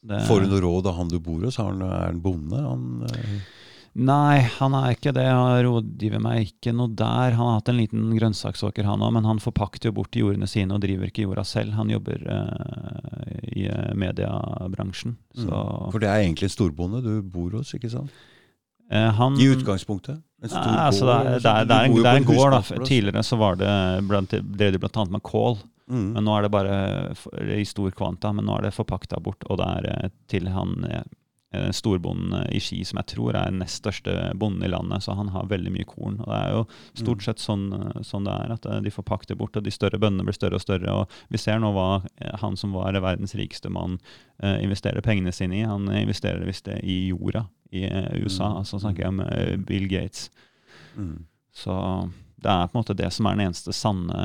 [0.00, 1.58] det, Får du noe råd av han du bor hos?
[1.60, 2.56] Er han bonde?
[2.56, 2.86] Han,
[3.98, 5.24] Nei, han er ikke det.
[5.26, 7.34] Han rådgiver meg ikke noe der.
[7.34, 10.76] Han har hatt en liten grønnsaksåker, han òg, men han forpakter jo bort jordene sine
[10.76, 11.74] og driver ikke jorda selv.
[11.74, 15.16] Han jobber uh, i uh, mediebransjen.
[15.34, 15.50] Mm.
[15.50, 18.14] For det er egentlig en storbonde du bor hos, ikke sant?
[18.90, 20.22] Uh, han, I utgangspunktet?
[20.40, 21.10] En stor nei, altså?
[21.10, 22.54] Det er, det er, det er en, det er en gård.
[22.54, 22.80] da.
[22.86, 23.74] Tidligere så var det
[24.06, 25.06] blant, drev de bl.a.
[25.10, 25.58] med kål.
[25.90, 26.12] Mm.
[26.14, 26.76] Men nå er det bare
[27.58, 29.66] i stor kvanta, men nå er det forpakta bort, og det
[29.98, 31.02] er til han Eh,
[31.72, 35.02] storbonden eh, i Ski, som jeg tror er den nest største bonden i landet.
[35.02, 36.20] Så han har veldig mye korn.
[36.22, 36.60] Og det er jo
[37.02, 37.24] stort mm.
[37.26, 40.28] sett sånn, eh, sånn det er, at de får pakte bort, og de større bøndene
[40.28, 40.94] blir større og større.
[40.94, 41.88] Og vi ser nå hva
[42.42, 43.98] han som var verdens rikeste mann,
[44.40, 45.66] investerer pengene sine i.
[45.68, 47.84] Han investerer visst det i jorda i
[48.22, 48.48] USA.
[48.50, 48.60] Mm.
[48.62, 50.30] Altså snakker jeg om Bill Gates.
[50.96, 51.26] Mm.
[51.52, 51.74] Så
[52.40, 54.20] det er på en måte det som er den eneste sanne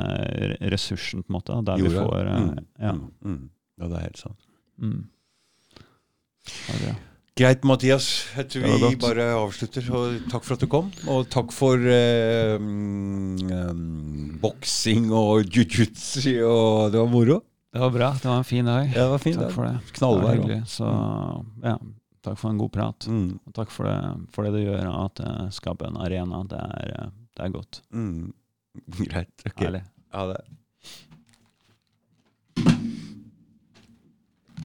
[0.72, 1.58] ressursen, på en måte.
[1.68, 1.90] Der jorda?
[1.90, 2.64] vi får mm.
[2.80, 2.94] ja.
[2.94, 3.42] Mm.
[3.76, 3.90] ja.
[3.90, 4.48] det er helt sant.
[4.80, 5.04] Mm.
[6.46, 6.96] Ja, det.
[7.36, 8.06] Greit, Mathias.
[8.32, 9.84] Jeg tror vi bare avslutter.
[9.92, 10.86] Og takk for at du kom.
[11.12, 16.32] Og takk for eh, um, boksing og jiu-jitsu.
[16.48, 17.36] Og det var moro.
[17.76, 18.08] Det var bra.
[18.16, 18.88] Det var en fin dag.
[18.88, 19.52] Ja, det var fin takk dag.
[19.52, 19.92] for det.
[19.98, 20.42] Knallvær.
[20.48, 20.88] Det Så
[21.66, 21.76] ja,
[22.24, 23.10] takk for en god prat.
[23.12, 23.28] Mm.
[23.36, 23.98] Og takk for det,
[24.32, 26.40] for det, du gjør, at det skaper en arena.
[26.48, 27.82] Det er, det er godt.
[27.92, 28.32] Mm.
[29.10, 29.34] Greit.
[29.44, 29.60] Ok.
[29.60, 29.84] Ærlig.
[30.16, 30.40] Ha det.